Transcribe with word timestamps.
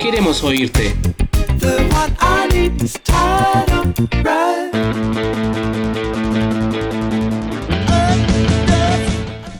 Queremos 0.00 0.42
oírte. 0.42 0.96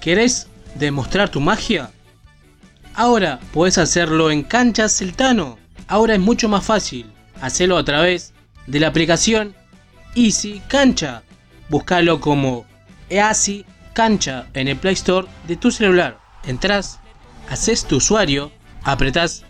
¿Querés 0.00 0.48
demostrar 0.76 1.28
tu 1.28 1.40
magia? 1.40 1.90
Ahora 2.94 3.38
puedes 3.52 3.76
hacerlo 3.76 4.30
en 4.30 4.42
Canchas 4.42 4.96
Celtano. 4.96 5.58
Ahora 5.86 6.14
es 6.14 6.20
mucho 6.20 6.48
más 6.48 6.64
fácil. 6.64 7.12
Hacerlo 7.42 7.76
a 7.76 7.84
través 7.84 8.32
de 8.66 8.80
la 8.80 8.88
aplicación 8.88 9.54
Easy 10.14 10.62
Cancha. 10.68 11.22
Búscalo 11.68 12.18
como 12.18 12.64
Easy 13.10 13.66
Cancha 13.92 14.46
en 14.54 14.68
el 14.68 14.78
Play 14.78 14.94
Store 14.94 15.28
de 15.46 15.56
tu 15.56 15.70
celular. 15.70 16.18
Entrás, 16.46 16.98
haces 17.50 17.84
tu 17.84 17.96
usuario, 17.96 18.50
apretás 18.82 19.44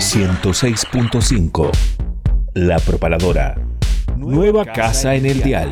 106.5 0.00 1.70
La 2.54 2.78
Propaladora. 2.78 3.54
Nueva 4.16 4.64
casa 4.64 5.14
en 5.14 5.26
el 5.26 5.42
dial. 5.42 5.70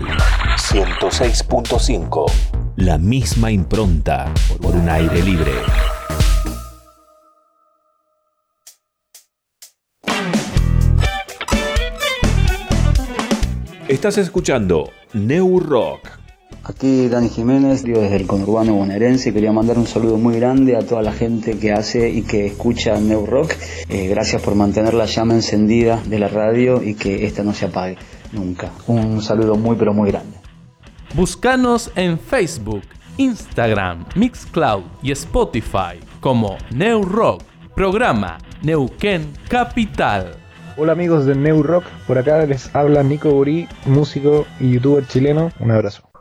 106.5 0.56 2.30
La 2.76 2.98
misma 2.98 3.50
impronta 3.50 4.32
por 4.60 4.76
un 4.76 4.88
aire 4.88 5.22
libre. 5.22 5.52
Estás 13.88 14.18
escuchando 14.18 14.90
New 15.12 15.60
Rock. 15.60 16.23
Aquí 16.66 17.08
Dani 17.08 17.28
Jiménez, 17.28 17.84
yo 17.84 18.00
desde 18.00 18.16
el 18.16 18.26
conurbano 18.26 18.74
bonaerense, 18.74 19.34
quería 19.34 19.52
mandar 19.52 19.76
un 19.76 19.86
saludo 19.86 20.16
muy 20.16 20.36
grande 20.36 20.76
a 20.76 20.80
toda 20.80 21.02
la 21.02 21.12
gente 21.12 21.58
que 21.58 21.72
hace 21.72 22.08
y 22.08 22.22
que 22.22 22.46
escucha 22.46 22.98
New 22.98 23.26
Rock. 23.26 23.52
Eh, 23.90 24.08
gracias 24.08 24.40
por 24.40 24.54
mantener 24.54 24.94
la 24.94 25.04
llama 25.04 25.34
encendida 25.34 26.00
de 26.06 26.18
la 26.18 26.28
radio 26.28 26.82
y 26.82 26.94
que 26.94 27.26
esta 27.26 27.42
no 27.42 27.52
se 27.52 27.66
apague 27.66 27.98
nunca. 28.32 28.70
Un 28.86 29.20
saludo 29.20 29.56
muy 29.56 29.76
pero 29.76 29.92
muy 29.92 30.10
grande. 30.10 30.38
Búscanos 31.14 31.92
en 31.96 32.18
Facebook, 32.18 32.82
Instagram, 33.18 34.06
Mixcloud 34.14 34.84
y 35.02 35.12
Spotify 35.12 36.00
como 36.20 36.56
New 36.74 37.02
Rock, 37.02 37.42
programa 37.74 38.38
Neuquén 38.62 39.30
Capital. 39.48 40.36
Hola 40.78 40.92
amigos 40.92 41.26
de 41.26 41.34
New 41.34 41.62
Rock, 41.62 41.84
por 42.06 42.16
acá 42.16 42.46
les 42.46 42.74
habla 42.74 43.02
Nico 43.02 43.30
Burí, 43.30 43.68
músico 43.84 44.46
y 44.58 44.70
youtuber 44.72 45.06
chileno. 45.06 45.52
Un 45.60 45.70
abrazo. 45.70 46.13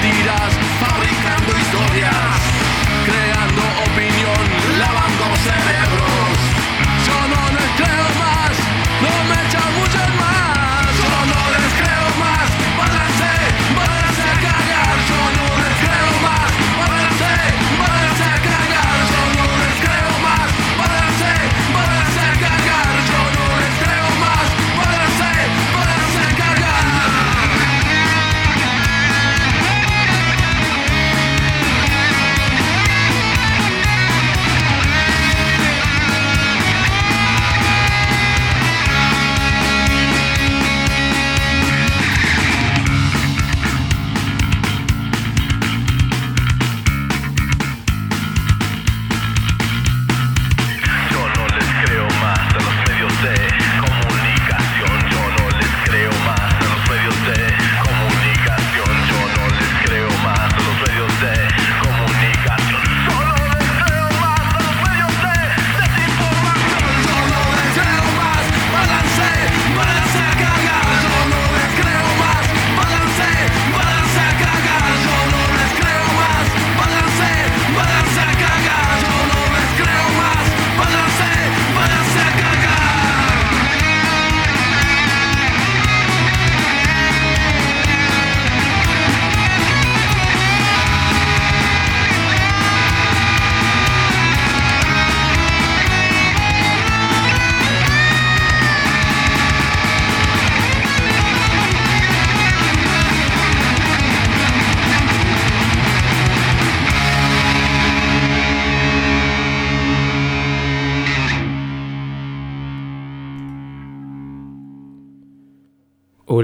Adidas 0.00 0.69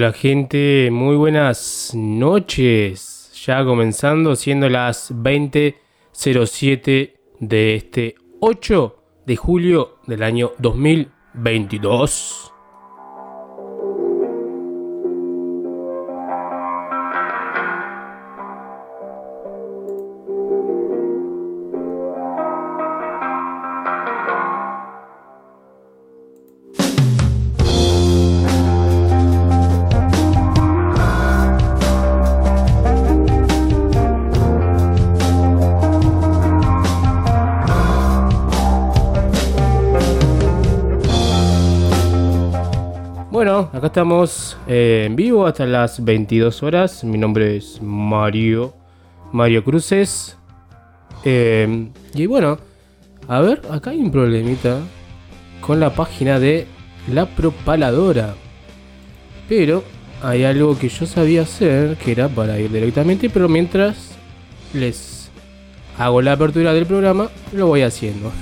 Hola 0.06 0.14
gente, 0.14 0.88
muy 0.92 1.16
buenas 1.16 1.90
noches. 1.92 3.32
Ya 3.44 3.64
comenzando 3.64 4.36
siendo 4.36 4.68
las 4.68 5.10
20.07 5.10 7.14
de 7.40 7.74
este 7.74 8.14
8 8.38 9.02
de 9.26 9.34
julio 9.34 9.98
del 10.06 10.22
año 10.22 10.52
2022. 10.58 12.45
Acá 43.76 43.88
estamos 43.88 44.56
eh, 44.66 45.04
en 45.06 45.16
vivo 45.16 45.46
hasta 45.46 45.66
las 45.66 46.02
22 46.02 46.62
horas. 46.62 47.04
Mi 47.04 47.18
nombre 47.18 47.58
es 47.58 47.82
Mario, 47.82 48.74
Mario 49.32 49.62
Cruces. 49.62 50.38
Eh, 51.24 51.90
y 52.14 52.24
bueno, 52.24 52.58
a 53.28 53.40
ver, 53.40 53.60
acá 53.70 53.90
hay 53.90 53.98
un 53.98 54.10
problemita 54.10 54.78
con 55.60 55.78
la 55.78 55.90
página 55.90 56.38
de 56.38 56.66
la 57.12 57.26
propaladora. 57.26 58.34
Pero 59.46 59.84
hay 60.22 60.44
algo 60.44 60.78
que 60.78 60.88
yo 60.88 61.04
sabía 61.04 61.42
hacer, 61.42 61.98
que 61.98 62.12
era 62.12 62.28
para 62.28 62.58
ir 62.58 62.72
directamente, 62.72 63.28
pero 63.28 63.46
mientras 63.46 64.12
les 64.72 65.30
hago 65.98 66.22
la 66.22 66.32
apertura 66.32 66.72
del 66.72 66.86
programa, 66.86 67.28
lo 67.52 67.66
voy 67.66 67.82
haciendo. 67.82 68.32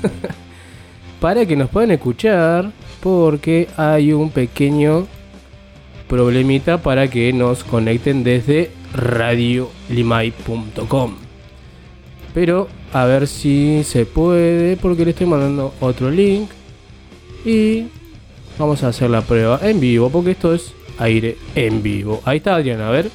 para 1.20 1.44
que 1.44 1.56
nos 1.56 1.70
puedan 1.70 1.90
escuchar, 1.90 2.70
porque 3.00 3.66
hay 3.76 4.12
un 4.12 4.30
pequeño 4.30 5.08
problemita 6.08 6.82
para 6.82 7.08
que 7.08 7.32
nos 7.32 7.64
conecten 7.64 8.22
desde 8.24 8.70
radiolimay.com. 8.94 11.14
Pero 12.32 12.68
a 12.92 13.04
ver 13.06 13.26
si 13.26 13.82
se 13.84 14.06
puede, 14.06 14.76
porque 14.76 15.04
le 15.04 15.10
estoy 15.10 15.26
mandando 15.26 15.74
otro 15.80 16.10
link. 16.10 16.48
Y 17.44 17.88
vamos 18.58 18.82
a 18.82 18.88
hacer 18.88 19.10
la 19.10 19.20
prueba 19.22 19.60
en 19.62 19.78
vivo, 19.80 20.10
porque 20.10 20.32
esto 20.32 20.54
es 20.54 20.74
aire 20.98 21.36
en 21.54 21.82
vivo. 21.82 22.20
Ahí 22.24 22.38
está 22.38 22.56
Adrián, 22.56 22.80
a 22.80 22.90
ver. 22.90 23.10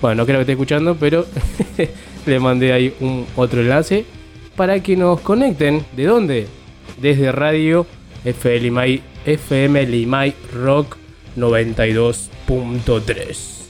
Bueno, 0.00 0.22
no 0.22 0.26
creo 0.26 0.38
que 0.38 0.42
esté 0.42 0.52
escuchando, 0.52 0.96
pero 0.98 1.26
le 2.26 2.40
mandé 2.40 2.72
ahí 2.72 2.94
un 3.00 3.26
otro 3.36 3.60
enlace 3.60 4.04
para 4.56 4.82
que 4.82 4.96
nos 4.96 5.20
conecten. 5.20 5.84
¿De 5.96 6.04
dónde? 6.04 6.46
Desde 7.00 7.32
Radio 7.32 7.86
FM 8.24 9.00
FM 9.26 9.86
Limay 9.86 10.34
Rock 10.54 10.96
92.3. 11.36 13.60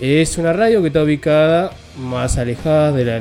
Es 0.00 0.38
una 0.38 0.52
radio 0.52 0.80
que 0.82 0.88
está 0.88 1.02
ubicada 1.02 1.72
más 1.98 2.38
alejada 2.38 2.92
de 2.92 3.04
la, 3.04 3.20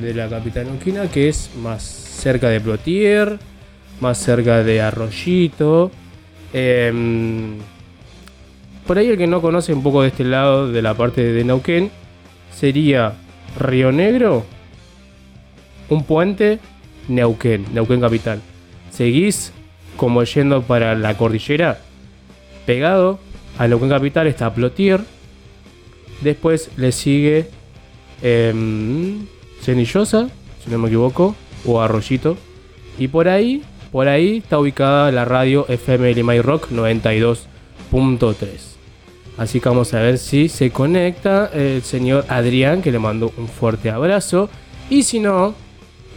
de 0.00 0.14
la 0.14 0.28
capital 0.28 0.66
neuquina, 0.66 1.10
que 1.10 1.28
es 1.28 1.50
más 1.60 1.82
cerca 1.82 2.48
de 2.48 2.60
Plotier, 2.60 3.38
más 4.00 4.18
cerca 4.18 4.64
de 4.64 4.80
Arroyito. 4.80 5.90
Em, 6.52 7.56
por 8.86 8.98
ahí 8.98 9.08
el 9.08 9.18
que 9.18 9.26
no 9.26 9.42
conoce 9.42 9.72
un 9.72 9.82
poco 9.82 10.02
de 10.02 10.08
este 10.08 10.24
lado 10.24 10.70
de 10.70 10.82
la 10.82 10.94
parte 10.94 11.22
de 11.22 11.44
Neuquén 11.44 11.90
sería 12.54 13.14
Río 13.58 13.92
Negro, 13.92 14.44
un 15.88 16.04
puente, 16.04 16.58
Neuquén, 17.08 17.66
Neuquén 17.72 18.00
capital. 18.00 18.40
Seguís 18.90 19.52
como 19.96 20.22
yendo 20.24 20.62
para 20.62 20.94
la 20.94 21.16
cordillera, 21.16 21.80
pegado 22.66 23.18
a 23.58 23.68
Neuquén 23.68 23.88
capital 23.88 24.26
está 24.26 24.52
Plotier. 24.52 25.00
Después 26.20 26.70
le 26.76 26.92
sigue 26.92 27.48
eh, 28.22 28.52
Cenillosa, 29.62 30.28
si 30.62 30.70
no 30.70 30.78
me 30.78 30.88
equivoco, 30.88 31.34
o 31.64 31.80
Arroyito. 31.80 32.36
Y 32.98 33.08
por 33.08 33.28
ahí, 33.28 33.62
por 33.92 34.08
ahí 34.08 34.38
está 34.38 34.58
ubicada 34.58 35.12
la 35.12 35.24
radio 35.24 35.66
FM 35.68 36.14
Limay 36.14 36.40
Rock 36.40 36.70
92.3. 36.70 38.76
Así 39.38 39.60
que 39.60 39.68
vamos 39.68 39.92
a 39.92 40.00
ver 40.00 40.18
si 40.18 40.48
se 40.48 40.70
conecta 40.70 41.50
el 41.52 41.82
señor 41.82 42.24
Adrián, 42.28 42.80
que 42.80 42.90
le 42.90 42.98
mando 42.98 43.32
un 43.36 43.48
fuerte 43.48 43.90
abrazo. 43.90 44.48
Y 44.88 45.02
si 45.02 45.20
no, 45.20 45.54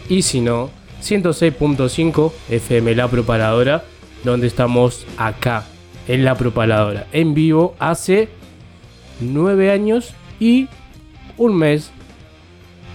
y 0.08 0.22
si 0.22 0.40
no, 0.40 0.70
106.5 1.02 2.32
FM 2.50 2.96
La 2.96 3.10
Propaladora, 3.10 3.84
donde 4.24 4.48
estamos 4.48 5.06
acá, 5.18 5.66
en 6.10 6.26
La 6.26 6.36
Propaladora, 6.36 7.08
en 7.14 7.34
vivo 7.36 7.76
hace 7.80 8.28
9 9.22 9.72
años 9.72 10.14
y 10.40 10.68
un 11.38 11.56
mes, 11.56 11.92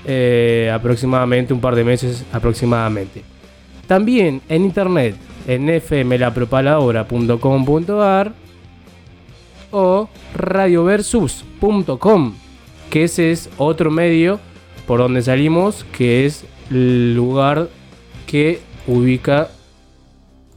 eh, 0.04 0.68
aproximadamente, 0.74 1.54
un 1.54 1.60
par 1.60 1.76
de 1.76 1.84
meses 1.84 2.24
aproximadamente. 2.32 3.22
También 3.86 4.40
en 4.48 4.64
internet, 4.64 5.14
en 5.46 5.80
fmlapropaladora.com.ar 5.80 8.32
o 9.70 10.08
radioversus.com, 10.34 12.34
que 12.90 13.04
ese 13.04 13.30
es 13.30 13.48
otro 13.58 13.92
medio 13.92 14.40
por 14.88 14.98
donde 14.98 15.22
salimos, 15.22 15.86
que 15.96 16.26
es 16.26 16.44
el 16.68 17.14
lugar 17.14 17.68
que 18.26 18.60
ubica 18.88 19.50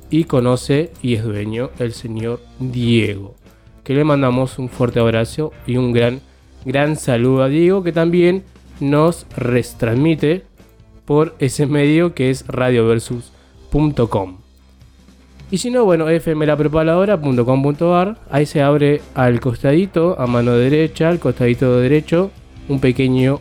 y 0.10 0.26
conoce 0.26 0.92
y 1.02 1.16
es 1.16 1.24
dueño 1.24 1.72
el 1.80 1.94
señor 1.94 2.42
Diego. 2.60 3.36
Que 3.84 3.94
le 3.94 4.04
mandamos 4.04 4.60
un 4.60 4.70
fuerte 4.70 5.00
abrazo 5.00 5.52
y 5.66 5.78
un 5.78 5.94
gran, 5.94 6.22
gran 6.66 6.96
saludo 6.96 7.44
a 7.44 7.50
Diego 7.50 7.84
que 7.84 7.92
también 7.92 8.44
nos 8.80 9.26
retransmite 9.36 10.44
por 11.06 11.36
ese 11.40 11.66
medio 11.66 12.14
que 12.14 12.30
es 12.30 12.46
radioversus.com. 12.48 14.38
Y 15.50 15.60
si 15.60 15.72
no, 15.72 15.86
bueno, 15.86 16.08
fmlapreparadora.com.ar, 16.08 18.18
ahí 18.30 18.46
se 18.46 18.62
abre 18.62 19.02
al 19.16 19.40
costadito, 19.40 20.20
a 20.20 20.28
mano 20.28 20.58
derecha, 20.58 21.08
al 21.08 21.20
costadito 21.20 21.80
derecho, 21.80 22.32
un 22.68 22.82
pequeño 22.82 23.40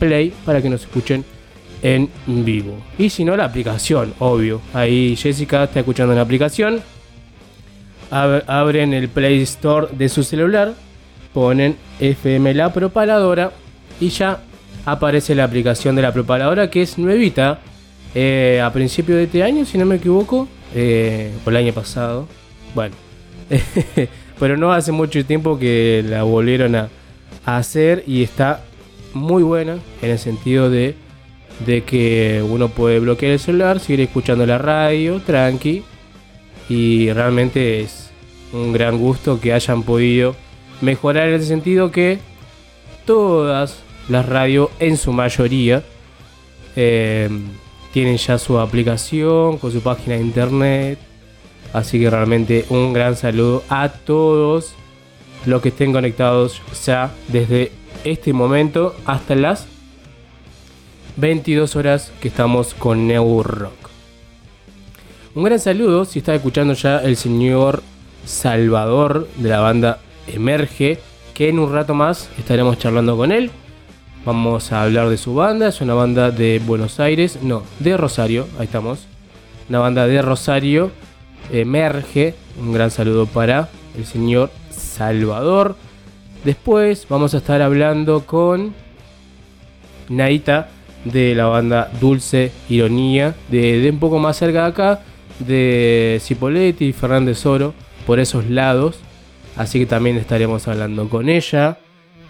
play 0.00 0.34
para 0.44 0.60
que 0.60 0.68
nos 0.68 0.80
escuchen 0.82 1.24
en 1.84 2.08
vivo. 2.26 2.78
Y 2.98 3.10
si 3.10 3.24
no, 3.24 3.36
la 3.36 3.44
aplicación, 3.44 4.14
obvio. 4.18 4.60
Ahí 4.72 5.14
Jessica 5.16 5.64
está 5.64 5.80
escuchando 5.80 6.14
la 6.14 6.22
aplicación. 6.22 6.80
Abren 8.10 8.94
el 8.94 9.08
Play 9.08 9.42
Store 9.42 9.88
de 9.92 10.08
su 10.08 10.22
celular, 10.22 10.72
ponen 11.32 11.76
FM 12.00 12.54
La 12.54 12.72
Propaladora 12.72 13.52
y 14.00 14.08
ya 14.08 14.40
aparece 14.86 15.34
la 15.34 15.44
aplicación 15.44 15.94
de 15.94 16.02
la 16.02 16.12
propaladora 16.12 16.70
que 16.70 16.82
es 16.82 16.96
nuevita. 16.98 17.60
Eh, 18.14 18.62
a 18.64 18.72
principio 18.72 19.16
de 19.16 19.24
este 19.24 19.42
año, 19.42 19.64
si 19.64 19.76
no 19.76 19.84
me 19.84 19.96
equivoco, 19.96 20.48
eh, 20.74 21.32
o 21.44 21.50
el 21.50 21.56
año 21.56 21.72
pasado. 21.72 22.28
Bueno, 22.74 22.94
pero 24.38 24.56
no 24.56 24.72
hace 24.72 24.92
mucho 24.92 25.24
tiempo 25.26 25.58
que 25.58 26.02
la 26.08 26.22
volvieron 26.22 26.76
a, 26.76 26.88
a 27.44 27.56
hacer 27.56 28.04
y 28.06 28.22
está 28.22 28.62
muy 29.12 29.42
buena 29.42 29.78
en 30.00 30.10
el 30.10 30.18
sentido 30.18 30.70
de 30.70 31.03
de 31.60 31.82
que 31.84 32.44
uno 32.46 32.68
puede 32.68 32.98
bloquear 32.98 33.32
el 33.32 33.38
celular, 33.38 33.80
seguir 33.80 34.00
escuchando 34.02 34.46
la 34.46 34.58
radio, 34.58 35.20
tranqui. 35.20 35.82
Y 36.68 37.12
realmente 37.12 37.80
es 37.80 38.10
un 38.52 38.72
gran 38.72 38.98
gusto 38.98 39.40
que 39.40 39.52
hayan 39.52 39.82
podido 39.82 40.34
mejorar 40.80 41.28
en 41.28 41.34
el 41.34 41.42
sentido 41.42 41.90
que 41.90 42.18
todas 43.04 43.82
las 44.08 44.26
radios, 44.26 44.70
en 44.78 44.96
su 44.96 45.12
mayoría, 45.12 45.82
eh, 46.76 47.28
tienen 47.92 48.16
ya 48.16 48.38
su 48.38 48.58
aplicación 48.58 49.58
con 49.58 49.72
su 49.72 49.80
página 49.80 50.16
de 50.16 50.22
internet. 50.22 50.98
Así 51.72 51.98
que 51.98 52.10
realmente 52.10 52.64
un 52.68 52.92
gran 52.92 53.16
saludo 53.16 53.64
a 53.68 53.88
todos 53.88 54.74
los 55.46 55.60
que 55.60 55.68
estén 55.68 55.92
conectados 55.92 56.62
ya 56.84 57.12
desde 57.28 57.72
este 58.04 58.32
momento 58.32 58.94
hasta 59.04 59.34
las 59.34 59.66
22 61.16 61.76
horas 61.76 62.12
que 62.20 62.28
estamos 62.28 62.74
con 62.74 63.06
New 63.06 63.42
Rock. 63.42 63.90
Un 65.34 65.44
gran 65.44 65.60
saludo 65.60 66.04
si 66.04 66.18
está 66.18 66.34
escuchando 66.34 66.74
ya 66.74 66.98
el 66.98 67.16
señor 67.16 67.82
Salvador 68.24 69.28
de 69.36 69.48
la 69.48 69.60
banda 69.60 70.00
Emerge, 70.26 70.98
que 71.34 71.48
en 71.48 71.58
un 71.58 71.72
rato 71.72 71.94
más 71.94 72.28
estaremos 72.38 72.78
charlando 72.78 73.16
con 73.16 73.32
él. 73.32 73.50
Vamos 74.24 74.72
a 74.72 74.82
hablar 74.82 75.08
de 75.08 75.16
su 75.16 75.34
banda, 75.34 75.68
es 75.68 75.80
una 75.80 75.94
banda 75.94 76.30
de 76.30 76.60
Buenos 76.64 76.98
Aires, 76.98 77.38
no, 77.42 77.62
de 77.78 77.96
Rosario, 77.96 78.48
ahí 78.58 78.66
estamos. 78.66 79.06
Una 79.68 79.80
banda 79.80 80.06
de 80.06 80.22
Rosario, 80.22 80.90
Emerge. 81.52 82.34
Un 82.58 82.72
gran 82.72 82.90
saludo 82.90 83.26
para 83.26 83.68
el 83.96 84.06
señor 84.06 84.50
Salvador. 84.70 85.76
Después 86.44 87.06
vamos 87.08 87.34
a 87.34 87.38
estar 87.38 87.62
hablando 87.62 88.26
con 88.26 88.74
Naita 90.08 90.68
de 91.04 91.34
la 91.34 91.46
banda 91.46 91.90
Dulce 92.00 92.52
Ironía, 92.68 93.34
de, 93.50 93.80
de 93.80 93.90
un 93.90 93.98
poco 93.98 94.18
más 94.18 94.36
cerca 94.36 94.62
de 94.62 94.68
acá, 94.68 95.00
de 95.38 96.18
Cipoletti 96.22 96.86
y 96.86 96.92
Fernández 96.92 97.44
Oro, 97.46 97.74
por 98.06 98.20
esos 98.20 98.48
lados. 98.48 98.98
Así 99.56 99.78
que 99.78 99.86
también 99.86 100.16
estaremos 100.16 100.66
hablando 100.68 101.08
con 101.08 101.28
ella. 101.28 101.78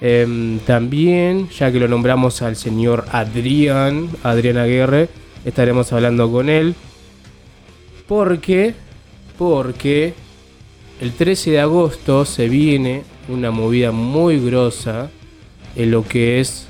Em, 0.00 0.58
también, 0.60 1.48
ya 1.48 1.72
que 1.72 1.80
lo 1.80 1.88
nombramos 1.88 2.42
al 2.42 2.56
señor 2.56 3.06
Adrián, 3.10 4.08
Adrián 4.22 4.58
Aguirre, 4.58 5.08
estaremos 5.44 5.92
hablando 5.92 6.30
con 6.30 6.48
él. 6.48 6.74
Porque, 8.06 8.74
porque 9.38 10.12
el 11.00 11.12
13 11.12 11.52
de 11.52 11.60
agosto 11.60 12.24
se 12.24 12.48
viene 12.48 13.02
una 13.28 13.50
movida 13.50 13.92
muy 13.92 14.38
grosa 14.38 15.10
en 15.74 15.90
lo 15.90 16.04
que 16.04 16.40
es 16.40 16.68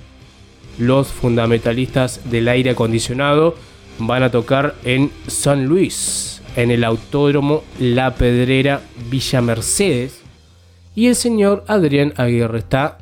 los 0.79 1.09
fundamentalistas 1.09 2.31
del 2.31 2.49
aire 2.49 2.71
acondicionado. 2.71 3.55
Van 3.99 4.23
a 4.23 4.31
tocar 4.31 4.75
en 4.85 5.11
San 5.27 5.67
Luis, 5.67 6.43
en 6.57 6.71
el 6.71 6.85
Autódromo 6.85 7.63
La 7.79 8.15
Pedrera 8.15 8.81
Villa 9.11 9.41
Mercedes. 9.41 10.23
Y 10.95 11.09
el 11.09 11.15
señor 11.15 11.65
Adrián 11.69 12.13
Aguirre 12.17 12.59
está 12.59 12.99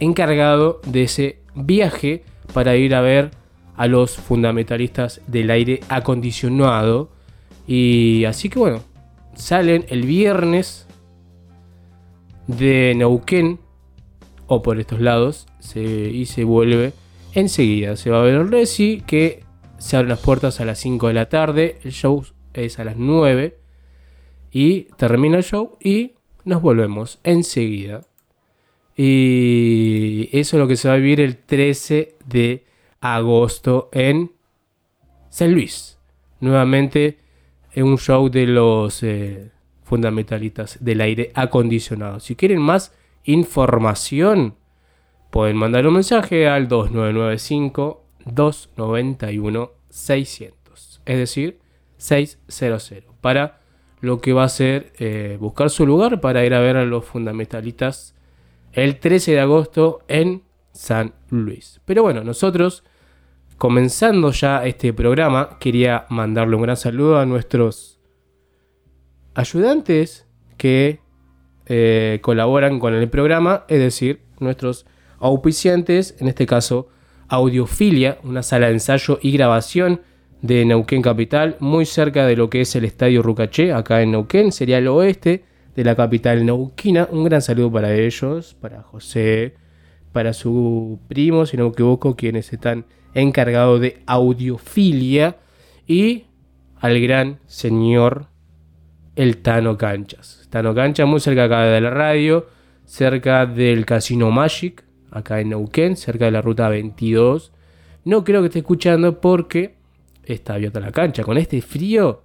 encargado 0.00 0.80
de 0.86 1.04
ese 1.04 1.38
viaje 1.54 2.24
para 2.52 2.76
ir 2.76 2.94
a 2.94 3.00
ver 3.00 3.30
a 3.76 3.86
los 3.86 4.16
fundamentalistas 4.16 5.20
del 5.26 5.50
aire 5.50 5.80
acondicionado. 5.88 7.10
Y 7.66 8.24
así 8.24 8.48
que 8.48 8.58
bueno, 8.58 8.82
salen 9.34 9.84
el 9.88 10.06
viernes 10.06 10.86
de 12.46 12.94
Neuquén 12.96 13.58
o 14.46 14.62
por 14.62 14.78
estos 14.78 15.00
lados 15.00 15.46
y 15.74 16.26
se 16.26 16.44
vuelve 16.44 16.92
enseguida. 17.34 17.96
Se 17.96 18.10
va 18.10 18.20
a 18.20 18.24
ver 18.24 18.34
el 18.34 18.50
Reci 18.50 19.02
que 19.06 19.44
se 19.78 19.96
abren 19.96 20.10
las 20.10 20.20
puertas 20.20 20.60
a 20.60 20.64
las 20.64 20.78
5 20.78 21.08
de 21.08 21.14
la 21.14 21.28
tarde. 21.28 21.78
El 21.84 21.92
show 21.92 22.24
es 22.54 22.78
a 22.78 22.84
las 22.84 22.96
9 22.96 23.58
y 24.50 24.82
termina 24.96 25.36
el 25.36 25.44
show 25.44 25.76
y 25.80 26.12
nos 26.44 26.62
volvemos 26.62 27.18
enseguida. 27.24 28.02
Y 28.96 30.30
eso 30.32 30.56
es 30.56 30.60
lo 30.60 30.68
que 30.68 30.76
se 30.76 30.88
va 30.88 30.94
a 30.94 30.98
vivir 30.98 31.20
el 31.20 31.36
13 31.36 32.16
de 32.24 32.64
agosto 33.00 33.90
en 33.92 34.32
San 35.28 35.52
Luis. 35.52 35.98
Nuevamente 36.40 37.18
en 37.74 37.84
un 37.84 37.98
show 37.98 38.30
de 38.30 38.46
los 38.46 39.02
eh, 39.02 39.50
fundamentalistas 39.84 40.78
del 40.82 41.02
aire 41.02 41.30
acondicionado. 41.34 42.20
Si 42.20 42.34
quieren 42.34 42.60
más 42.60 42.94
información, 43.26 44.56
pueden 45.30 45.56
mandar 45.56 45.86
un 45.86 45.94
mensaje 45.94 46.48
al 46.48 46.68
2995 46.68 48.04
291 48.24 49.70
600. 49.90 51.02
Es 51.04 51.18
decir, 51.18 51.60
600. 51.98 52.92
Para 53.20 53.60
lo 54.00 54.20
que 54.20 54.32
va 54.32 54.44
a 54.44 54.48
ser 54.48 54.92
eh, 54.98 55.36
buscar 55.40 55.70
su 55.70 55.86
lugar 55.86 56.20
para 56.20 56.44
ir 56.44 56.54
a 56.54 56.60
ver 56.60 56.76
a 56.76 56.84
los 56.84 57.04
fundamentalistas 57.04 58.14
el 58.72 58.98
13 58.98 59.32
de 59.32 59.40
agosto 59.40 60.00
en 60.08 60.42
San 60.72 61.14
Luis. 61.30 61.80
Pero 61.86 62.02
bueno, 62.02 62.22
nosotros, 62.22 62.84
comenzando 63.56 64.30
ya 64.32 64.64
este 64.66 64.92
programa, 64.92 65.58
quería 65.58 66.06
mandarle 66.10 66.56
un 66.56 66.62
gran 66.62 66.76
saludo 66.76 67.18
a 67.18 67.26
nuestros 67.26 67.98
ayudantes 69.34 70.26
que 70.58 71.00
eh, 71.66 72.18
colaboran 72.22 72.78
con 72.78 72.94
el 72.94 73.08
programa, 73.08 73.64
es 73.68 73.78
decir, 73.78 74.20
nuestros 74.40 74.86
auspiciantes, 75.18 76.16
en 76.20 76.28
este 76.28 76.46
caso 76.46 76.88
Audiofilia, 77.28 78.18
una 78.22 78.42
sala 78.42 78.66
de 78.66 78.74
ensayo 78.74 79.18
y 79.20 79.32
grabación 79.32 80.00
de 80.42 80.64
Neuquén 80.64 81.02
Capital, 81.02 81.56
muy 81.58 81.86
cerca 81.86 82.26
de 82.26 82.36
lo 82.36 82.48
que 82.50 82.60
es 82.60 82.76
el 82.76 82.84
Estadio 82.84 83.22
Rucaché, 83.22 83.72
acá 83.72 84.02
en 84.02 84.12
Neuquén, 84.12 84.52
sería 84.52 84.78
el 84.78 84.86
oeste 84.88 85.44
de 85.76 85.84
la 85.84 85.94
capital 85.94 86.44
neuquina. 86.44 87.06
Un 87.12 87.24
gran 87.24 87.42
saludo 87.42 87.70
para 87.70 87.94
ellos, 87.94 88.56
para 88.60 88.82
José, 88.82 89.54
para 90.12 90.32
su 90.32 90.98
primo, 91.06 91.44
si 91.44 91.56
no 91.56 91.64
me 91.64 91.70
equivoco, 91.70 92.16
quienes 92.16 92.52
están 92.52 92.86
encargados 93.14 93.80
de 93.80 94.02
audiofilia, 94.06 95.36
y 95.86 96.24
al 96.80 97.00
gran 97.00 97.38
señor 97.46 98.28
el 99.14 99.38
Tano 99.38 99.76
Canchas. 99.76 100.45
Tano 100.56 100.74
Canchas, 100.74 101.06
muy 101.06 101.20
cerca 101.20 101.44
acá 101.44 101.64
de 101.64 101.82
la 101.82 101.90
radio, 101.90 102.46
cerca 102.86 103.44
del 103.44 103.84
Casino 103.84 104.30
Magic, 104.30 104.84
acá 105.10 105.38
en 105.38 105.50
Neuquén, 105.50 105.96
cerca 105.96 106.24
de 106.24 106.30
la 106.30 106.40
ruta 106.40 106.70
22. 106.70 107.52
No 108.06 108.24
creo 108.24 108.40
que 108.40 108.46
esté 108.46 108.60
escuchando 108.60 109.20
porque 109.20 109.74
está 110.24 110.54
abierta 110.54 110.80
la 110.80 110.92
cancha. 110.92 111.24
Con 111.24 111.36
este 111.36 111.60
frío, 111.60 112.22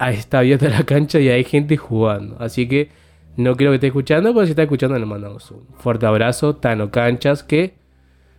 está 0.00 0.40
abierta 0.40 0.68
la 0.68 0.82
cancha 0.82 1.20
y 1.20 1.28
hay 1.28 1.44
gente 1.44 1.76
jugando. 1.76 2.36
Así 2.40 2.66
que 2.66 2.90
no 3.36 3.54
creo 3.54 3.70
que 3.70 3.76
esté 3.76 3.86
escuchando, 3.86 4.34
pero 4.34 4.44
si 4.46 4.50
está 4.50 4.64
escuchando, 4.64 4.98
le 4.98 5.06
mandamos 5.06 5.48
un 5.52 5.68
fuerte 5.78 6.06
abrazo. 6.06 6.56
Tano 6.56 6.90
Canchas, 6.90 7.44
que 7.44 7.74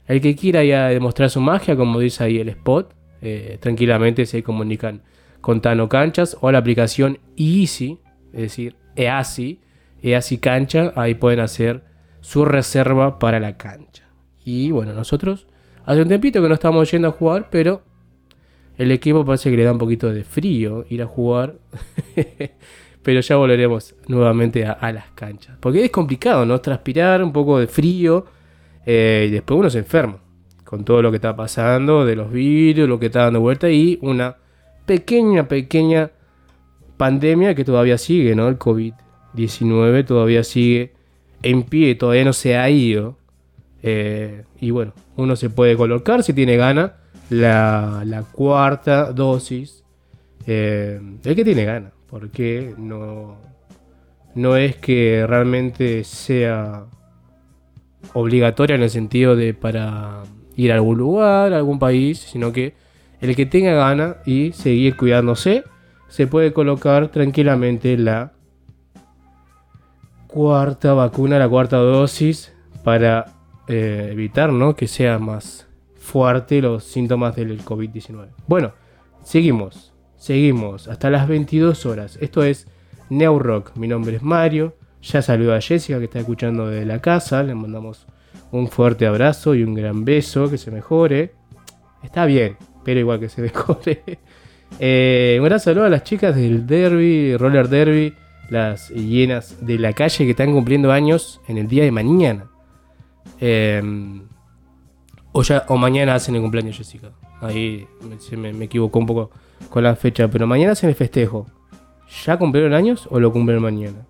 el 0.05 0.19
que 0.19 0.35
quiera 0.35 0.65
ya 0.65 0.89
demostrar 0.89 1.29
su 1.29 1.39
magia, 1.39 1.77
como 1.77 2.01
dice 2.01 2.25
ahí 2.25 2.39
el 2.39 2.49
spot, 2.49 2.93
eh, 3.21 3.57
tranquilamente 3.61 4.25
se 4.25 4.43
comunican 4.43 5.01
con 5.39 5.61
Tano 5.61 5.87
Canchas 5.87 6.35
o 6.41 6.51
la 6.51 6.57
aplicación 6.57 7.19
Easy, 7.37 7.99
es 8.35 8.41
decir, 8.41 8.75
EASY, 8.95 9.59
EASY 10.03 10.37
Cancha, 10.37 10.93
ahí 10.95 11.15
pueden 11.15 11.39
hacer 11.39 11.83
su 12.21 12.45
reserva 12.45 13.17
para 13.17 13.39
la 13.39 13.57
cancha. 13.57 14.03
Y 14.43 14.71
bueno, 14.71 14.93
nosotros 14.93 15.47
hace 15.85 16.01
un 16.01 16.07
tiempito 16.07 16.41
que 16.41 16.47
no 16.47 16.53
estamos 16.53 16.91
yendo 16.91 17.07
a 17.07 17.11
jugar, 17.11 17.47
pero 17.49 17.81
el 18.77 18.91
equipo 18.91 19.25
parece 19.25 19.49
que 19.49 19.57
le 19.57 19.63
da 19.63 19.71
un 19.71 19.77
poquito 19.77 20.11
de 20.11 20.23
frío 20.23 20.85
ir 20.89 21.01
a 21.01 21.05
jugar. 21.05 21.55
Pero 23.03 23.21
ya 23.21 23.35
volveremos 23.35 23.95
nuevamente 24.07 24.65
a, 24.65 24.91
las 24.91 25.11
canchas. 25.11 25.55
Porque 25.59 25.85
es 25.85 25.91
complicado, 25.91 26.43
¿no? 26.43 26.59
Transpirar, 26.59 27.23
un 27.23 27.31
poco 27.31 27.59
de 27.59 27.67
frío. 27.67 28.25
Eh, 28.83 29.27
y 29.29 29.31
después 29.31 29.59
uno 29.59 29.69
se 29.69 29.77
enferma. 29.77 30.17
Con 30.63 30.83
todo 30.83 31.03
lo 31.03 31.11
que 31.11 31.17
está 31.17 31.35
pasando, 31.35 32.03
de 32.03 32.15
los 32.15 32.31
virus, 32.31 32.89
lo 32.89 32.99
que 32.99 33.05
está 33.05 33.25
dando 33.25 33.41
vuelta. 33.41 33.69
Y 33.69 33.99
una 34.01 34.35
pequeña, 34.87 35.47
pequeña 35.47 36.09
pandemia 36.97 37.55
que 37.55 37.65
todavía 37.65 37.97
sigue, 37.97 38.35
¿no? 38.35 38.47
El 38.47 38.57
COVID-19 38.59 40.05
todavía 40.05 40.43
sigue 40.43 40.93
en 41.43 41.63
pie, 41.63 41.95
todavía 41.95 42.25
no 42.25 42.33
se 42.33 42.57
ha 42.57 42.69
ido. 42.69 43.17
Eh, 43.83 44.43
y 44.59 44.71
bueno, 44.71 44.93
uno 45.15 45.35
se 45.35 45.49
puede 45.49 45.75
colocar 45.75 46.23
si 46.23 46.33
tiene 46.33 46.57
ganas 46.57 46.91
la, 47.29 48.23
cuarta 48.31 49.11
dosis. 49.11 49.83
Eh, 50.47 50.99
el 51.23 51.35
que 51.35 51.43
tiene 51.43 51.65
ganas, 51.65 51.91
porque 52.07 52.73
no, 52.77 53.37
no 54.35 54.57
es 54.57 54.75
que 54.75 55.25
realmente 55.27 56.03
sea 56.03 56.85
obligatoria 58.13 58.75
en 58.75 58.83
el 58.83 58.89
sentido 58.89 59.35
de 59.35 59.53
para 59.53 60.23
ir 60.55 60.71
a 60.71 60.75
algún 60.75 60.97
lugar, 60.97 61.53
a 61.53 61.57
algún 61.57 61.79
país, 61.79 62.19
sino 62.19 62.51
que 62.51 62.73
el 63.21 63.35
que 63.35 63.45
tenga 63.45 63.73
ganas 63.73 64.17
y 64.25 64.51
seguir 64.51 64.95
cuidándose, 64.95 65.63
se 66.07 66.27
puede 66.27 66.53
colocar 66.53 67.09
tranquilamente 67.09 67.97
la 67.97 68.33
cuarta 70.27 70.93
vacuna, 70.93 71.39
la 71.39 71.49
cuarta 71.49 71.77
dosis, 71.77 72.53
para 72.83 73.33
eh, 73.67 74.09
evitar 74.11 74.51
¿no? 74.51 74.75
que 74.75 74.87
sea 74.87 75.17
más 75.17 75.67
fuerte 75.95 76.61
los 76.61 76.83
síntomas 76.83 77.35
del 77.35 77.63
COVID-19. 77.63 78.27
Bueno, 78.47 78.73
seguimos, 79.23 79.93
seguimos 80.17 80.87
hasta 80.87 81.09
las 81.09 81.27
22 81.27 81.85
horas. 81.85 82.17
Esto 82.21 82.43
es 82.43 82.67
Neo 83.09 83.39
Rock. 83.39 83.75
Mi 83.75 83.87
nombre 83.87 84.17
es 84.17 84.21
Mario. 84.21 84.75
Ya 85.01 85.21
saludo 85.21 85.55
a 85.55 85.61
Jessica 85.61 85.99
que 85.99 86.05
está 86.05 86.19
escuchando 86.19 86.67
desde 86.67 86.85
la 86.85 86.99
casa. 86.99 87.43
Le 87.43 87.55
mandamos 87.55 88.05
un 88.51 88.67
fuerte 88.67 89.07
abrazo 89.07 89.55
y 89.55 89.63
un 89.63 89.73
gran 89.73 90.05
beso. 90.05 90.49
Que 90.49 90.57
se 90.57 90.69
mejore. 90.71 91.33
Está 92.03 92.25
bien, 92.25 92.57
pero 92.83 92.99
igual 92.99 93.19
que 93.19 93.29
se 93.29 93.41
mejore. 93.41 94.19
Eh, 94.79 95.37
un 95.39 95.45
gran 95.45 95.59
saludo 95.59 95.85
a 95.85 95.89
las 95.89 96.03
chicas 96.03 96.35
del 96.35 96.67
Derby, 96.67 97.37
Roller 97.37 97.69
Derby, 97.69 98.13
las 98.49 98.89
hienas 98.89 99.65
de 99.65 99.79
la 99.79 99.93
calle 99.93 100.25
que 100.25 100.31
están 100.31 100.51
cumpliendo 100.51 100.91
años 100.91 101.41
en 101.47 101.57
el 101.57 101.67
día 101.67 101.83
de 101.83 101.91
mañana. 101.91 102.45
Eh, 103.39 103.81
o, 105.67 105.77
mañana 105.77 106.15
hacen 106.15 106.35
el 106.35 106.41
cumpleaños 106.41 106.77
Jessica. 106.77 107.11
Ahí 107.41 107.85
me, 108.31 108.53
me, 108.53 108.65
equivoco 108.65 108.99
un 108.99 109.05
poco 109.05 109.31
con 109.69 109.83
la 109.83 109.95
fecha. 109.95 110.29
Pero 110.29 110.47
mañana 110.47 110.71
hacen 110.71 110.89
el 110.89 110.95
festejo. 110.95 111.47
¿Ya 112.25 112.37
cumplieron 112.37 112.73
años 112.73 113.07
o 113.11 113.19
lo 113.19 113.33
cumplen 113.33 113.61
mañana? 113.61 114.05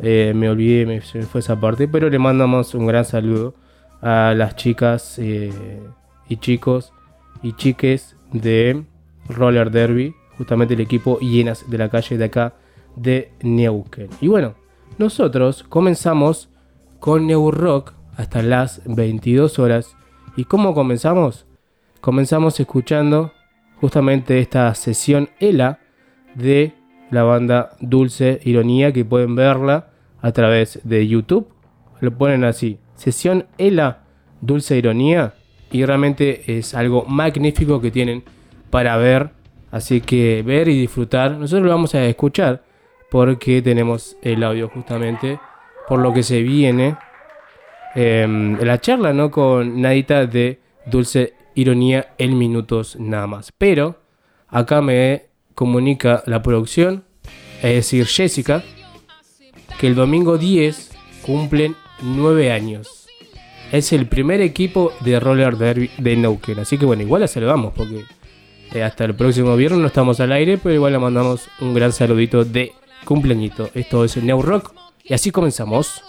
Eh, 0.00 0.32
me 0.34 0.48
olvidé, 0.48 0.84
me, 0.84 1.00
se 1.00 1.18
me 1.18 1.24
fue 1.26 1.40
esa 1.40 1.60
parte. 1.60 1.86
Pero 1.86 2.10
le 2.10 2.18
mandamos 2.18 2.74
un 2.74 2.86
gran 2.86 3.04
saludo 3.04 3.54
a 4.02 4.34
las 4.36 4.56
chicas 4.56 5.18
eh, 5.18 5.52
y 6.28 6.36
chicos 6.38 6.92
y 7.42 7.52
chiques 7.52 8.16
de 8.32 8.84
Roller 9.28 9.70
Derby. 9.70 10.14
Justamente 10.36 10.74
el 10.74 10.80
equipo 10.80 11.18
llenas 11.18 11.68
de 11.68 11.78
la 11.78 11.88
calle 11.88 12.16
de 12.16 12.24
acá 12.24 12.54
de 12.94 13.32
Neuquén. 13.42 14.08
Y 14.20 14.28
bueno, 14.28 14.54
nosotros 14.98 15.64
comenzamos 15.68 16.48
con 17.00 17.26
New 17.26 17.50
Rock 17.50 17.92
hasta 18.16 18.42
las 18.42 18.82
22 18.84 19.58
horas. 19.58 19.96
¿Y 20.36 20.44
cómo 20.44 20.74
comenzamos? 20.74 21.46
Comenzamos 22.00 22.58
escuchando 22.60 23.32
justamente 23.80 24.38
esta 24.40 24.72
sesión 24.74 25.28
ELA 25.40 25.80
de 26.34 26.74
la 27.10 27.22
banda 27.22 27.70
Dulce 27.80 28.40
Ironía 28.44 28.92
que 28.92 29.04
pueden 29.04 29.34
verla 29.34 29.90
a 30.20 30.32
través 30.32 30.80
de 30.84 31.06
YouTube. 31.06 31.48
Lo 32.00 32.16
ponen 32.16 32.44
así, 32.44 32.78
sesión 32.94 33.46
ELA 33.56 34.04
Dulce 34.40 34.76
Ironía 34.76 35.34
y 35.70 35.84
realmente 35.84 36.58
es 36.58 36.74
algo 36.74 37.04
magnífico 37.04 37.80
que 37.80 37.90
tienen 37.90 38.24
para 38.70 38.96
ver. 38.96 39.30
Así 39.70 40.00
que 40.00 40.42
ver 40.42 40.68
y 40.68 40.80
disfrutar. 40.80 41.32
Nosotros 41.32 41.66
lo 41.66 41.70
vamos 41.70 41.94
a 41.94 42.04
escuchar 42.04 42.62
porque 43.10 43.62
tenemos 43.62 44.16
el 44.22 44.42
audio 44.42 44.68
justamente 44.68 45.38
por 45.88 46.00
lo 46.00 46.12
que 46.12 46.22
se 46.22 46.42
viene 46.42 46.96
em, 47.94 48.58
la 48.60 48.80
charla 48.80 49.12
no 49.12 49.30
con 49.30 49.80
Nadita 49.80 50.26
de 50.26 50.60
Dulce 50.86 51.34
Ironía 51.54 52.14
en 52.18 52.36
minutos 52.38 52.96
nada 52.98 53.26
más. 53.26 53.52
Pero 53.56 54.00
acá 54.48 54.80
me 54.80 55.26
comunica 55.54 56.22
la 56.26 56.42
producción, 56.42 57.04
es 57.56 57.74
decir, 57.74 58.06
Jessica, 58.06 58.62
que 59.80 59.86
el 59.86 59.94
domingo 59.94 60.38
10 60.38 60.92
cumplen 61.22 61.74
9 62.02 62.52
años. 62.52 63.08
Es 63.72 63.92
el 63.92 64.06
primer 64.06 64.40
equipo 64.40 64.92
de 65.00 65.20
roller 65.20 65.56
derby 65.56 65.90
de 65.98 66.16
Neuquén. 66.16 66.58
Así 66.60 66.78
que 66.78 66.86
bueno, 66.86 67.02
igual 67.02 67.22
la 67.22 67.28
saludamos 67.28 67.72
porque 67.74 68.04
eh, 68.72 68.82
hasta 68.82 69.04
el 69.04 69.14
próximo 69.14 69.56
viernes 69.56 69.80
no 69.80 69.86
estamos 69.86 70.20
al 70.20 70.32
aire, 70.32 70.58
pero 70.58 70.74
igual 70.74 70.92
le 70.92 70.98
mandamos 70.98 71.48
un 71.60 71.74
gran 71.74 71.92
saludito 71.92 72.44
de 72.44 72.72
cumpleañito. 73.04 73.70
Esto 73.74 74.04
es 74.04 74.16
el 74.16 74.26
New 74.26 74.42
Rock 74.42 74.72
y 75.04 75.14
así 75.14 75.30
comenzamos. 75.30 76.02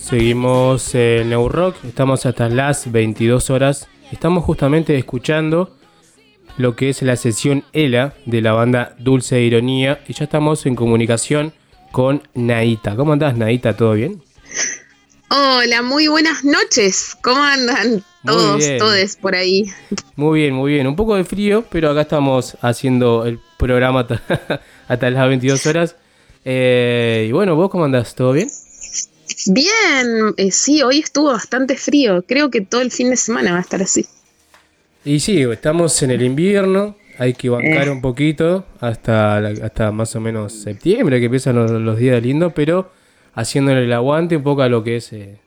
Seguimos 0.00 0.94
en 0.94 1.32
Rock, 1.48 1.76
estamos 1.84 2.24
hasta 2.24 2.48
las 2.48 2.92
22 2.92 3.50
horas. 3.50 3.88
Estamos 4.12 4.44
justamente 4.44 4.96
escuchando 4.96 5.76
lo 6.56 6.76
que 6.76 6.90
es 6.90 7.02
la 7.02 7.16
sesión 7.16 7.64
ELA 7.72 8.14
de 8.26 8.40
la 8.40 8.52
banda 8.52 8.94
Dulce 8.98 9.40
Ironía 9.40 10.00
y 10.06 10.12
ya 10.12 10.24
estamos 10.24 10.66
en 10.66 10.76
comunicación 10.76 11.52
con 11.90 12.22
Naita. 12.34 12.94
¿Cómo 12.96 13.12
andás, 13.12 13.36
Naita? 13.36 13.76
¿Todo 13.76 13.94
bien? 13.94 14.22
Hola, 15.30 15.82
muy 15.82 16.06
buenas 16.06 16.44
noches. 16.44 17.16
¿Cómo 17.22 17.42
andan 17.42 18.04
todos, 18.24 18.64
todos 18.78 19.16
por 19.16 19.34
ahí? 19.34 19.64
Muy 20.16 20.42
bien, 20.42 20.54
muy 20.54 20.72
bien. 20.72 20.86
Un 20.86 20.96
poco 20.96 21.16
de 21.16 21.24
frío, 21.24 21.64
pero 21.70 21.90
acá 21.90 22.02
estamos 22.02 22.56
haciendo 22.60 23.26
el 23.26 23.40
programa 23.58 24.06
hasta, 24.88 25.10
las 25.10 25.28
22 25.28 25.66
horas. 25.66 25.96
Eh, 26.44 27.26
y 27.28 27.32
bueno, 27.32 27.56
¿vos 27.56 27.70
cómo 27.70 27.84
andás? 27.84 28.14
¿Todo 28.14 28.32
bien? 28.32 28.48
Bien, 29.46 30.34
eh, 30.36 30.50
sí, 30.50 30.82
hoy 30.82 31.00
estuvo 31.00 31.32
bastante 31.32 31.76
frío. 31.76 32.24
Creo 32.26 32.50
que 32.50 32.60
todo 32.60 32.80
el 32.80 32.90
fin 32.90 33.10
de 33.10 33.16
semana 33.16 33.52
va 33.52 33.58
a 33.58 33.60
estar 33.60 33.82
así. 33.82 34.06
Y 35.04 35.20
sí, 35.20 35.42
estamos 35.42 36.02
en 36.02 36.10
el 36.10 36.22
invierno. 36.22 36.96
Hay 37.18 37.34
que 37.34 37.48
bancar 37.48 37.88
eh. 37.88 37.90
un 37.90 38.00
poquito 38.00 38.64
hasta, 38.80 39.36
hasta 39.36 39.92
más 39.92 40.16
o 40.16 40.20
menos 40.20 40.52
septiembre, 40.52 41.20
que 41.20 41.26
empiezan 41.26 41.84
los, 41.84 41.98
días 41.98 42.20
lindos, 42.22 42.52
pero 42.54 42.90
haciéndole 43.34 43.84
el 43.84 43.92
aguante 43.92 44.36
un 44.36 44.42
poco 44.42 44.62
a 44.62 44.68
lo 44.68 44.82
que 44.82 44.96
es 44.96 45.12
eh, 45.12 45.38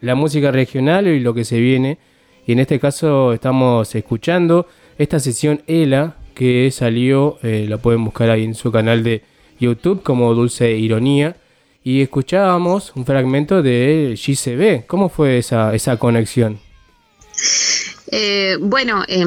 la 0.00 0.14
música 0.14 0.52
regional 0.52 1.08
y 1.08 1.20
lo 1.20 1.34
que 1.34 1.44
se 1.44 1.58
viene. 1.58 1.98
Y 2.46 2.52
en 2.52 2.60
este 2.60 2.78
caso 2.78 3.32
estamos 3.32 3.94
escuchando 3.94 4.66
esta 4.96 5.18
sesión 5.18 5.62
ELA 5.66 6.16
que 6.38 6.70
salió, 6.70 7.38
la 7.42 7.78
pueden 7.78 8.04
buscar 8.04 8.30
ahí 8.30 8.44
en 8.44 8.54
su 8.54 8.70
canal 8.70 9.02
de 9.02 9.22
YouTube 9.58 10.02
como 10.04 10.32
Dulce 10.34 10.70
Ironía 10.76 11.36
y 11.82 12.02
escuchábamos 12.02 12.92
un 12.96 13.04
fragmento 13.04 13.62
de 13.62 14.14
GCB. 14.14 14.86
¿Cómo 14.86 15.08
fue 15.08 15.38
esa, 15.38 15.74
esa 15.74 15.96
conexión? 15.96 16.60
Eh, 18.10 18.56
bueno, 18.60 19.04
eh, 19.08 19.24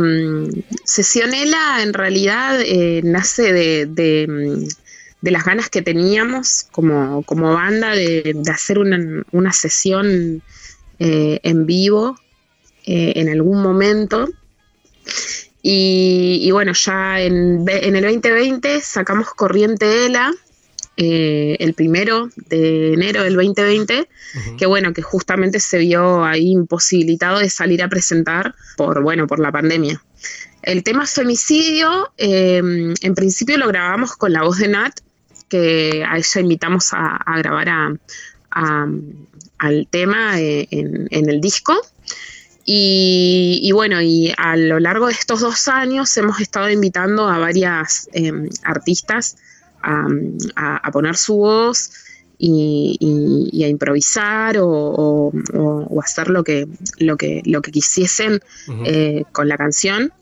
Sesionela 0.83 1.81
en 1.81 1.93
realidad 1.93 2.59
eh, 2.61 3.01
nace 3.03 3.53
de, 3.53 3.85
de, 3.87 5.31
las 5.31 5.45
ganas 5.45 5.69
que 5.69 5.81
teníamos 5.81 6.67
como, 6.71 7.23
como 7.23 7.53
banda 7.53 7.95
de, 7.95 8.35
hacer 8.51 8.79
una, 8.79 9.53
sesión 9.53 10.41
eh, 10.99 11.39
en 11.43 11.65
vivo 11.65 12.15
en 12.85 13.29
algún 13.29 13.61
momento. 13.61 14.27
Y, 15.63 16.49
bueno, 16.51 16.73
ya 16.73 17.21
en, 17.21 17.65
en, 17.67 17.95
el 17.95 18.03
2020 18.03 18.81
sacamos 18.81 19.29
Corriente 19.29 20.07
Ela, 20.07 20.31
eh, 20.97 21.55
el 21.59 21.73
primero 21.73 22.29
de 22.35 22.93
enero 22.93 23.23
del 23.23 23.35
2020, 23.35 24.07
que 24.57 24.65
bueno, 24.65 24.93
que 24.93 25.01
justamente 25.01 25.59
se 25.59 25.77
vio 25.77 26.23
ahí 26.23 26.51
imposibilitado 26.51 27.39
de 27.39 27.49
salir 27.49 27.81
a 27.81 27.89
presentar 27.89 28.55
por, 28.75 29.01
bueno, 29.01 29.25
por 29.25 29.39
la 29.39 29.51
pandemia. 29.51 30.03
El 30.61 30.83
tema 30.83 31.07
femicidio, 31.07 32.11
em, 32.17 32.93
en 33.01 33.15
principio 33.15 33.57
lo 33.57 33.67
grabamos 33.67 34.15
con 34.15 34.33
la 34.33 34.43
voz 34.43 34.59
de 34.59 34.67
Nat, 34.67 34.99
que 35.49 36.03
a 36.07 36.17
ella 36.17 36.41
invitamos 36.41 36.89
a, 36.93 37.19
grabar 37.39 37.97
al 38.51 39.87
tema 39.89 40.39
eh, 40.39 40.67
en, 40.69 41.29
el 41.29 41.41
disco. 41.41 41.75
Y, 42.65 43.71
bueno, 43.73 44.01
y 44.01 44.33
a 44.37 44.55
lo 44.55 44.79
largo 44.79 45.07
de 45.07 45.13
estos 45.13 45.41
dos 45.41 45.67
años 45.67 46.15
hemos 46.17 46.39
estado 46.39 46.69
invitando 46.69 47.27
a 47.27 47.37
varias 47.39 48.07
em, 48.13 48.49
artistas 48.63 49.37
a, 49.83 50.91
poner 50.91 51.17
su 51.17 51.37
voz 51.37 51.91
y, 52.37 53.63
a 53.63 53.67
improvisar 53.67 54.57
o, 54.59 55.31
hacer 56.03 56.29
lo 56.29 56.43
que, 56.43 56.67
lo 56.99 57.17
que, 57.17 57.41
lo 57.45 57.61
que 57.61 57.71
quisiesen 57.71 58.41
eh, 58.85 59.23
con 59.31 59.47
la 59.47 59.57
canción. 59.57 60.13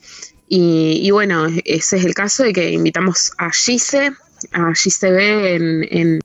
Y, 0.47 1.11
bueno, 1.11 1.45
ese 1.65 1.97
es 1.97 2.05
el 2.05 2.15
caso 2.15 2.43
de 2.43 2.53
que 2.53 2.71
invitamos 2.71 3.33
a 3.37 3.51
Gise, 3.51 4.13
a 4.51 4.73
Gise 4.73 5.11
B 5.11 5.55
en, 5.55 5.87
en, 5.91 6.19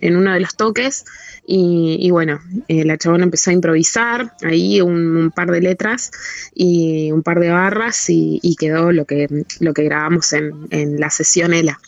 uno 0.00 0.32
de 0.32 0.40
los 0.40 0.56
toques. 0.56 1.04
Y, 1.50 2.10
bueno, 2.10 2.40
eh, 2.68 2.84
la 2.84 2.98
chabona 2.98 3.24
empezó 3.24 3.50
a 3.50 3.54
improvisar 3.54 4.34
ahí 4.42 4.82
un, 4.82 5.32
par 5.34 5.50
de 5.50 5.62
letras 5.62 6.10
y 6.54 7.10
un 7.10 7.22
par 7.22 7.40
de 7.40 7.48
barras 7.48 8.04
y, 8.08 8.54
quedó 8.58 8.92
lo 8.92 9.06
que, 9.06 9.28
lo 9.60 9.72
que 9.72 9.84
grabamos 9.84 10.32
en, 10.34 10.52
en 10.70 11.00
la 11.00 11.08
sesión 11.08 11.54
ELA, 11.54 11.80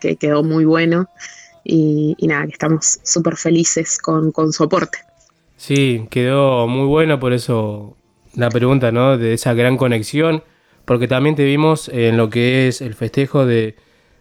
que 0.00 0.16
quedó 0.16 0.44
muy 0.44 0.64
bueno 0.64 1.08
y, 1.64 2.16
nada, 2.22 2.46
que 2.46 2.52
estamos 2.52 3.00
súper 3.02 3.36
felices 3.36 3.98
con, 3.98 4.32
con 4.32 4.52
su 4.52 4.64
aporte. 4.64 4.98
Sí, 5.56 6.06
quedó 6.10 6.66
muy 6.66 6.86
bueno, 6.86 7.18
por 7.18 7.32
eso 7.32 7.96
la 8.34 8.50
pregunta, 8.50 8.92
¿no? 8.92 9.18
De 9.18 9.34
esa 9.34 9.52
gran 9.54 9.76
conexión, 9.76 10.44
porque 10.84 11.08
también 11.08 11.34
te 11.34 11.44
vimos 11.44 11.88
en 11.88 12.16
lo 12.16 12.30
que 12.30 12.68
es 12.68 12.80
el 12.80 12.94
festejo 12.94 13.44
de, 13.44 13.74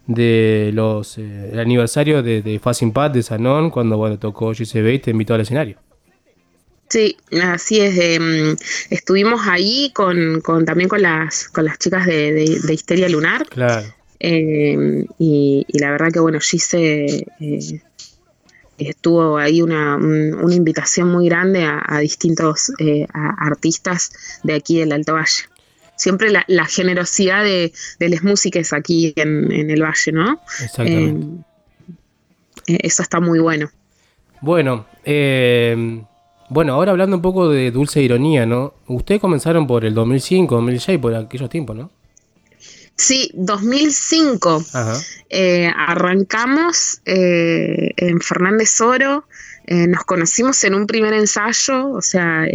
de 0.08 0.72
los 0.74 1.17
eh, 1.17 1.52
el 1.54 1.60
aniversario 1.60 2.24
de, 2.24 2.41
de 2.41 2.60
Facing 2.60 2.91
Pat 2.91 3.13
de 3.13 3.22
Sanón, 3.22 3.70
cuando 3.70 3.98
bueno, 3.98 4.17
tocó 4.17 4.52
GCB 4.52 4.93
y 4.93 5.00
te 5.00 5.12
invitó 5.12 5.34
al 5.36 5.41
escenario. 5.41 5.78
Sí, 6.89 7.17
así 7.43 7.82
es. 7.82 7.98
Em, 8.00 8.56
estuvimos 8.89 9.41
ahí 9.46 9.91
con, 9.93 10.39
con, 10.41 10.65
también 10.65 10.88
con 10.88 11.02
las, 11.02 11.50
con 11.50 11.65
las 11.65 11.78
chicas 11.78 12.06
de, 12.06 12.32
de 12.32 12.74
Histeria 12.74 13.10
Lunar. 13.10 13.46
Claro. 13.50 13.86
Eh, 14.20 15.06
y, 15.20 15.65
la 15.74 15.91
verdad 15.91 16.12
que 16.12 16.20
bueno, 16.20 16.39
Gise 16.39 17.26
eh, 17.39 17.82
estuvo 18.78 19.38
ahí 19.38 19.62
una, 19.62 19.98
invitación 20.50 21.10
muy 21.10 21.28
grande 21.28 21.65
a, 21.65 22.00
distintos 22.00 22.72
eh, 22.80 23.06
artistas 23.13 24.12
de 24.43 24.54
aquí 24.54 24.80
del 24.80 24.91
Alto 24.91 25.13
Valle. 25.13 25.50
Siempre 25.98 26.32
la, 26.32 26.66
generosidad 26.66 27.44
de, 27.44 27.74
de 28.00 28.10
las 28.10 28.24
músicas 28.24 28.72
aquí 28.72 29.14
en, 29.16 29.70
el 29.70 29.82
Valle, 29.82 30.12
¿no? 30.14 30.40
Exactamente. 30.64 31.44
eso 32.68 33.02
está 33.02 33.20
muy 33.20 33.40
bueno. 33.40 33.70
Bueno, 34.42 34.86
bueno, 36.50 36.74
ahora 36.74 36.92
hablando 36.92 37.18
un 37.18 37.22
poco 37.22 37.50
de 37.50 37.72
dulce 37.72 38.02
ironía, 38.02 38.46
¿no? 38.46 38.74
Ustedes 38.88 39.20
comenzaron 39.20 39.68
por 39.68 39.84
el 39.84 39.94
2005, 39.94 40.56
2006, 40.56 41.00
por 41.00 41.16
aquellos 41.16 41.50
tiempos, 41.50 41.76
¿no? 41.76 41.92
Sí, 42.96 43.30
2005. 43.36 44.64
Eh, 45.30 45.72
arrancamos 45.76 47.02
eh, 47.06 47.92
en 47.98 48.20
Fernández 48.22 48.82
Oro. 48.82 49.26
Eh, 49.68 49.88
nos 49.88 50.04
conocimos 50.06 50.64
en 50.64 50.74
un 50.74 50.88
primer 50.88 51.14
ensayo, 51.14 51.92
o 51.92 52.02
sea, 52.02 52.48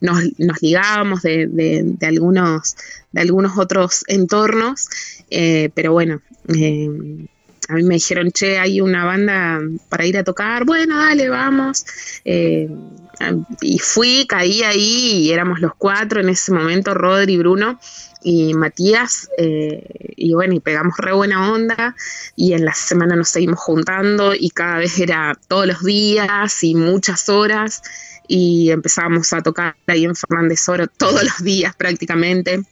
nos, 0.00 0.18
nos, 0.38 0.60
ligábamos 0.60 1.22
de, 1.22 1.96
algunos, 2.02 2.76
de 3.12 3.20
algunos 3.20 3.56
otros 3.56 4.04
entornos, 4.08 4.88
pero 5.30 5.92
bueno, 5.92 6.20
a 6.48 7.74
mí 7.74 7.82
me 7.84 7.94
dijeron, 7.94 8.32
che, 8.32 8.58
hay 8.58 8.80
una 8.80 9.04
banda 9.04 9.60
para 9.88 10.04
ir 10.04 10.18
a 10.18 10.24
tocar, 10.24 10.64
bueno, 10.64 10.98
dale, 10.98 11.28
vamos. 11.28 11.86
y 12.24 13.78
fui, 13.78 14.26
caí 14.28 14.64
ahí 14.64 15.22
y 15.22 15.30
éramos 15.30 15.60
los 15.60 15.72
cuatro 15.78 16.20
en 16.20 16.28
ese 16.28 16.52
momento, 16.52 16.92
Rodri, 16.92 17.38
Bruno 17.38 17.78
y 18.22 18.54
Matías, 18.54 19.28
eh, 19.38 19.84
y 20.16 20.34
bueno, 20.34 20.54
y 20.54 20.60
pegamos 20.60 20.96
re 20.98 21.12
buena 21.12 21.52
onda, 21.52 21.96
y 22.36 22.52
en 22.52 22.64
la 22.64 22.74
semana 22.74 23.16
nos 23.16 23.28
seguimos 23.28 23.58
juntando, 23.58 24.34
y 24.34 24.50
cada 24.50 24.78
vez 24.78 24.98
era 24.98 25.38
todos 25.48 25.66
los 25.66 25.82
días 25.82 26.62
y 26.62 26.74
muchas 26.74 27.28
horas, 27.28 27.82
y 28.28 28.70
empezábamos 28.70 29.32
a 29.32 29.42
tocar 29.42 29.76
ahí 29.86 30.04
en 30.04 30.16
Fernández 30.16 30.68
Oro 30.68 30.86
todos 30.86 31.22
los 31.22 31.42
días 31.42 31.74
prácticamente. 31.76 32.62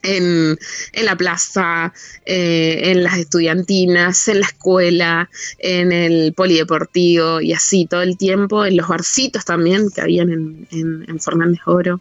En, 0.00 0.56
la 1.02 1.16
plaza, 1.16 1.92
eh, 2.24 2.82
en 2.84 3.02
las 3.02 3.18
estudiantinas, 3.18 4.28
en 4.28 4.40
la 4.40 4.46
escuela, 4.46 5.28
en 5.58 5.90
el 5.90 6.32
polideportivo 6.34 7.40
y 7.40 7.52
así 7.52 7.86
todo 7.86 8.02
el 8.02 8.16
tiempo, 8.16 8.64
en 8.64 8.76
los 8.76 8.86
barcitos 8.86 9.44
también 9.44 9.90
que 9.90 10.00
habían 10.00 10.30
en, 10.30 11.04
en 11.08 11.20
Fernández 11.20 11.62
Oro. 11.66 12.00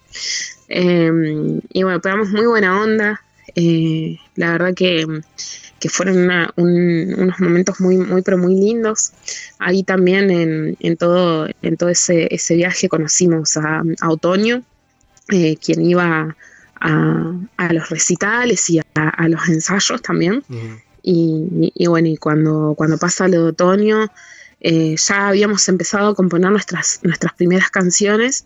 Em, 0.68 1.62
y 1.72 1.84
bueno, 1.84 2.02
pegamos 2.02 2.30
muy 2.30 2.46
buena 2.46 2.82
onda. 2.82 3.22
Eh, 3.56 4.18
la 4.36 4.52
verdad 4.52 4.74
que, 4.76 5.06
fueron 5.90 6.30
unos 6.58 7.40
momentos 7.40 7.80
muy, 7.80 7.98
muy, 7.98 8.22
pero 8.22 8.38
muy 8.38 8.56
lindos. 8.56 9.14
Ahí 9.60 9.84
también 9.84 10.76
en, 10.80 10.98
todo, 10.98 11.48
en 11.62 11.78
todo 11.78 11.90
ese, 11.90 12.28
viaje 12.50 12.90
conocimos 12.90 13.56
a, 13.58 13.84
Otoño, 14.08 14.64
eh, 15.32 15.56
quien 15.58 15.86
iba 15.86 16.36
a, 16.80 17.74
los 17.74 17.90
recitales 17.90 18.70
y 18.70 18.80
a, 18.80 19.28
los 19.28 19.48
ensayos 19.48 20.02
también. 20.02 20.44
y, 21.02 21.88
bueno, 21.88 22.10
y 22.10 22.18
cuando, 22.18 22.74
cuando 22.78 22.98
pasa 22.98 23.28
lo 23.30 23.44
de 23.44 23.50
Otoño, 23.52 24.12
eh, 24.60 24.96
ya 24.98 25.30
habíamos 25.30 25.70
empezado 25.70 26.10
a 26.10 26.16
componer 26.16 26.52
nuestras, 26.52 27.00
nuestras 27.04 27.34
primeras 27.34 27.70
canciones 27.70 28.46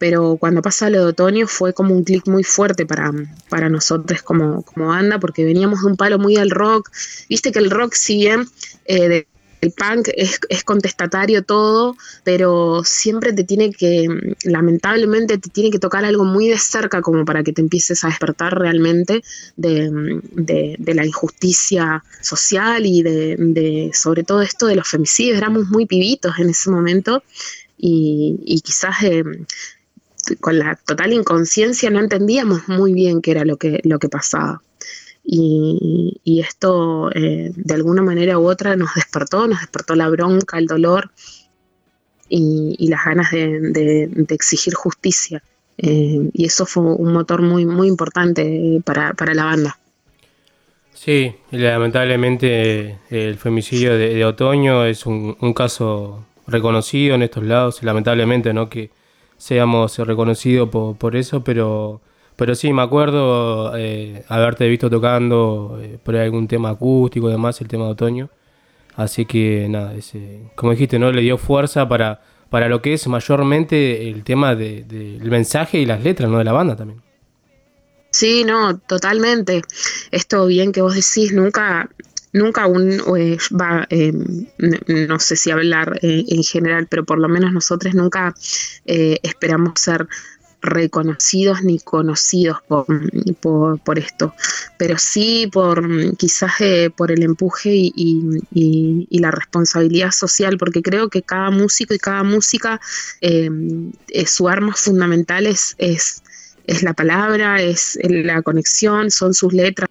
pero 0.00 0.38
cuando 0.40 0.62
pasa 0.62 0.88
lo 0.88 0.98
de 1.00 1.10
otoño 1.10 1.46
fue 1.46 1.74
como 1.74 1.94
un 1.94 2.04
clic 2.04 2.26
muy 2.26 2.42
fuerte 2.42 2.86
para, 2.86 3.12
para 3.50 3.68
nosotros 3.68 4.22
como, 4.22 4.62
como 4.62 4.86
banda, 4.86 5.20
porque 5.20 5.44
veníamos 5.44 5.82
de 5.82 5.88
un 5.88 5.96
palo 5.98 6.18
muy 6.18 6.38
al 6.38 6.48
rock. 6.48 6.90
Viste 7.28 7.52
que 7.52 7.58
el 7.58 7.70
rock, 7.70 7.92
si 7.92 8.16
bien 8.16 8.46
eh, 8.86 9.26
el 9.60 9.72
punk 9.72 10.08
es, 10.14 10.64
contestatario 10.64 11.44
todo, 11.44 11.98
pero 12.24 12.80
siempre 12.82 13.34
te 13.34 13.44
tiene 13.44 13.72
que, 13.72 14.08
lamentablemente, 14.44 15.36
te 15.36 15.50
tiene 15.50 15.70
que 15.70 15.78
tocar 15.78 16.06
algo 16.06 16.24
muy 16.24 16.48
de 16.48 16.56
cerca 16.56 17.02
como 17.02 17.26
para 17.26 17.42
que 17.42 17.52
te 17.52 17.60
empieces 17.60 18.02
a 18.02 18.08
despertar 18.08 18.58
realmente 18.58 19.22
de, 19.58 20.78
la 20.78 21.04
injusticia 21.04 22.02
social 22.22 22.86
y 22.86 23.02
de, 23.02 23.90
sobre 23.92 24.24
todo 24.24 24.40
esto 24.40 24.66
de 24.66 24.76
los 24.76 24.88
femicidios. 24.88 25.36
Éramos 25.36 25.68
muy 25.68 25.84
pibitos 25.84 26.38
en 26.38 26.48
ese 26.48 26.70
momento 26.70 27.22
y, 27.76 28.62
quizás... 28.64 29.02
Eh, 29.02 29.24
con 30.38 30.58
la 30.58 30.76
total 30.86 31.12
inconsciencia 31.12 31.90
no 31.90 32.00
entendíamos 32.00 32.68
muy 32.68 32.92
bien 32.92 33.20
qué 33.22 33.32
era 33.32 33.44
lo 33.44 33.56
que, 33.56 33.80
lo 33.84 33.98
que 33.98 34.08
pasaba. 34.08 34.62
Y, 35.24 36.40
esto 36.40 37.10
eh, 37.14 37.52
de 37.54 37.74
alguna 37.74 38.02
manera 38.02 38.38
u 38.38 38.48
otra 38.48 38.76
nos 38.76 38.94
despertó, 38.94 39.46
nos 39.46 39.60
despertó 39.60 39.94
la 39.94 40.08
bronca, 40.08 40.58
el 40.58 40.66
dolor 40.66 41.10
y, 42.28 42.88
las 42.88 43.04
ganas 43.04 43.30
de, 43.30 44.26
exigir 44.28 44.74
justicia. 44.74 45.42
Eh, 45.78 46.30
y 46.32 46.44
eso 46.44 46.66
fue 46.66 46.82
un 46.82 47.12
motor 47.12 47.42
muy, 47.42 47.66
muy 47.66 47.88
importante 47.88 48.80
para, 48.84 49.34
la 49.34 49.44
banda. 49.44 49.78
Sí, 50.94 51.34
lamentablemente 51.50 52.98
el 53.10 53.36
femicidio 53.36 53.96
de, 53.96 54.24
otoño 54.24 54.84
es 54.84 55.06
un, 55.06 55.36
un, 55.40 55.54
caso 55.54 56.26
reconocido 56.46 57.14
en 57.14 57.22
estos 57.22 57.44
lados, 57.44 57.82
lamentablemente, 57.82 58.52
¿no? 58.52 58.68
Que, 58.68 58.90
seamos 59.40 59.96
reconocidos 59.98 60.68
por, 60.68 61.16
eso, 61.16 61.42
pero, 61.42 62.02
pero 62.36 62.54
sí, 62.54 62.74
me 62.74 62.82
acuerdo 62.82 63.72
eh, 63.74 64.22
haberte 64.28 64.68
visto 64.68 64.90
tocando 64.90 65.80
eh, 65.82 65.98
por 66.02 66.14
algún 66.16 66.46
tema 66.46 66.68
acústico 66.70 67.28
y 67.28 67.32
demás, 67.32 67.58
el 67.62 67.68
tema 67.68 67.86
de 67.86 67.90
otoño. 67.90 68.30
Así 68.96 69.24
que 69.24 69.66
nada, 69.70 69.94
ese, 69.94 70.50
como 70.54 70.72
dijiste, 70.72 70.98
¿no? 70.98 71.10
Le 71.10 71.22
dio 71.22 71.38
fuerza 71.38 71.88
para, 71.88 72.20
para 72.50 72.68
lo 72.68 72.82
que 72.82 72.92
es 72.92 73.06
mayormente 73.06 74.10
el 74.10 74.24
tema 74.24 74.54
del 74.54 74.86
de, 74.86 75.30
mensaje 75.30 75.78
y 75.78 75.86
las 75.86 76.04
letras, 76.04 76.28
¿no? 76.28 76.36
De 76.36 76.44
la 76.44 76.52
banda 76.52 76.76
también. 76.76 77.00
Sí, 78.10 78.44
no, 78.44 78.76
totalmente. 78.78 79.62
Esto 80.10 80.44
bien 80.46 80.72
que 80.72 80.82
vos 80.82 80.94
decís, 80.94 81.32
nunca, 81.32 81.88
nunca 82.32 82.66
un 82.66 82.92
eh, 83.16 83.38
va, 83.50 83.86
eh, 83.90 84.12
no, 85.08 85.18
sé 85.18 85.36
si 85.36 85.50
hablar 85.50 85.98
eh, 86.02 86.24
en 86.28 86.42
general, 86.42 86.86
pero 86.88 87.04
por 87.04 87.18
lo 87.18 87.28
menos 87.28 87.52
nosotros 87.52 87.94
nunca 87.94 88.34
esperamos 88.84 89.72
ser 89.76 90.08
reconocidos 90.62 91.62
ni 91.62 91.78
conocidos 91.78 92.58
por, 92.68 92.86
por, 93.80 93.98
esto, 93.98 94.34
pero 94.76 94.98
sí 94.98 95.48
por 95.50 96.16
quizás 96.18 96.52
por 96.96 97.10
el 97.10 97.22
empuje 97.22 97.70
y, 97.72 99.08
la 99.10 99.30
responsabilidad 99.30 100.10
social, 100.10 100.58
porque 100.58 100.82
creo 100.82 101.08
que 101.08 101.22
cada 101.22 101.50
músico 101.50 101.94
y 101.94 101.98
cada 101.98 102.24
música, 102.24 102.80
su 104.26 104.48
arma 104.48 104.74
fundamental 104.74 105.46
es, 105.46 105.74
es, 105.78 106.22
es 106.66 106.82
la 106.82 106.92
palabra, 106.92 107.62
es 107.62 107.98
la 108.02 108.42
conexión, 108.42 109.10
son 109.10 109.32
sus 109.32 109.54
letras 109.54 109.88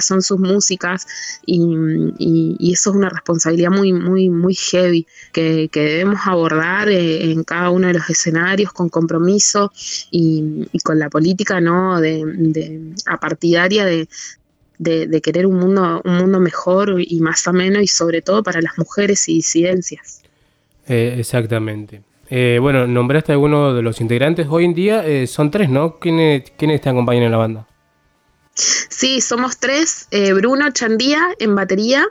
son 0.00 0.22
sus 0.22 0.38
músicas 0.38 1.06
y, 1.46 2.72
eso 2.72 2.90
es 2.90 2.96
una 2.96 3.08
responsabilidad 3.08 3.70
muy, 3.70 3.92
muy, 3.92 4.28
muy 4.28 4.54
heavy 4.54 5.06
que, 5.32 5.68
debemos 5.72 6.20
abordar 6.24 6.88
eh, 6.88 7.32
en 7.32 7.44
cada 7.44 7.70
uno 7.70 7.88
de 7.88 7.94
los 7.94 8.08
escenarios 8.08 8.72
con 8.72 8.88
compromiso 8.88 9.72
y, 10.10 10.66
con 10.84 10.98
la 10.98 11.10
política 11.10 11.60
no 11.60 12.00
de, 12.00 12.22
de 12.24 12.94
apartidaria 13.06 13.84
de, 13.84 15.20
querer 15.22 15.46
un 15.46 15.58
mundo, 15.58 16.00
un 16.04 16.16
mundo 16.16 16.40
mejor 16.40 16.96
y 16.98 17.20
más 17.20 17.46
ameno 17.46 17.80
y 17.80 17.86
sobre 17.86 18.22
todo 18.22 18.42
para 18.42 18.60
las 18.60 18.78
mujeres 18.78 19.28
y 19.28 19.34
disidencias. 19.34 20.22
Eh, 20.86 21.16
exactamente. 21.18 22.02
Eh, 22.30 22.58
bueno, 22.60 22.86
nombraste 22.86 23.32
a 23.32 23.34
alguno 23.34 23.74
de 23.74 23.82
los 23.82 24.00
integrantes. 24.00 24.46
Hoy 24.48 24.64
en 24.64 24.74
día 24.74 25.04
son 25.26 25.50
tres, 25.50 25.68
¿no? 25.68 25.98
¿Quiénes, 25.98 26.50
¿Quiénes 26.56 26.80
te 26.80 26.88
acompañan 26.88 27.24
en 27.24 27.30
la 27.32 27.36
banda? 27.36 27.66
Sí, 28.88 29.20
somos 29.20 29.58
tres, 29.58 30.08
Bruno 30.34 30.70
Chandía 30.72 31.28
en 31.38 31.54
batería 31.54 32.06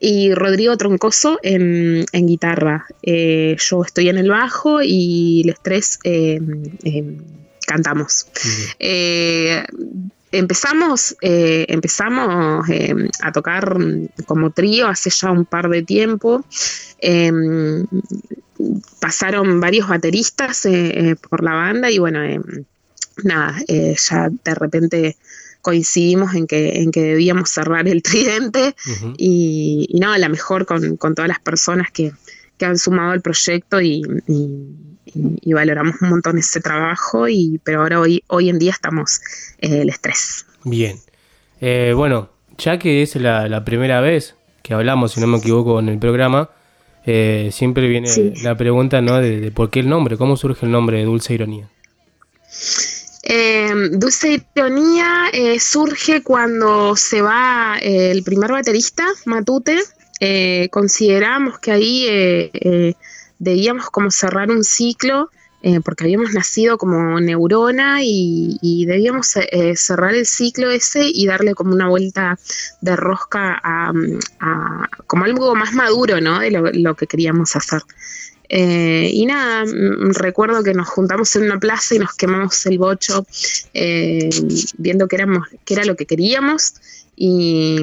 y 0.00 0.32
Rodrigo 0.34 0.76
Troncoso 0.76 1.38
en, 1.42 2.06
guitarra. 2.12 2.86
yo 3.02 3.84
estoy 3.84 4.08
en 4.08 4.18
el 4.18 4.30
bajo 4.30 4.80
y 4.82 5.44
los 5.44 5.62
tres 5.62 5.98
cantamos. 7.66 8.26
Empezamos, 10.32 11.14
eh, 11.20 11.66
empezamos 11.68 12.66
eh, 12.70 12.94
a 13.20 13.32
tocar 13.32 13.76
como 14.24 14.50
trío 14.50 14.88
hace 14.88 15.10
ya 15.10 15.30
un 15.30 15.44
par 15.44 15.68
de 15.68 15.82
tiempo. 15.82 16.42
Em, 16.98 17.86
pasaron 18.98 19.60
varios 19.60 19.88
bateristas 19.88 20.64
eh, 20.64 21.16
por 21.28 21.44
la 21.44 21.52
banda 21.52 21.90
y 21.90 21.98
bueno, 21.98 22.22
em, 22.22 22.64
nada, 23.24 23.58
ya 23.68 24.30
de 24.30 24.54
repente 24.54 25.16
coincidimos 25.62 26.34
en 26.34 26.46
que, 26.46 26.82
en 26.82 26.90
que 26.90 27.00
debíamos 27.00 27.48
cerrar 27.48 27.88
el 27.88 28.02
tridente 28.02 28.74
y, 29.16 29.86
y, 29.88 30.00
no, 30.00 30.16
la 30.18 30.28
mejor 30.28 30.66
con, 30.66 30.98
todas 30.98 31.28
las 31.28 31.40
personas 31.40 31.90
que, 31.90 32.12
han 32.60 32.78
sumado 32.78 33.10
al 33.10 33.22
proyecto 33.22 33.80
y 33.80 34.02
y, 35.14 35.52
valoramos 35.52 35.96
un 36.00 36.10
montón 36.10 36.38
ese 36.38 36.60
trabajo, 36.60 37.28
y, 37.28 37.60
pero 37.64 37.82
ahora 37.82 38.00
hoy, 38.00 38.22
hoy 38.28 38.48
en 38.48 38.58
día 38.58 38.70
estamos 38.70 39.20
eh, 39.58 39.82
el 39.82 39.88
estrés. 39.88 40.46
Bien. 40.64 40.98
Eh, 41.60 41.92
bueno, 41.94 42.30
ya 42.58 42.78
que 42.78 43.02
es 43.02 43.14
la, 43.16 43.64
primera 43.64 44.00
vez 44.00 44.34
que 44.62 44.74
hablamos, 44.74 45.12
si 45.12 45.20
no 45.20 45.26
me 45.26 45.38
equivoco, 45.38 45.80
en 45.80 45.88
el 45.88 45.98
programa, 45.98 46.50
eh, 47.04 47.50
siempre 47.52 47.88
viene 47.88 48.08
la 48.42 48.56
pregunta 48.56 49.00
¿no? 49.00 49.20
De, 49.20 49.50
por 49.50 49.70
qué 49.70 49.80
el 49.80 49.88
nombre, 49.88 50.16
cómo 50.16 50.36
surge 50.36 50.66
el 50.66 50.72
nombre 50.72 50.98
de 50.98 51.04
Dulce 51.04 51.34
Ironía. 51.34 51.68
Dulce 53.92 54.44
Ironía 54.54 55.30
surge 55.58 56.22
cuando 56.22 56.96
se 56.96 57.22
va 57.22 57.78
el 57.80 58.22
primer 58.22 58.52
baterista, 58.52 59.06
Matute. 59.24 59.78
consideramos 60.70 61.58
que 61.58 61.72
ahí 61.72 62.94
debíamos 63.38 63.90
como 63.90 64.10
cerrar 64.10 64.50
un 64.50 64.64
ciclo 64.64 65.30
eh, 65.64 65.80
porque 65.80 66.02
habíamos 66.02 66.32
nacido 66.32 66.76
como 66.76 67.20
neurona 67.20 68.00
y, 68.02 68.84
debíamos 68.84 69.36
eh, 69.36 69.76
cerrar 69.76 70.12
el 70.12 70.26
ciclo 70.26 70.70
ese 70.72 71.04
y 71.04 71.26
darle 71.26 71.54
como 71.54 71.72
una 71.72 71.88
vuelta 71.88 72.36
de 72.80 72.96
rosca 72.96 73.60
a, 73.62 73.92
como 75.06 75.24
algo 75.24 75.54
más 75.54 75.72
maduro, 75.72 76.20
¿no? 76.20 76.40
De 76.40 76.50
lo, 76.50 76.96
que 76.96 77.06
queríamos 77.06 77.54
hacer. 77.54 77.82
Eh, 78.54 79.10
y 79.10 79.24
nada, 79.24 79.64
recuerdo 80.10 80.62
que 80.62 80.74
nos 80.74 80.86
juntamos 80.86 81.34
en 81.36 81.44
una 81.44 81.58
plaza 81.58 81.94
y 81.94 81.98
nos 81.98 82.12
quemamos 82.12 82.66
el 82.66 82.76
bocho 82.76 83.26
viendo 84.76 85.08
que, 85.08 85.16
éramos, 85.16 85.48
que 85.64 85.72
era 85.72 85.86
lo 85.86 85.96
que 85.96 86.04
queríamos 86.04 86.74
y 87.16 87.78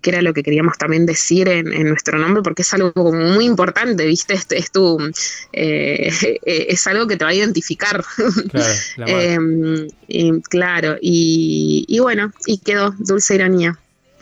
que 0.00 0.10
era 0.10 0.22
lo 0.22 0.32
que 0.32 0.44
queríamos 0.44 0.78
también 0.78 1.04
decir 1.04 1.48
en, 1.48 1.88
nuestro 1.88 2.16
nombre, 2.18 2.42
porque 2.44 2.62
es 2.62 2.74
algo 2.74 2.92
muy 3.12 3.44
importante, 3.44 4.06
¿viste? 4.06 4.34
Es, 4.34 4.46
es, 4.50 4.70
tu, 4.70 4.98
eh, 5.52 6.12
es 6.44 6.86
algo 6.86 7.08
que 7.08 7.16
te 7.16 7.24
va 7.24 7.30
a 7.30 7.34
identificar. 7.34 8.04
Claro, 8.52 8.72
em, 9.20 9.88
y, 10.06 10.40
claro, 10.42 10.96
y, 11.00 11.98
bueno, 12.00 12.32
y 12.46 12.58
quedó 12.58 12.94
Dulce 12.98 13.34
Ironía, 13.34 13.76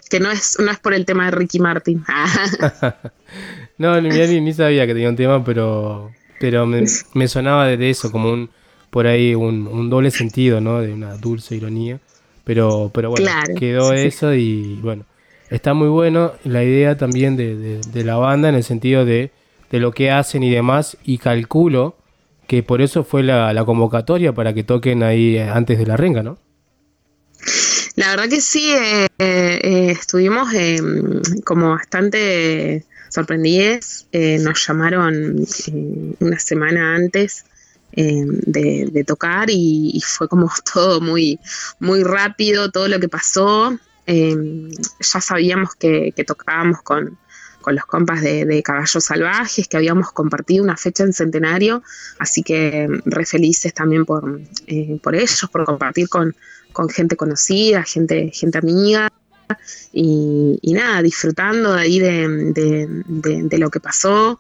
que 0.09 0.21
no 0.21 0.31
es, 0.31 0.59
no 0.59 0.71
es 0.71 0.79
por 0.79 0.95
el 0.95 1.05
tema 1.05 1.27
de 1.27 1.33
Ricky 1.33 1.59
Martin. 1.59 2.05
no, 3.83 4.01
ni, 4.01 4.41
ni, 4.41 4.53
sabía 4.55 4.87
que 4.87 4.95
tenía 4.95 5.09
un 5.09 5.17
tema, 5.17 5.45
pero, 5.45 6.11
pero 6.41 6.67
me, 6.67 6.85
me 7.15 7.29
sonaba 7.29 7.67
de 7.67 7.91
eso, 7.91 8.11
como 8.11 8.33
un 8.33 8.51
por 8.93 9.07
ahí 9.07 9.35
un, 9.35 9.67
un 9.67 9.89
doble 9.89 10.11
sentido, 10.11 10.61
¿no? 10.61 10.83
De 10.83 10.93
una 10.93 11.17
dulce 11.17 11.57
ironía. 11.57 11.99
Pero, 12.45 12.91
pero 12.93 13.09
bueno, 13.09 13.27
quedó 13.59 13.95
eso 13.95 14.35
y 14.35 14.79
bueno, 14.83 15.07
está 15.49 15.73
muy 15.73 15.89
bueno 15.89 16.33
la 16.45 16.63
idea 16.63 16.99
también 16.99 17.37
de, 17.37 18.05
la 18.05 18.17
banda 18.17 18.51
en 18.51 18.55
el 18.55 18.65
sentido 18.65 19.07
de, 19.07 19.31
lo 19.71 19.93
que 19.93 20.11
hacen 20.11 20.43
y 20.43 20.51
demás. 20.51 20.99
Y 21.05 21.17
calculo 21.17 21.97
que 22.47 22.63
por 22.63 22.83
eso 22.83 23.03
fue 23.03 23.23
la, 23.23 23.65
convocatoria 23.65 24.35
para 24.35 24.53
que 24.53 24.63
toquen 24.63 25.03
ahí 25.03 25.37
eh, 25.37 25.49
antes 25.49 25.79
de 25.79 25.87
la 25.87 25.97
renga, 25.97 26.23
¿no? 26.23 26.37
La 27.97 28.11
verdad 28.11 28.29
que 28.29 28.43
sí, 28.43 28.73
eh, 28.73 29.07
eh, 29.19 29.91
estuvimos 29.91 30.49
como 31.45 31.71
bastante 31.71 32.85
sorprendidos. 33.13 34.07
nos 34.13 34.67
llamaron 34.67 35.45
una 36.21 36.39
semana 36.39 36.95
antes 36.95 37.45
eh, 37.95 38.25
de, 38.27 39.05
tocar 39.05 39.51
y, 39.51 40.01
fue 40.07 40.27
como 40.29 40.51
todo 40.73 41.01
muy, 41.01 41.39
muy 41.79 42.03
rápido, 42.03 42.71
todo 42.71 42.89
lo 42.89 42.99
que 42.99 43.09
pasó. 43.09 43.77
Eh, 44.07 44.35
ya 44.99 45.21
sabíamos 45.21 45.75
que, 45.75 46.13
tocábamos 46.27 46.83
con, 46.83 47.19
los 47.67 47.85
compas 47.85 48.23
de, 48.23 48.63
Caballos 48.65 49.05
Salvajes, 49.05 49.69
que 49.69 49.77
habíamos 49.77 50.11
compartido 50.13 50.65
una 50.65 50.77
fecha 50.77 51.05
en 51.05 51.13
centenario, 51.13 51.83
así 52.19 52.43
que 52.43 52.89
re 53.05 53.27
felices 53.27 53.75
también 53.75 54.05
por, 54.05 54.41
eh, 54.67 54.99
por 55.03 55.15
ellos, 55.15 55.49
por 55.53 55.65
compartir 55.65 56.09
con, 56.09 56.35
gente 56.91 57.17
conocida, 57.17 57.83
gente, 57.83 58.31
gente 58.33 58.59
amiga. 58.59 59.09
Y, 59.93 60.73
nada, 60.75 61.03
disfrutando 61.03 61.75
de 61.75 61.81
ahí 61.81 61.99
de 62.01 63.59
lo 63.59 63.71
que 63.71 63.81
pasó. 63.81 64.39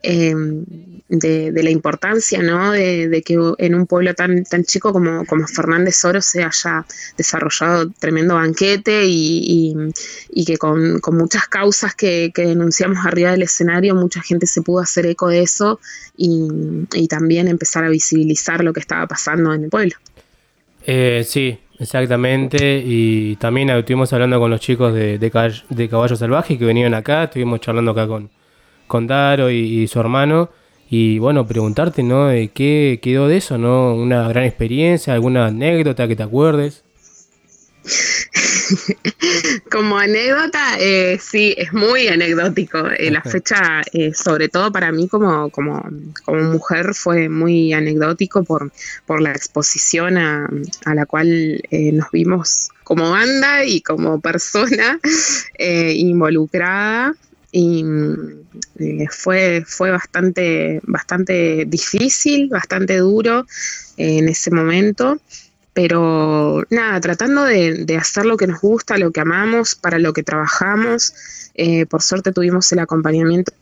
Em, 0.00 0.64
de, 1.08 1.50
la 1.52 1.70
importancia 1.70 2.40
¿no? 2.40 2.70
de, 2.70 3.22
que 3.26 3.36
en 3.58 3.74
un 3.74 3.86
pueblo 3.86 4.14
tan, 4.14 4.44
tan 4.44 4.62
chico 4.62 4.92
como, 4.92 5.26
como 5.26 5.46
Fernández 5.48 6.04
Oro 6.04 6.22
se 6.22 6.44
haya 6.44 6.86
desarrollado 7.16 7.90
tremendo 7.98 8.36
banquete 8.36 9.02
y, 9.06 9.74
que 10.46 10.56
con, 10.56 11.00
muchas 11.12 11.48
causas 11.48 11.96
que, 11.96 12.30
denunciamos 12.34 13.04
arriba 13.04 13.32
del 13.32 13.42
escenario, 13.42 13.96
mucha 13.96 14.22
gente 14.22 14.46
se 14.46 14.62
pudo 14.62 14.80
hacer 14.80 15.06
eco 15.06 15.28
de 15.28 15.42
eso 15.42 15.80
y, 16.16 17.08
también 17.08 17.48
empezar 17.48 17.84
a 17.84 17.88
visibilizar 17.88 18.62
lo 18.62 18.72
que 18.72 18.80
estaba 18.80 19.06
pasando 19.06 19.52
en 19.52 19.64
el 19.64 19.70
pueblo. 19.70 19.94
Eh, 20.86 21.24
sí, 21.26 21.58
exactamente. 21.78 22.82
Y 22.84 23.36
también 23.36 23.70
estuvimos 23.70 24.12
hablando 24.12 24.38
con 24.38 24.50
los 24.50 24.60
chicos 24.60 24.92
de, 24.94 25.18
de 25.18 25.88
Caballo 25.88 26.16
Salvaje 26.16 26.58
que 26.58 26.64
venían 26.64 26.94
acá, 26.94 27.24
estuvimos 27.24 27.60
charlando 27.60 27.92
acá 27.92 28.06
con 28.06 28.30
con 28.88 29.06
Daro 29.06 29.50
y, 29.50 29.86
su 29.86 30.00
hermano. 30.00 30.50
Y 30.90 31.18
bueno, 31.20 31.46
preguntarte, 31.46 32.02
¿no? 32.02 32.30
¿Qué 32.54 32.98
quedó 33.00 33.28
de 33.28 33.36
eso, 33.36 33.58
no? 33.58 33.94
Una 33.94 34.26
gran 34.28 34.44
experiencia, 34.44 35.12
alguna 35.12 35.46
anécdota 35.46 36.08
que 36.08 36.16
te 36.16 36.24
acuerdes. 36.24 36.82
Como 39.70 39.98
anécdota, 39.98 40.78
eh, 40.78 41.18
sí, 41.20 41.54
es 41.56 41.72
muy 41.72 42.08
anecdótico. 42.08 42.88
Eh, 42.98 43.10
la 43.10 43.22
fecha, 43.22 43.82
eh, 43.92 44.12
sobre 44.14 44.48
todo 44.48 44.70
para 44.72 44.92
mí 44.92 45.08
como, 45.08 45.50
como, 45.50 45.82
como, 46.24 46.42
mujer, 46.42 46.94
fue 46.94 47.28
muy 47.28 47.72
anecdótico 47.72 48.44
por, 48.44 48.72
por 49.06 49.20
la 49.20 49.32
exposición 49.32 50.18
a, 50.18 50.48
a 50.84 50.94
la 50.94 51.06
cual 51.06 51.62
nos 51.70 52.10
vimos 52.10 52.68
como 52.84 53.10
banda 53.10 53.64
y 53.64 53.80
como 53.80 54.20
persona 54.20 54.98
involucrada 55.58 57.14
y 57.50 57.84
eh, 58.78 59.06
fue, 59.10 59.64
fue 59.66 59.90
bastante, 59.90 60.80
bastante 60.84 61.64
difícil, 61.66 62.48
bastante 62.48 62.98
duro 62.98 63.46
eh, 63.96 64.18
en 64.18 64.28
ese 64.28 64.50
momento, 64.50 65.20
pero 65.78 66.64
nada, 66.70 67.00
tratando 67.00 67.44
de, 67.44 67.96
hacer 67.96 68.26
lo 68.26 68.36
que 68.36 68.48
nos 68.48 68.60
gusta, 68.60 68.98
lo 68.98 69.12
que 69.12 69.20
amamos, 69.20 69.76
para 69.76 70.00
lo 70.00 70.12
que 70.12 70.24
trabajamos. 70.24 71.14
Eh, 71.54 71.86
por 71.86 72.02
suerte 72.02 72.32
tuvimos 72.32 72.72
el 72.72 72.80
acompañamiento 72.80 73.52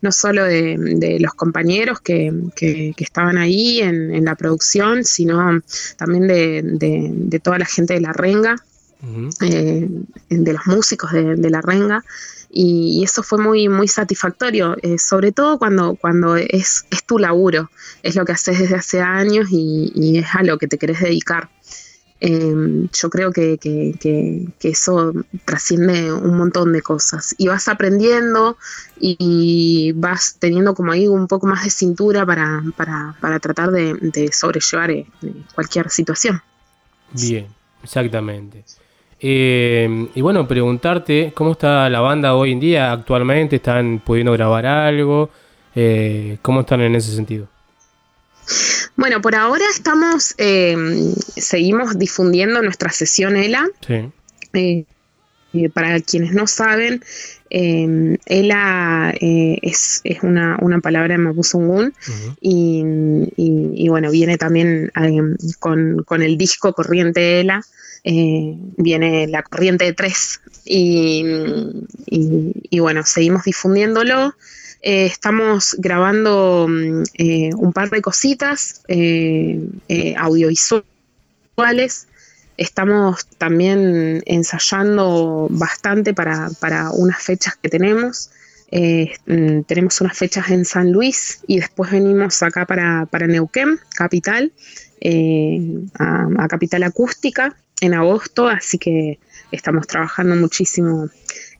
no 0.00 0.12
solo 0.12 0.44
de, 0.44 1.16
los 1.18 1.34
compañeros 1.34 2.00
que, 2.02 2.32
estaban 2.98 3.36
ahí 3.36 3.80
en, 3.80 4.24
la 4.24 4.36
producción, 4.36 5.04
sino 5.04 5.60
también 5.96 6.28
de, 6.28 7.40
toda 7.42 7.58
la 7.58 7.66
gente 7.66 7.94
de 7.94 8.00
la 8.00 8.12
renga, 8.12 8.54
de 9.50 10.52
los 10.52 10.66
músicos 10.68 11.10
de 11.10 11.50
la 11.50 11.60
renga 11.62 12.04
y, 12.52 13.02
eso 13.04 13.22
fue 13.22 13.38
muy, 13.38 13.68
muy 13.68 13.86
satisfactorio, 13.86 14.76
eh, 14.82 14.98
sobre 14.98 15.32
todo 15.32 15.58
cuando, 15.58 15.94
cuando 15.94 16.36
es, 16.36 16.84
es, 16.90 17.04
tu 17.04 17.18
laburo, 17.18 17.70
es 18.02 18.16
lo 18.16 18.24
que 18.24 18.32
haces 18.32 18.58
desde 18.58 18.74
hace 18.74 19.00
años 19.00 19.48
y, 19.50 20.18
es 20.18 20.26
a 20.34 20.42
lo 20.42 20.58
que 20.58 20.66
te 20.66 20.78
querés 20.78 21.00
dedicar. 21.00 21.48
Em, 22.22 22.88
yo 22.92 23.08
creo 23.08 23.32
que, 23.32 23.58
eso 24.62 25.12
trasciende 25.44 26.12
un 26.12 26.36
montón 26.36 26.72
de 26.72 26.82
cosas 26.82 27.34
y 27.38 27.48
vas 27.48 27.68
aprendiendo 27.68 28.58
y, 28.98 29.92
vas 29.94 30.36
teniendo 30.38 30.74
como 30.74 30.92
ahí 30.92 31.06
un 31.06 31.28
poco 31.28 31.46
más 31.46 31.64
de 31.64 31.70
cintura 31.70 32.26
para, 32.26 33.40
tratar 33.40 33.70
de, 33.70 34.30
sobrellevar 34.32 34.90
eh, 34.90 35.06
cualquier 35.54 35.88
situación. 35.88 36.42
Bien, 37.12 37.46
exactamente. 37.82 38.64
Eh, 39.22 40.08
y 40.14 40.20
bueno, 40.22 40.48
preguntarte 40.48 41.32
cómo 41.34 41.52
está 41.52 41.88
la 41.90 42.00
banda 42.00 42.34
hoy 42.34 42.52
en 42.52 42.60
día, 42.60 42.90
actualmente, 42.92 43.56
¿están 43.56 44.00
pudiendo 44.04 44.32
grabar 44.32 44.64
algo? 44.66 45.30
Eh, 45.74 46.38
¿Cómo 46.42 46.60
están 46.60 46.80
en 46.80 46.94
ese 46.94 47.14
sentido? 47.14 47.46
Bueno, 48.96 49.20
por 49.20 49.34
ahora 49.34 49.64
estamos, 49.70 50.34
eh, 50.38 50.76
seguimos 51.36 51.98
difundiendo 51.98 52.62
nuestra 52.62 52.90
sesión 52.90 53.36
ELA. 53.36 53.68
Sí. 53.86 54.10
Eh, 54.54 54.84
para 55.74 55.98
quienes 56.00 56.32
no 56.32 56.46
saben, 56.46 57.02
eh, 57.50 58.16
ELA 58.26 59.12
eh, 59.20 59.58
es, 59.62 60.00
es 60.04 60.22
una, 60.22 60.56
una 60.60 60.78
palabra 60.80 61.14
de 61.14 61.18
Mapuzungún 61.18 61.92
y, 62.40 62.84
y- 63.36 63.72
y 63.74 63.88
bueno, 63.88 64.10
viene 64.12 64.38
también 64.38 64.92
eh, 65.00 65.20
con, 65.58 66.04
con 66.04 66.22
el 66.22 66.38
disco 66.38 66.72
Corriente 66.72 67.40
ELA, 67.40 67.62
eh, 68.02 68.56
viene 68.76 69.26
la 69.26 69.42
corriente 69.42 69.84
de 69.84 69.92
tres 69.92 70.40
y, 70.64 71.22
bueno, 72.78 73.04
seguimos 73.04 73.44
difundiéndolo. 73.44 74.34
Eh, 74.82 75.04
estamos 75.04 75.76
grabando 75.78 76.66
mm, 76.68 77.02
eh, 77.14 77.50
un 77.54 77.72
par 77.72 77.90
de 77.90 78.00
cositas 78.00 78.82
audiovisuales. 80.16 82.06
Estamos 82.56 83.26
también 83.38 84.22
ensayando 84.26 85.48
bastante 85.50 86.14
para, 86.14 86.48
para 86.60 86.90
unas 86.92 87.22
fechas 87.22 87.56
que 87.62 87.68
tenemos. 87.68 88.30
Mm, 88.72 89.62
tenemos 89.66 90.00
unas 90.00 90.16
fechas 90.16 90.48
en 90.50 90.64
San 90.64 90.90
Luis 90.92 91.40
y 91.46 91.58
después 91.58 91.90
venimos 91.90 92.42
acá 92.42 92.64
para, 92.64 93.04
para 93.06 93.26
Neuquén, 93.26 93.78
capital, 93.94 94.52
a 95.98 96.48
Capital 96.48 96.82
Acústica 96.84 97.56
en 97.80 97.94
agosto, 97.94 98.48
así 98.48 98.78
que 98.78 99.18
estamos 99.52 99.86
trabajando 99.86 100.36
muchísimo 100.36 101.08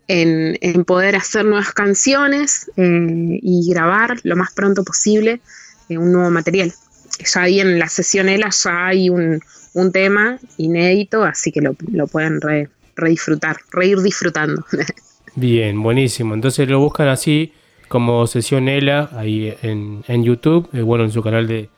en, 0.08 0.58
en 0.60 0.84
poder 0.84 1.16
hacer 1.16 1.44
nuevas 1.44 1.72
canciones 1.72 2.70
eh, 2.76 3.38
y 3.42 3.70
grabar 3.70 4.18
lo 4.24 4.36
más 4.36 4.52
pronto 4.52 4.84
posible 4.84 5.40
eh, 5.88 5.98
un 5.98 6.12
nuevo 6.12 6.30
material. 6.30 6.72
Ya 7.18 7.42
ahí 7.42 7.60
en 7.60 7.78
la 7.78 7.88
sesión 7.88 8.28
ELA 8.28 8.50
ya 8.50 8.86
hay 8.86 9.10
un, 9.10 9.40
un 9.74 9.92
tema 9.92 10.38
inédito, 10.56 11.22
así 11.22 11.52
que 11.52 11.60
lo, 11.60 11.76
lo 11.92 12.06
pueden 12.06 12.40
re, 12.40 12.68
re 12.96 13.10
disfrutar, 13.10 13.58
reír 13.70 14.00
disfrutando. 14.00 14.64
Bien, 15.36 15.80
buenísimo. 15.82 16.34
Entonces 16.34 16.68
lo 16.68 16.80
buscan 16.80 17.08
así 17.08 17.52
como 17.88 18.26
Sesión 18.26 18.68
Ela 18.68 19.10
ahí 19.12 19.54
en, 19.62 20.04
en 20.06 20.24
YouTube, 20.24 20.68
eh, 20.72 20.82
bueno, 20.82 21.04
en 21.04 21.12
su 21.12 21.22
canal 21.22 21.46
de, 21.46 21.68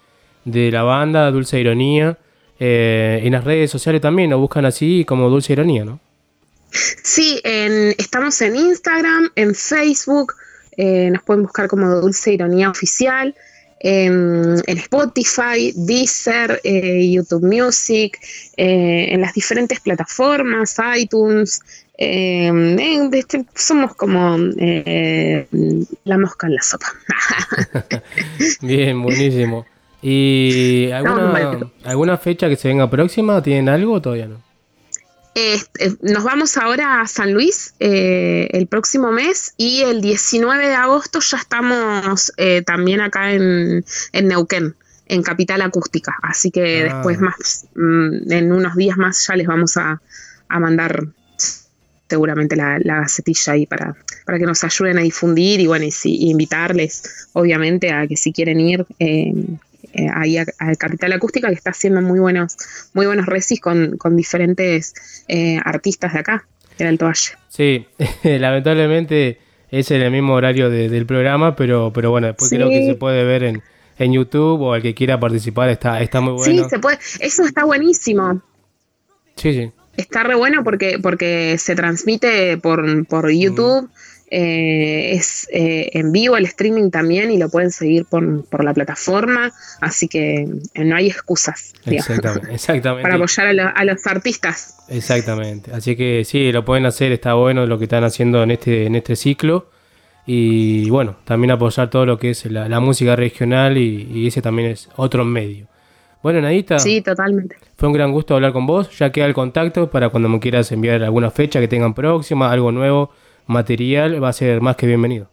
de 0.45 0.71
la 0.71 0.83
banda, 0.83 1.31
Dulce 1.31 1.61
Ironía. 1.61 2.19
Eh, 2.65 3.21
en 3.25 3.33
las 3.33 3.43
redes 3.43 3.73
sociales 3.73 4.01
también 4.01 4.31
lo 4.31 4.39
buscan 4.39 4.65
así 4.65 5.05
como 5.05 5.29
Dulce 5.29 5.53
Ironía, 5.53 5.85
¿no? 5.85 5.99
Sí, 7.03 7.41
en- 7.43 7.93
estamos 7.99 8.41
en 8.41 8.55
Instagram, 8.55 9.31
en 9.35 9.53
Facebook, 9.55 10.35
eh, 10.77 11.11
nos 11.11 11.25
pueden 11.25 11.43
buscar 11.43 11.67
como 11.67 11.89
Dulce 11.97 12.33
Ironía 12.35 12.71
Oficial, 12.71 13.35
en, 13.81 14.63
en 14.65 14.79
Spotify, 14.79 15.73
Deezer, 15.75 16.61
eh, 16.63 17.11
YouTube 17.11 17.43
Music, 17.43 18.17
eh, 18.57 19.09
en 19.11 19.21
las 19.23 19.35
diferentes 19.35 19.81
plataformas, 19.81 20.77
iTunes. 20.97 21.61
eh, 21.99 22.49
eh, 22.79 23.09
este, 23.13 23.45
somos 23.57 23.95
como 23.97 24.37
eh, 24.57 25.47
la 26.05 26.17
mosca 26.17 26.47
en 26.47 26.55
la 26.55 26.63
sopa. 26.63 26.87
Bien, 28.63 29.03
buenísimo. 29.03 29.67
¿Y 30.03 30.91
alguna, 30.91 31.59
alguna 31.85 32.19
fecha 32.19 32.49
que 32.49 32.57
se 32.57 32.69
venga 32.69 32.91
próxima? 32.91 33.43
¿Tienen 33.43 33.69
algo 33.69 33.95
o 33.95 34.03
todavía 34.03 34.27
no? 34.27 34.43
Este, 35.35 35.93
nos 36.03 36.25
vamos 36.25 36.59
ahora 36.59 37.01
a 37.01 37.07
San 37.07 37.33
Luis 37.33 37.75
eh, 37.81 38.49
el 38.53 38.67
próximo 38.67 39.13
mes 39.13 39.55
y 39.57 39.81
el 39.81 40.03
19 40.03 40.69
de 40.69 40.75
agosto 40.75 41.21
ya 41.21 41.39
estamos 41.39 42.33
eh, 42.37 42.63
también 42.67 43.01
acá 43.01 43.33
en, 43.33 43.83
en 44.13 44.29
Neuquén, 44.29 44.75
en 45.07 45.23
Capital 45.23 45.63
Acústica. 45.63 46.17
Así 46.23 46.51
que 46.51 46.83
Ah. 46.83 46.95
después 46.95 47.19
más, 47.19 47.67
mm, 47.75 48.31
en 48.31 48.53
unos 48.53 48.75
días 48.77 48.99
más 48.99 49.27
ya 49.27 49.37
les 49.37 49.47
vamos 49.47 49.77
a, 49.79 50.03
a 50.49 50.61
mandar 50.61 51.07
seguramente 52.11 52.55
la, 52.57 52.79
la 52.81 52.97
gacetilla 53.01 53.55
ahí 53.55 53.65
para, 53.65 53.97
para 54.27 54.39
que 54.39 54.45
nos 54.45 54.63
ayuden 54.65 54.99
a 54.99 55.01
difundir 55.01 55.61
y 55.61 55.67
bueno, 55.67 55.87
y, 55.87 55.91
sí, 55.91 56.15
y 56.15 56.31
invitarles 56.31 57.29
obviamente 57.33 57.91
a 57.91 58.07
que 58.07 58.19
si 58.19 58.33
quieren 58.35 58.61
ir 58.61 58.85
eh, 59.93 60.09
ahí 60.15 60.39
a, 60.39 60.45
a 60.59 60.75
Capital 60.77 61.13
Acústica 61.13 61.49
que 61.49 61.55
está 61.55 61.71
haciendo 61.71 62.01
muy 62.03 62.21
buenos, 62.21 62.57
muy 62.95 63.07
buenos 63.07 63.27
recis 63.27 63.61
con, 63.61 63.97
con 63.99 64.17
diferentes 64.17 64.95
eh, 65.29 65.59
artistas 65.65 66.13
de 66.15 66.19
acá, 66.21 66.47
del 66.79 66.89
Alto 66.89 67.07
Valle. 67.07 67.33
Sí, 67.49 67.87
lamentablemente 68.25 69.39
es 69.71 69.91
en 69.91 70.03
el 70.03 70.11
mismo 70.11 70.35
horario 70.35 70.69
de- 70.71 70.89
del 70.89 71.07
programa, 71.07 71.57
pero, 71.57 71.93
pero 71.95 72.11
bueno, 72.11 72.27
después 72.29 72.51
Sí. 72.51 72.57
creo 72.57 72.69
que 72.69 72.85
se 72.87 72.95
puede 72.95 73.25
ver 73.25 73.43
en, 73.45 73.63
en 73.99 74.13
YouTube 74.13 74.61
o 74.61 74.75
el 74.75 74.83
que 74.83 74.95
quiera 74.95 75.19
participar 75.19 75.69
está, 75.71 76.01
está 76.03 76.21
muy 76.21 76.35
bueno. 76.35 76.63
Sí, 76.65 76.69
se 76.71 76.79
puede, 76.79 76.99
eso 77.21 77.45
está 77.45 77.65
buenísimo. 77.65 78.43
Sí, 79.37 79.53
sí. 79.55 79.73
Está 79.97 80.23
re 80.23 80.35
bueno 80.35 80.65
porque, 80.65 80.99
porque 81.03 81.57
se 81.59 81.75
transmite 81.75 82.57
por, 82.59 83.07
por 83.07 83.31
YouTube, 83.31 83.91
eh, 84.35 85.13
es 85.13 85.47
eh, 85.53 85.91
en 85.93 86.11
vivo 86.11 86.37
el 86.39 86.47
streaming 86.47 86.91
también 86.91 87.31
y 87.31 87.37
lo 87.39 87.51
pueden 87.51 87.71
seguir 87.71 88.07
por, 88.07 88.45
por 88.47 88.65
la 88.65 88.73
plataforma, 88.73 89.53
así 89.81 90.09
que 90.09 90.49
eh, 90.75 90.85
no 90.85 90.97
hay 90.97 91.09
excusas 91.09 91.75
digamos, 91.85 92.09
Exactamente, 92.09 92.55
exactamente. 92.55 93.03
para 93.03 93.15
apoyar 93.17 93.47
a, 93.49 93.53
lo- 93.53 93.73
a 93.77 93.85
los 93.85 94.07
artistas. 94.07 94.77
Exactamente. 94.89 95.71
Así 95.73 95.97
que 95.97 96.25
sí, 96.25 96.51
lo 96.53 96.65
pueden 96.65 96.87
hacer, 96.87 97.13
está 97.13 97.35
bueno 97.35 97.67
lo 97.67 97.79
que 97.79 97.85
están 97.85 98.05
haciendo 98.05 98.43
en 98.43 98.51
este, 98.53 98.87
en 98.87 98.95
este 98.95 99.17
ciclo. 99.17 99.69
Y 100.25 100.89
bueno, 100.89 101.17
también 101.25 101.51
apoyar 101.51 101.91
todo 101.91 102.07
lo 102.07 102.17
que 102.19 102.31
es 102.31 102.47
la, 102.47 102.69
la 102.69 102.79
música 102.81 103.17
regional 103.17 103.77
y, 103.77 104.09
y 104.13 104.27
ese 104.29 104.41
también 104.41 104.71
es 104.71 104.89
otro 104.97 105.25
medio. 105.25 105.67
Bueno, 106.23 106.41
Nadita, 106.41 106.79
Sí, 106.79 107.03
totalmente. 107.03 107.57
fue 107.77 107.89
un 107.89 107.95
gran 107.95 108.13
gusto 108.13 108.35
hablar 108.37 108.53
con 108.53 108.65
vos. 108.65 108.97
Ya 108.97 109.11
queda 109.11 109.27
el 109.27 109.35
contacto 109.35 109.91
para 109.91 110.11
cuando 110.11 110.29
me 110.29 110.39
quieras 110.39 110.71
enviar 110.71 111.03
alguna 111.03 111.31
fecha 111.33 111.59
que 111.59 111.67
tengan 111.67 111.95
próxima, 111.95 112.53
algo 112.53 112.71
nuevo, 112.71 113.11
material, 113.53 114.23
va 114.23 114.31
a 114.31 114.33
ser 114.33 114.61
más 114.61 114.77
que 114.77 114.87
bienvenido. 114.87 115.31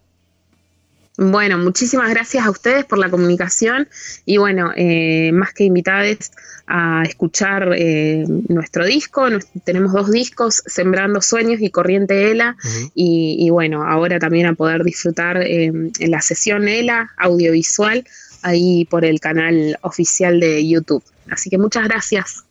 Bueno, 1.22 1.57
muchísimas 1.57 2.09
gracias 2.11 2.45
a 2.45 2.49
ustedes 2.49 2.86
por 2.86 2.97
la 2.97 3.09
comunicación 3.09 3.89
y 4.26 4.38
bueno, 4.38 4.72
eh, 4.78 5.32
más 5.34 5.51
que 5.53 5.65
invitados 5.65 6.32
a 6.65 7.03
escuchar 7.05 7.74
eh, 7.76 8.24
nuestro 8.47 8.86
disco. 8.86 9.28
Tenemos 9.65 9.91
dos 9.91 10.11
discos, 10.11 10.63
Sembrando 10.65 11.22
Sueños 11.22 11.59
y 11.59 11.72
Corriente 11.72 12.32
ELA. 12.32 12.55
y, 12.95 13.36
y 13.38 13.49
bueno, 13.49 13.84
ahora 13.84 14.17
también 14.17 14.45
a 14.45 14.53
poder 14.53 14.86
disfrutar 14.86 15.41
eh, 15.41 15.65
en 15.65 16.11
la 16.11 16.22
sesión 16.22 16.70
ELA 16.70 17.11
audiovisual 17.17 18.05
ahí 18.41 18.86
por 18.86 19.03
el 19.03 19.20
canal 19.20 19.78
oficial 19.82 20.39
de 20.39 20.65
YouTube. 20.65 21.03
Así 21.30 21.49
que 21.49 21.57
muchas 21.57 21.84
gracias. 21.84 22.45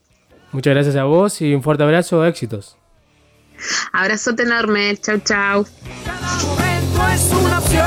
Muchas 0.53 0.75
gracias 0.75 0.97
a 0.97 1.05
vos 1.05 1.41
y 1.41 1.55
un 1.55 1.63
fuerte 1.63 1.85
abrazo, 1.85 2.25
éxitos. 2.27 2.78
Abrazote 3.93 4.43
enorme. 4.43 4.97
Chau, 4.97 5.19
chau. 5.19 5.67
momento 6.47 7.09
es 7.15 7.33
una 7.33 7.59
opción. 7.59 7.85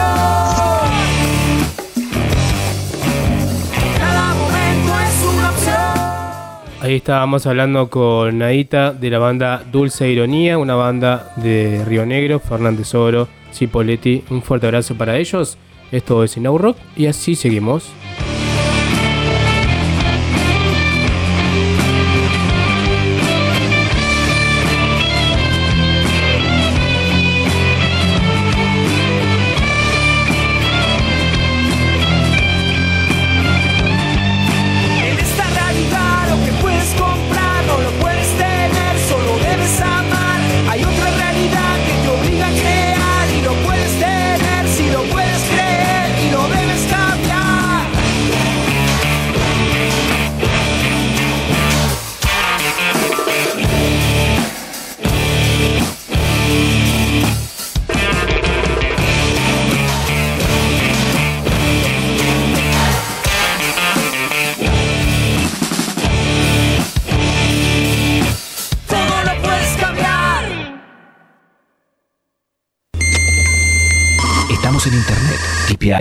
Cada 3.98 4.34
momento 4.34 5.00
es 5.00 5.24
una 5.34 5.50
opción. 5.50 6.82
Ahí 6.82 6.96
estábamos 6.96 7.46
hablando 7.46 7.90
con 7.90 8.38
Nadita 8.38 8.92
de 8.94 9.10
la 9.10 9.20
banda 9.20 9.64
Dulce 9.72 10.10
Ironía, 10.10 10.58
una 10.58 10.76
banda 10.76 11.34
de 11.38 11.84
Río 11.86 12.06
Negro, 12.06 12.40
Fernández 12.40 12.94
Oro, 12.96 13.28
Cipoletti. 13.54 14.24
Un 14.30 14.42
fuerte 14.42 14.68
abrazo 14.68 14.96
para 14.96 15.18
ellos. 15.18 15.58
Esto 15.92 16.24
es 16.24 16.38
Inau 16.38 16.58
Rock 16.58 16.78
y 16.96 17.08
así 17.08 17.36
seguimos. 17.36 17.92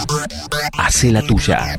Hace 0.79 1.11
la 1.11 1.21
tuya. 1.21 1.77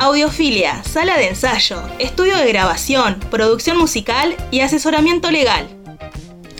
Audiofilia, 0.00 0.82
sala 0.82 1.16
de 1.16 1.28
ensayo, 1.28 1.80
estudio 2.00 2.36
de 2.38 2.48
grabación, 2.48 3.20
producción 3.30 3.78
musical 3.78 4.34
y 4.50 4.58
asesoramiento 4.60 5.30
legal. 5.30 5.73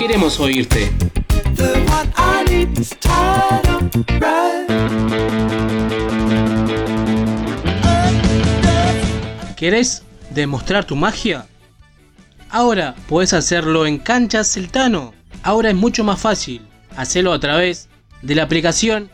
Queremos 0.00 0.40
oírte. 0.40 0.90
¿Querés 9.58 10.02
demostrar 10.30 10.86
tu 10.86 10.96
magia? 10.96 11.46
Ahora 12.48 12.94
puedes 13.10 13.34
hacerlo 13.34 13.84
en 13.84 13.98
Canchas 13.98 14.50
Celtano. 14.54 15.12
Ahora 15.42 15.68
es 15.68 15.76
mucho 15.76 16.02
más 16.02 16.18
fácil. 16.18 16.66
Hacelo 16.96 17.34
a 17.34 17.38
través 17.38 17.90
de 18.22 18.36
la 18.36 18.44
aplicación 18.44 19.10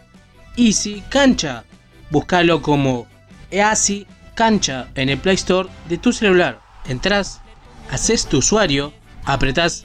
Easy 0.57 1.03
Cancha. 1.09 1.65
Búscalo 2.13 2.63
como 2.63 3.09
Easy 3.51 4.07
Cancha 4.37 4.87
en 4.95 5.09
el 5.09 5.19
Play 5.19 5.35
Store 5.35 5.69
de 5.89 5.99
tu 5.99 6.13
celular. 6.13 6.61
Entrás, 6.87 7.41
haces 7.91 8.27
tu 8.27 8.39
usuario, 8.39 8.93
apretás 9.25 9.85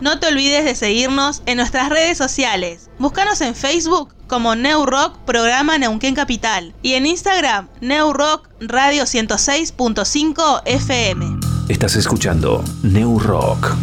No 0.00 0.18
te 0.18 0.26
olvides 0.26 0.64
de 0.64 0.74
seguirnos 0.74 1.42
en 1.46 1.58
nuestras 1.58 1.88
redes 1.88 2.18
sociales. 2.18 2.90
Búscanos 2.98 3.40
en 3.40 3.54
Facebook 3.54 4.12
como 4.26 4.56
New 4.56 4.84
Rock 4.86 5.16
Programa 5.26 5.78
Neuquén 5.78 6.14
Capital 6.14 6.74
y 6.82 6.94
en 6.94 7.06
Instagram 7.06 7.68
New 7.80 8.12
Rock 8.12 8.48
Radio 8.58 9.04
106.5 9.04 10.62
FM. 10.64 11.38
Estás 11.68 11.94
escuchando 11.94 12.64
New 12.82 13.20
Rock. 13.20 13.76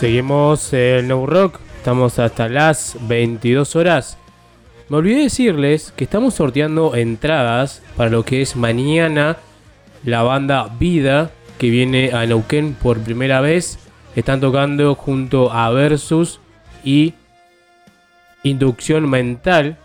Seguimos 0.00 0.72
el 0.72 1.06
No 1.08 1.26
Rock, 1.26 1.60
estamos 1.76 2.18
hasta 2.18 2.48
las 2.48 2.96
22 3.02 3.76
horas. 3.76 4.16
Me 4.88 4.96
olvidé 4.96 5.24
decirles 5.24 5.92
que 5.94 6.04
estamos 6.04 6.32
sorteando 6.32 6.96
entradas 6.96 7.82
para 7.98 8.08
lo 8.08 8.24
que 8.24 8.40
es 8.40 8.56
mañana 8.56 9.36
la 10.02 10.22
banda 10.22 10.74
Vida 10.80 11.32
que 11.58 11.68
viene 11.68 12.12
a 12.14 12.24
Neuquén 12.24 12.72
por 12.72 12.98
primera 13.00 13.42
vez. 13.42 13.78
Están 14.16 14.40
tocando 14.40 14.94
junto 14.94 15.52
a 15.52 15.68
Versus 15.68 16.40
y 16.82 17.12
Inducción 18.42 19.06
Mental. 19.06 19.76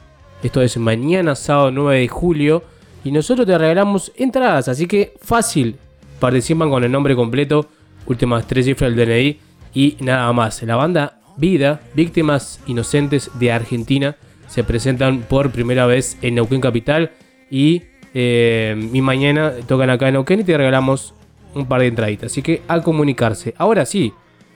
Esto 0.41 0.61
es 0.61 0.77
mañana, 0.77 1.35
sábado 1.35 1.71
9 1.71 1.99
de 1.99 2.07
julio. 2.07 2.63
Y 3.03 3.11
nosotros 3.11 3.45
te 3.45 3.57
regalamos 3.57 4.13
entradas, 4.15 4.69
así 4.69 4.87
que 4.87 5.17
fácil. 5.21 5.75
Participan 6.21 6.69
con 6.69 6.85
el 6.85 6.91
nombre 6.93 7.17
completo, 7.17 7.67
últimas 8.07 8.47
tres 8.47 8.63
cifras 8.63 8.95
del 8.95 9.05
DNI 9.09 9.54
y 9.75 9.97
nada 9.99 10.31
más. 10.33 10.63
La 10.63 10.75
banda 10.75 11.19
Vida, 11.37 11.81
Víctimas 11.93 12.61
Inocentes 12.65 13.29
de 13.37 13.51
Argentina, 13.51 14.15
se 14.47 14.63
presentan 14.63 15.19
por 15.19 15.51
primera 15.51 15.85
vez 15.85 16.17
en 16.21 16.35
Neuquén 16.35 16.61
Capital. 16.61 17.11
Y, 17.51 17.83
eh, 18.13 18.75
mañana 18.93 19.51
tocan 19.67 19.89
acá 19.89 20.07
en 20.07 20.13
Neuquén 20.13 20.39
y 20.39 20.43
te 20.45 20.57
regalamos 20.57 21.13
un 21.53 21.67
par 21.67 21.81
de 21.81 21.87
entraditas. 21.87 22.31
Así 22.31 22.41
que 22.41 22.61
a 22.67 22.81
comunicarse. 22.81 23.53
Ahora 23.57 23.85
sí, 23.85 24.13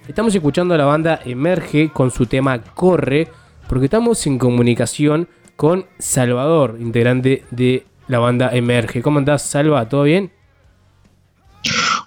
estamos 0.07 0.33
escuchando 0.33 0.73
a 0.73 0.77
la 0.77 0.85
banda 0.85 1.19
Emerge 1.25 1.89
con 1.89 2.11
su 2.11 2.25
tema 2.25 2.61
Corre, 2.63 3.27
porque 3.67 3.85
estamos 3.85 4.25
en 4.25 4.39
comunicación 4.39 5.27
con 5.55 5.85
Salvador, 5.99 6.77
integrante 6.79 7.43
de 7.51 7.85
la 8.07 8.19
banda 8.19 8.51
Emerge. 8.53 9.01
¿Cómo 9.01 9.19
andás, 9.19 9.41
Salva? 9.41 9.89
¿Todo 9.89 10.03
bien? 10.03 10.31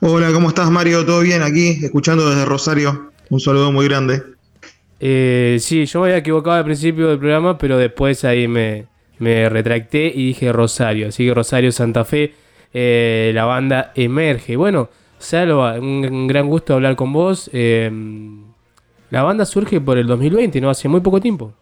Hola, 0.04 0.32
¿cómo 0.32 0.48
estás 0.48 0.68
Mario? 0.68 1.06
¿Todo 1.06 1.20
bien 1.20 1.42
aquí? 1.42 1.78
Escuchando 1.80 2.28
desde 2.28 2.44
Rosario. 2.44 3.12
Un 3.30 3.38
saludo 3.38 3.70
muy 3.70 3.86
grande. 3.86 4.20
Eh, 4.98 5.58
sí, 5.60 5.86
yo 5.86 6.00
me 6.00 6.06
había 6.06 6.16
equivocado 6.16 6.56
al 6.56 6.64
principio 6.64 7.06
del 7.06 7.20
programa, 7.20 7.56
pero 7.56 7.78
después 7.78 8.24
ahí 8.24 8.48
me, 8.48 8.86
me 9.20 9.48
retracté 9.48 10.10
y 10.12 10.26
dije 10.26 10.52
Rosario. 10.52 11.06
Así 11.06 11.24
que 11.24 11.32
Rosario 11.32 11.70
Santa 11.70 12.04
Fe, 12.04 12.34
eh, 12.74 13.30
la 13.32 13.44
banda 13.44 13.92
emerge. 13.94 14.56
Bueno, 14.56 14.90
Salva, 15.20 15.74
un, 15.78 16.04
un 16.10 16.26
gran 16.26 16.48
gusto 16.48 16.74
hablar 16.74 16.96
con 16.96 17.12
vos. 17.12 17.48
Eh, 17.52 17.88
la 19.10 19.22
banda 19.22 19.44
surge 19.44 19.80
por 19.80 19.98
el 19.98 20.08
2020, 20.08 20.60
¿no? 20.60 20.68
Hace 20.68 20.88
muy 20.88 21.00
poco 21.00 21.20
tiempo. 21.20 21.54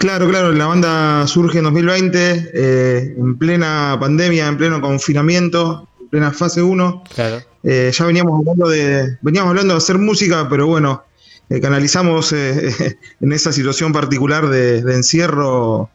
Claro, 0.00 0.30
claro, 0.30 0.52
la 0.52 0.64
banda 0.64 1.26
surge 1.26 1.58
en 1.58 1.64
2020, 1.64 2.50
eh, 2.54 3.14
en 3.18 3.36
plena 3.36 3.98
pandemia, 4.00 4.46
en 4.46 4.56
pleno 4.56 4.80
confinamiento, 4.80 5.86
en 5.86 5.89
plena 6.10 6.32
fase 6.32 6.60
1. 6.62 7.04
Claro. 7.14 7.40
Eh, 7.62 7.90
ya 7.94 8.04
veníamos 8.04 8.38
hablando 8.40 8.68
de 8.68 9.16
veníamos 9.22 9.50
hablando 9.50 9.74
de 9.74 9.78
hacer 9.78 9.98
música, 9.98 10.48
pero 10.48 10.66
bueno, 10.66 11.04
eh, 11.48 11.60
canalizamos 11.60 12.32
eh, 12.32 12.96
en 13.20 13.32
esa 13.32 13.52
situación 13.52 13.92
particular 13.92 14.48
de, 14.48 14.82
de 14.82 14.94
encierro, 14.94 15.90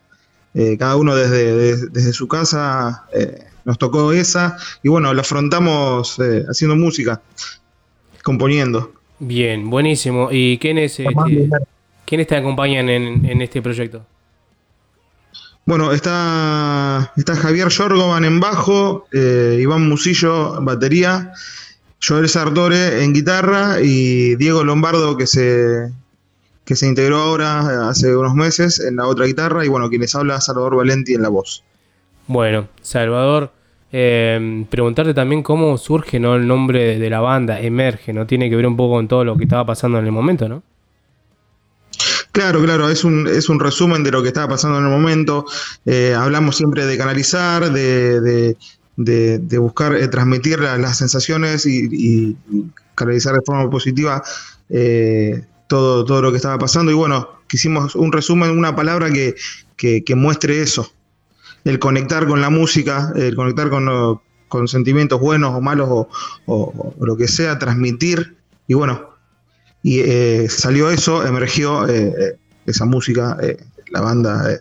cada 0.79 0.95
uno 0.95 1.15
desde, 1.15 1.53
de- 1.53 1.87
desde 1.91 2.13
su 2.13 2.27
casa, 2.29 3.03
nos 3.65 3.77
tocó 3.77 4.13
esa, 4.13 4.57
y 4.83 4.87
bueno, 4.89 5.13
la 5.13 5.19
afrontamos 5.21 6.17
haciendo 6.49 6.77
música, 6.77 7.21
componiendo. 8.23 8.93
Bien, 9.19 9.69
buenísimo. 9.69 10.29
¿Y 10.31 10.57
quiénes, 10.57 10.99
este, 10.99 11.49
quiénes 12.05 12.27
te 12.27 12.35
acompañan 12.37 12.89
en, 12.89 13.25
en 13.25 13.41
este 13.41 13.61
proyecto? 13.61 14.05
Bueno, 15.65 15.93
está, 15.93 17.11
está 17.17 17.35
Javier 17.35 17.69
Yorgovan 17.69 18.23
en 18.23 18.39
bajo, 18.39 19.07
eh, 19.11 19.57
Iván 19.59 19.89
Musillo 19.89 20.61
batería, 20.61 21.31
Joel 22.07 22.29
Sartore 22.29 23.03
en 23.03 23.13
guitarra 23.13 23.81
y 23.81 24.35
Diego 24.35 24.63
Lombardo 24.63 25.17
que 25.17 25.25
se, 25.25 25.91
que 26.65 26.75
se 26.75 26.85
integró 26.85 27.17
ahora 27.17 27.89
hace 27.89 28.15
unos 28.15 28.35
meses 28.35 28.79
en 28.79 28.97
la 28.97 29.07
otra 29.07 29.25
guitarra 29.25 29.65
y 29.65 29.67
bueno, 29.67 29.89
quienes 29.89 30.13
habla 30.13 30.39
Salvador 30.39 30.75
Valenti 30.75 31.15
en 31.15 31.23
la 31.23 31.29
voz. 31.29 31.63
Bueno, 32.27 32.67
Salvador, 32.83 33.51
eh, 33.91 34.65
preguntarte 34.69 35.15
también 35.15 35.41
cómo 35.41 35.79
surge 35.79 36.19
¿no? 36.19 36.35
el 36.35 36.45
nombre 36.47 36.99
de 36.99 37.09
la 37.09 37.21
banda, 37.21 37.59
Emerge, 37.59 38.13
¿no? 38.13 38.27
Tiene 38.27 38.51
que 38.51 38.55
ver 38.55 38.67
un 38.67 38.77
poco 38.77 38.97
con 38.97 39.07
todo 39.07 39.23
lo 39.23 39.35
que 39.35 39.45
estaba 39.45 39.65
pasando 39.65 39.97
en 39.97 40.05
el 40.05 40.11
momento, 40.11 40.47
¿no? 40.47 40.61
Claro, 42.35 42.61
claro, 42.61 42.89
es 42.89 43.05
un, 43.05 43.27
es 43.27 43.47
un 43.47 43.61
resumen 43.61 44.03
de 44.03 44.11
lo 44.11 44.21
que 44.21 44.27
estaba 44.27 44.49
pasando 44.49 44.77
en 44.79 44.83
el 44.83 44.91
momento. 44.91 45.45
Eh, 45.85 46.13
hablamos 46.13 46.57
siempre 46.57 46.85
de 46.85 46.97
canalizar, 46.97 47.71
de, 47.71 48.19
de, 48.19 49.39
de- 49.39 49.57
buscar 49.57 49.95
eh, 49.95 50.09
transmitir 50.09 50.59
la- 50.59 50.77
las 50.77 50.97
sensaciones 50.97 51.65
y, 51.65 52.35
canalizar 52.93 53.35
de 53.35 53.41
forma 53.45 53.69
positiva 53.69 54.21
eh, 54.69 55.45
todo, 55.67 56.03
todo 56.03 56.21
lo 56.21 56.31
que 56.31 56.35
estaba 56.37 56.57
pasando. 56.57 56.91
Y 56.91 56.95
bueno, 56.95 57.29
quisimos 57.47 57.95
un 57.95 58.11
resumen, 58.11 58.51
una 58.51 58.75
palabra 58.75 59.09
que, 59.11 59.35
que- 59.77 60.15
muestre 60.15 60.61
eso. 60.61 60.91
El 61.63 61.79
conectar 61.79 62.27
con 62.27 62.41
la 62.41 62.49
música, 62.49 63.13
el 63.15 63.33
conectar 63.37 63.69
con, 63.69 64.19
con 64.49 64.67
sentimientos 64.67 65.21
buenos 65.21 65.55
o 65.55 65.61
malos 65.61 65.87
o- 65.89 66.09
o 66.47 66.93
lo 67.05 67.15
que 67.15 67.29
sea, 67.29 67.57
transmitir. 67.59 68.35
Y 68.67 68.73
bueno, 68.73 69.14
y 69.87 69.99
eh, 69.99 70.47
salió 70.49 70.89
eso, 70.89 71.23
emergió 71.23 71.87
eh, 71.87 72.07
eh, 72.19 72.37
esa 72.65 72.85
música, 72.85 73.37
eh, 73.39 73.55
la 73.91 74.01
banda, 74.01 74.59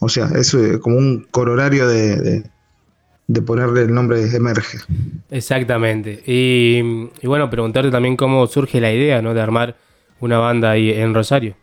o 0.00 0.08
sea, 0.08 0.30
es 0.34 0.56
como 0.80 0.96
un 0.96 1.26
corolario 1.30 1.86
de, 1.86 2.16
de- 2.16 2.44
de 3.26 3.40
ponerle 3.42 3.82
el 3.82 3.92
nombre 3.94 4.24
de 4.24 4.36
Emerge. 4.36 4.78
Exactamente. 5.30 6.22
Y, 6.26 6.78
y 7.22 7.26
bueno, 7.26 7.48
preguntarte 7.50 7.90
también 7.90 8.16
cómo 8.16 8.46
surge 8.46 8.80
la 8.80 8.90
idea, 8.92 9.20
¿no? 9.22 9.32
De 9.34 9.40
armar 9.42 9.76
una 10.20 10.38
banda 10.38 10.70
ahí 10.70 10.90
en 10.90 11.12
Rosario. 11.14 11.56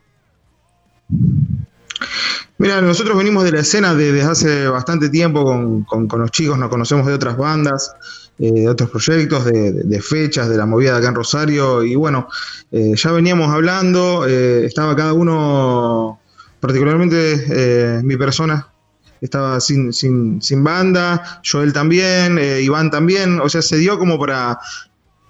Mira, 2.58 2.82
nosotros 2.82 3.18
venimos 3.18 3.44
de 3.44 3.52
la 3.52 3.60
escena 3.62 3.94
de- 3.96 4.12
desde 4.12 4.30
hace 4.30 4.68
bastante 4.68 5.10
tiempo 5.10 5.44
con, 5.44 5.84
con- 5.84 6.08
con 6.08 6.22
los 6.22 6.32
chicos, 6.32 6.58
nos 6.58 6.70
conocemos 6.70 7.06
de 7.08 7.14
otras 7.14 7.38
bandas, 7.38 7.96
eh, 8.42 8.52
de 8.52 8.68
otros 8.68 8.90
proyectos, 8.90 9.46
de, 9.46 10.02
fechas, 10.02 10.50
de 10.50 10.58
la 10.58 10.66
movida 10.66 10.94
de 10.94 10.98
acá 10.98 11.10
en 11.10 11.16
Rosario, 11.16 11.84
y 11.84 11.94
bueno, 11.96 12.28
eh, 12.72 12.94
ya 12.96 13.12
veníamos 13.12 13.54
hablando, 13.54 14.26
eh, 14.28 14.66
estaba 14.66 14.96
cada 14.96 15.14
uno, 15.14 16.20
particularmente 16.60 18.02
mi 18.04 18.18
persona, 18.18 18.68
estaba 19.22 19.60
sin, 19.60 19.94
sin, 19.94 20.42
sin 20.42 20.64
banda, 20.64 21.40
Joel 21.50 21.72
también, 21.72 22.40
Iván 22.40 22.90
también, 22.90 23.40
o 23.40 23.48
sea, 23.48 23.62
se 23.62 23.78
dio 23.78 24.00
como 24.00 24.18
para, 24.20 24.58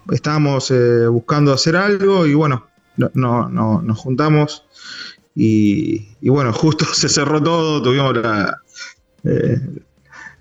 estábamos 0.09 0.73
buscando 1.09 1.51
hacer 1.51 1.75
algo 1.75 2.25
y 2.25 2.33
bueno, 2.33 2.67
no, 2.95 3.11
no, 3.13 3.49
no- 3.49 3.81
nos 3.81 3.97
juntamos 3.99 4.63
y, 5.35 6.07
bueno, 6.29 6.53
justo 6.61 6.85
se 6.85 7.09
cerró 7.09 7.43
todo, 7.43 7.81
tuvimos 7.81 8.15
la, 8.17 8.57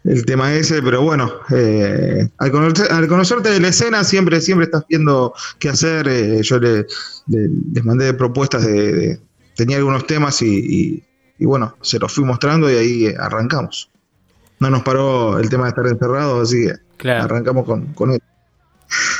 el 0.04 0.24
tema 0.24 0.54
ese, 0.54 0.82
pero 0.82 1.02
bueno, 1.02 1.30
eh, 1.54 2.28
al, 2.38 2.50
conocer- 2.52 2.90
al 2.90 3.06
conocerte 3.06 3.50
de 3.50 3.60
la 3.60 3.68
escena 3.68 4.02
siempre, 4.04 4.40
siempre 4.40 4.64
estás 4.64 4.84
viendo 4.88 5.34
qué 5.58 5.68
hacer. 5.68 6.08
eh, 6.08 6.40
yo 6.42 6.58
le- 6.58 6.86
le- 7.28 7.48
les 7.72 7.84
mandé 7.84 8.12
propuestas 8.14 8.64
de, 8.66 8.92
de- 8.94 9.20
tenía 9.56 9.76
algunos 9.76 10.06
temas 10.06 10.40
y, 10.42 10.46
y- 10.58 11.02
y 11.38 11.44
bueno, 11.46 11.76
se 11.82 11.98
los 11.98 12.12
fui 12.12 12.24
mostrando 12.24 12.70
y 12.70 12.76
ahí 12.76 13.06
eh, 13.06 13.14
arrancamos. 13.18 13.90
No 14.58 14.70
nos 14.70 14.82
paró 14.82 15.38
el 15.38 15.48
tema 15.48 15.64
de 15.64 15.68
estar 15.70 15.86
encerrados, 15.86 16.48
así 16.48 16.66
que 16.66 16.74
Claro. 16.98 17.24
arrancamos 17.24 17.64
con, 17.64 17.86
con 17.94 18.10
él. 18.12 18.20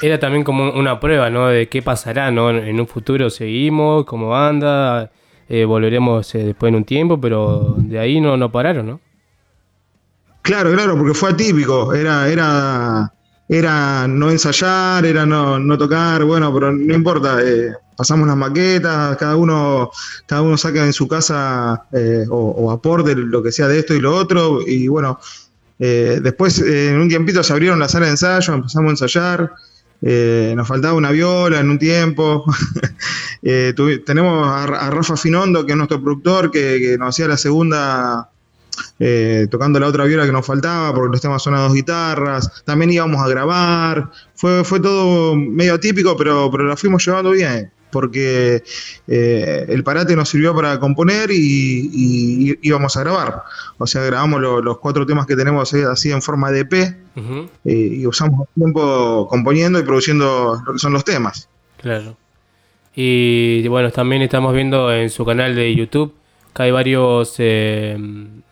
Era 0.03 0.18
también 0.18 0.45
como 0.45 0.70
una 0.72 0.99
prueba, 0.99 1.31
¿no? 1.31 1.47
De 1.49 1.68
qué 1.68 1.81
pasará, 1.83 2.31
¿no? 2.31 2.51
En 2.51 2.81
un 2.81 2.87
futuro 2.87 3.31
seguimos 3.31 4.05
como 4.05 4.28
banda, 4.31 5.11
eh, 5.49 5.64
volveremos 5.64 6.31
después 6.33 6.70
en 6.70 6.76
un 6.76 6.85
tiempo, 6.85 7.20
pero 7.20 7.76
de 7.78 7.99
ahí 7.99 8.20
no, 8.20 8.37
no 8.37 8.51
pararon, 8.51 8.87
¿no? 8.87 9.01
Claro, 10.43 10.72
claro, 10.72 10.97
porque 10.97 11.14
fue 11.14 11.30
atípico, 11.30 11.93
era, 11.93 12.28
era, 12.28 13.12
era 13.49 14.09
no 14.09 14.30
ensayar, 14.30 15.05
era 15.05 15.26
no, 15.26 15.59
no 15.59 15.76
tocar, 15.76 16.24
bueno, 16.24 16.53
pero 16.53 16.72
no 16.72 16.95
importa, 16.95 17.43
eh, 17.43 17.72
pasamos 17.97 18.26
las 18.26 18.36
maquetas, 18.36 19.16
cada 19.18 19.36
uno, 19.36 19.91
cada 20.26 20.43
uno 20.43 20.57
saca 20.57 20.84
en 20.84 20.93
su 20.93 21.07
casa 21.07 21.84
eh, 21.93 22.24
o, 22.30 22.70
aporte 22.70 23.14
lo 23.14 23.43
que 23.43 23.53
sea 23.53 23.68
de 23.68 23.80
esto 23.80 23.95
y 23.95 24.01
lo 24.01 24.14
otro, 24.14 24.61
y 24.66 24.88
bueno, 24.88 25.18
eh, 25.78 26.20
después 26.22 26.59
en 26.61 26.99
un 26.99 27.09
tiempito 27.09 27.43
se 27.43 27.53
abrieron 27.53 27.78
la 27.78 27.88
sala 27.88 28.07
de 28.07 28.12
ensayo, 28.12 28.55
empezamos 28.55 28.88
a 28.88 28.93
ensayar, 28.93 29.53
nos 30.01 30.66
faltaba 30.66 30.95
una 30.95 31.11
viola 31.11 31.61
en 31.61 31.68
un 31.68 31.78
tiempo, 31.78 32.45
Eh, 33.43 33.74
tenemos 34.05 34.47
a, 34.47 34.64
a 34.64 34.91
Rafa 34.91 35.16
Finondo, 35.16 35.64
que 35.64 35.72
es 35.72 35.76
nuestro 35.76 36.01
productor, 36.03 36.51
que, 36.51 36.78
que 36.80 36.99
nos 36.99 37.11
hacía 37.11 37.28
la 37.28 37.36
segunda 37.36 38.30
eh, 38.99 39.47
tocando 39.51 39.78
la 39.81 39.87
otra 39.87 40.05
viola 40.05 40.26
que 40.26 40.33
nos 40.33 40.47
faltaba, 40.47 40.95
porque 40.95 41.12
los 41.12 41.20
temas 41.20 41.43
son 41.43 41.55
a 41.55 41.61
dos 41.61 41.74
guitarras, 41.74 42.62
también 42.64 42.91
íbamos 42.93 43.20
a 43.24 43.28
grabar, 43.28 44.11
fue, 44.35 44.64
fue 44.64 44.81
todo 44.81 45.35
medio 45.37 45.74
atípico, 45.74 46.16
pero, 46.16 46.51
pero 46.51 46.64
la 46.64 46.76
fuimos 46.76 47.05
llevando 47.05 47.31
bien, 47.33 47.70
porque 47.91 48.62
eh, 49.09 49.66
el 49.68 49.83
parate 49.83 50.14
nos 50.14 50.28
sirvió 50.28 50.55
para 50.55 50.78
componer 50.78 51.31
y, 51.31 51.37
y- 51.93 52.51
y 52.53 52.59
íbamos 52.62 52.97
a 52.97 53.01
grabar. 53.01 53.43
O 53.78 53.87
sea, 53.87 54.03
grabamos 54.05 54.41
lo- 54.41 54.62
los 54.62 54.78
cuatro 54.78 55.05
temas 55.07 55.26
que 55.26 55.35
tenemos 55.37 55.72
así 55.74 56.11
en 56.12 56.22
forma 56.22 56.51
de 56.53 56.61
EP 56.61 56.97
Ujú, 57.16 57.49
eh, 57.64 57.72
y 58.01 58.07
usamos 58.07 58.47
tiempo 58.55 59.26
componiendo 59.28 59.78
y 59.81 59.83
produciendo 59.83 60.62
lo 60.64 60.72
que 60.72 60.78
son 60.78 60.93
los 60.93 61.05
temas. 61.05 61.49
Claro. 61.83 62.16
Y 62.95 63.66
bueno, 63.68 63.91
también 63.91 64.22
estamos 64.22 64.55
viendo 64.55 64.93
en 64.93 65.11
su 65.11 65.24
canal 65.24 65.55
de 65.55 65.74
YouTube 65.74 66.12
que 66.55 66.62
hay 66.64 66.70
varios 66.72 67.35
eh, 67.39 67.97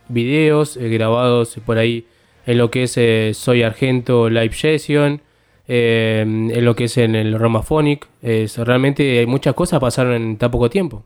videos 0.08 0.76
eh, 0.76 0.88
grabados 0.88 1.56
por 1.64 1.78
ahí 1.78 2.06
en 2.46 2.58
lo 2.58 2.70
que 2.70 2.84
es 2.84 2.94
eh, 2.96 3.32
Soy 3.34 3.62
Argento 3.62 4.30
Live 4.30 4.54
Session, 4.54 5.20
eh, 5.66 6.22
en 6.22 6.64
lo 6.64 6.74
que 6.74 6.84
es 6.84 6.96
en 6.96 7.14
el 7.14 7.38
Romaphonic. 7.38 8.08
Realmente 8.22 9.18
hay 9.18 9.26
muchas 9.26 9.54
cosas 9.54 9.80
pasaron 9.80 10.14
en 10.14 10.38
tan 10.38 10.50
poco 10.50 10.70
tiempo. 10.70 11.04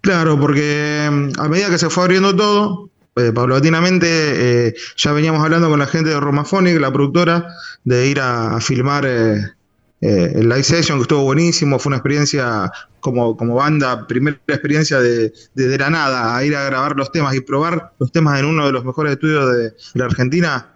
Claro, 0.00 0.38
porque 0.38 1.08
mm, 1.10 1.40
a 1.40 1.48
medida 1.48 1.70
que 1.70 1.78
se 1.78 1.90
fue 1.90 2.04
abriendo 2.04 2.36
todo, 2.36 2.88
paulatinamente 3.34 4.74
ya 4.96 5.12
veníamos 5.12 5.42
hablando 5.42 5.68
con 5.68 5.78
la 5.78 5.86
gente 5.86 6.10
de 6.10 6.20
Romaphonic, 6.20 6.78
la 6.78 6.92
productora, 6.92 7.48
de 7.84 8.08
ir 8.08 8.20
a, 8.20 8.60
filmar 8.60 9.06
el 9.06 9.54
live 10.00 10.62
session, 10.62 10.98
que 10.98 11.02
estuvo 11.02 11.22
buenísimo, 11.22 11.78
fue 11.78 11.90
una 11.90 11.96
experiencia 11.96 12.70
como, 13.04 13.54
banda, 13.54 14.06
primera 14.06 14.38
experiencia 14.48 14.98
de, 14.98 15.30
de, 15.54 15.78
la 15.78 15.90
nada, 15.90 16.34
a 16.34 16.42
ir 16.42 16.56
a 16.56 16.64
grabar 16.64 16.96
los 16.96 17.12
temas 17.12 17.34
y 17.34 17.40
probar 17.40 17.92
los 17.98 18.10
temas 18.10 18.40
en 18.40 18.46
uno 18.46 18.64
de 18.64 18.72
los 18.72 18.82
mejores 18.82 19.12
estudios 19.12 19.54
de, 19.54 19.74
la 19.92 20.06
Argentina. 20.06 20.74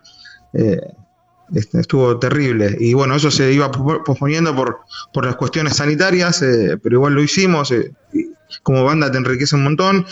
eh, 0.53 0.79
este, 1.55 1.81
estuvo 1.81 2.18
terrible. 2.18 2.76
Y 2.79 2.93
bueno, 2.93 3.14
eso 3.14 3.31
se 3.31 3.51
iba 3.51 3.70
pospo- 3.72 4.05
posponiendo 4.05 4.55
por, 4.55 4.81
por 5.14 5.24
las 5.24 5.37
cuestiones 5.37 5.76
sanitarias, 5.76 6.43
eh, 6.43 6.76
pero 6.83 6.97
igual 6.97 7.14
lo 7.14 7.22
hicimos. 7.22 7.70
eh, 7.70 7.93
como 8.62 8.85
banda 8.85 9.11
te 9.11 9.16
enriquece 9.16 9.57
un 9.57 9.64
montón. 9.64 10.05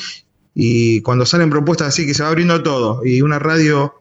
Y 0.55 1.03
cuando 1.03 1.27
salen 1.27 1.51
propuestas 1.51 1.89
así 1.89 2.07
que 2.07 2.15
se 2.15 2.23
va 2.23 2.31
abriendo 2.31 2.63
todo, 2.63 3.05
y 3.05 3.21
una 3.21 3.39
radio 3.39 3.93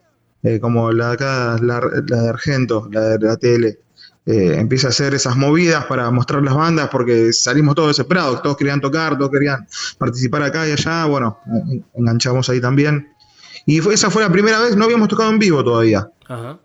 como 0.62 0.92
la 0.92 1.08
de 1.08 1.12
acá, 1.14 1.58
la, 1.60 1.80
la 2.06 2.22
de 2.22 2.28
Argento, 2.30 2.88
la 2.92 3.00
de 3.02 3.18
la 3.18 3.36
tele, 3.36 3.80
eh, 4.26 4.56
empieza 4.58 4.88
a 4.88 4.90
hacer 4.90 5.14
esas 5.14 5.36
movidas 5.36 5.84
para 5.86 6.10
mostrar 6.10 6.42
las 6.42 6.54
bandas, 6.54 6.88
porque 6.90 7.32
salimos 7.32 7.74
todos 7.76 7.88
desesperados, 7.90 8.42
todos 8.42 8.56
querían 8.56 8.80
tocar, 8.80 9.16
todos 9.16 9.30
querían 9.30 9.66
participar 9.98 10.42
acá 10.42 10.66
y 10.68 10.72
allá, 10.72 11.04
bueno, 11.06 11.38
en- 11.46 11.84
enganchamos 11.94 12.48
ahí 12.48 12.60
también. 12.60 13.08
Y 13.66 13.80
fue, 13.80 13.94
esa 13.94 14.10
fue 14.10 14.22
la 14.22 14.30
primera 14.30 14.60
vez, 14.60 14.76
no 14.76 14.84
habíamos 14.84 15.08
tocado 15.08 15.30
en 15.30 15.38
vivo 15.38 15.62
todavía. 15.64 16.08
Ajá. 16.28 16.58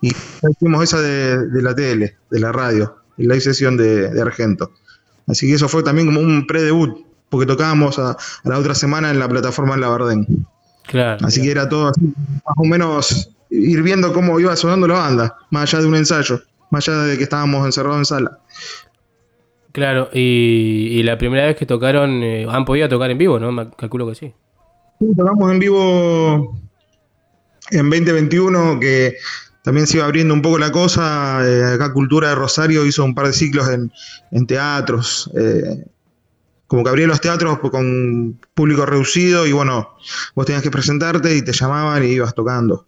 Y 0.00 0.12
hicimos 0.48 0.84
esa 0.84 1.00
de, 1.00 1.48
de 1.48 1.62
la 1.62 1.74
tele, 1.74 2.16
de 2.30 2.40
la 2.40 2.52
radio, 2.52 2.96
en 3.16 3.28
la 3.28 3.40
sesión 3.40 3.76
de, 3.76 4.10
de 4.10 4.20
Argento. 4.22 4.72
Así 5.26 5.46
que 5.48 5.54
eso 5.54 5.68
fue 5.68 5.82
también 5.82 6.06
como 6.06 6.20
un 6.20 6.46
pre-debut, 6.46 7.04
porque 7.28 7.46
tocábamos 7.46 7.98
a, 7.98 8.12
a 8.12 8.16
la 8.44 8.58
otra 8.58 8.74
semana 8.74 9.10
en 9.10 9.18
la 9.18 9.28
plataforma 9.28 9.74
en 9.74 9.80
La 9.80 9.88
Bardén. 9.88 10.46
Claro. 10.86 11.26
Así 11.26 11.42
que 11.42 11.50
era 11.50 11.68
todo 11.68 11.88
así, 11.88 12.00
más 12.00 12.54
o 12.56 12.64
menos 12.64 13.30
ir 13.50 13.82
viendo 13.82 14.12
cómo 14.12 14.38
iba 14.40 14.54
sonando 14.56 14.86
la 14.88 14.94
banda, 14.94 15.36
más 15.50 15.64
allá 15.64 15.82
de 15.82 15.88
un 15.88 15.96
ensayo, 15.96 16.40
más 16.70 16.88
allá 16.88 16.98
de 17.04 17.16
que 17.18 17.24
estábamos 17.24 17.64
encerrados 17.66 17.98
en 17.98 18.04
sala. 18.06 18.38
Claro, 19.72 20.08
y, 20.12 20.88
y 20.98 21.02
la 21.02 21.18
primera 21.18 21.46
vez 21.46 21.56
que 21.56 21.66
tocaron, 21.66 22.22
eh, 22.22 22.46
han 22.48 22.64
podido 22.64 22.88
tocar 22.88 23.10
en 23.10 23.18
vivo, 23.18 23.38
¿no? 23.38 23.52
Me 23.52 23.70
calculo 23.70 24.08
que 24.08 24.14
sí. 24.14 24.34
Sí, 25.00 25.06
Tocamos 25.16 25.52
en 25.52 25.58
vivo 25.58 26.58
en 27.70 27.90
2021, 27.90 28.80
que 28.80 29.16
también 29.62 29.86
se 29.86 29.98
iba 29.98 30.06
abriendo 30.06 30.34
un 30.34 30.42
poco 30.42 30.58
la 30.58 30.72
cosa. 30.72 31.40
eh, 31.46 31.74
acá 31.74 31.92
Cultura 31.92 32.30
de 32.30 32.34
Rosario 32.34 32.86
hizo 32.86 33.04
un 33.04 33.14
par 33.14 33.26
de 33.26 33.32
ciclos 33.32 33.68
en, 33.68 33.92
en 34.32 34.46
teatros. 34.46 35.30
eh, 35.36 35.84
como 36.66 36.84
que 36.84 36.90
abría 36.90 37.06
los 37.06 37.20
teatros 37.20 37.58
con 37.60 38.38
público 38.54 38.84
reducido 38.86 39.46
y 39.46 39.52
bueno, 39.52 39.96
vos 40.34 40.46
tenías 40.46 40.62
que 40.62 40.70
presentarte 40.70 41.34
y 41.36 41.42
te 41.42 41.52
llamaban 41.52 42.04
y 42.04 42.08
ibas 42.08 42.34
tocando. 42.34 42.86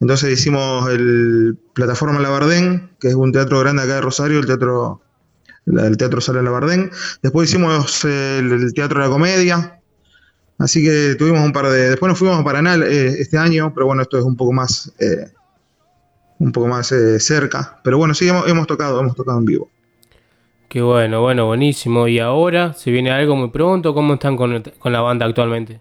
Entonces 0.00 0.38
hicimos 0.38 0.88
el 0.90 1.58
Plataforma 1.74 2.20
Labardén, 2.20 2.90
que 3.00 3.08
es 3.08 3.14
un 3.14 3.32
teatro 3.32 3.60
grande 3.60 3.82
acá 3.82 3.96
de 3.96 4.00
Rosario, 4.00 4.38
el 4.38 4.46
teatro, 4.46 5.00
el 5.66 5.96
teatro 5.96 6.20
Sala 6.20 6.42
Labardén. 6.42 6.90
Después 7.22 7.50
hicimos 7.50 8.04
el, 8.04 8.72
Teatro 8.74 9.00
de 9.00 9.06
la 9.06 9.12
Comedia, 9.12 9.74
Así 10.60 10.82
que 10.82 11.14
tuvimos 11.16 11.44
un 11.44 11.52
par 11.52 11.68
de. 11.68 11.90
Después 11.90 12.08
nos 12.08 12.18
fuimos 12.18 12.36
a 12.36 12.42
Paraná 12.42 12.74
eh, 12.74 13.14
este 13.20 13.38
año, 13.38 13.72
pero 13.72 13.86
bueno, 13.86 14.02
esto 14.02 14.18
es 14.18 14.24
un 14.24 14.36
poco 14.36 14.52
más. 14.52 14.92
eh, 14.98 15.30
un 16.38 16.52
poco 16.52 16.68
más 16.68 16.90
eh, 16.92 17.18
cerca. 17.20 17.80
Pero 17.82 17.98
bueno, 17.98 18.14
sí, 18.14 18.28
hemos, 18.28 18.48
hemos 18.48 18.66
tocado, 18.66 19.00
hemos 19.00 19.14
tocado 19.14 19.38
en 19.38 19.44
vivo. 19.44 19.70
Qué 20.68 20.82
bueno, 20.82 21.22
bueno, 21.22 21.46
buenísimo. 21.46 22.08
¿Y 22.08 22.18
ahora 22.18 22.74
se 22.74 22.90
viene 22.90 23.10
algo 23.10 23.36
muy 23.36 23.50
pronto? 23.50 23.94
¿Cómo 23.94 24.14
están 24.14 24.36
con, 24.36 24.62
con 24.78 24.92
la 24.92 25.00
banda 25.00 25.26
actualmente? 25.26 25.80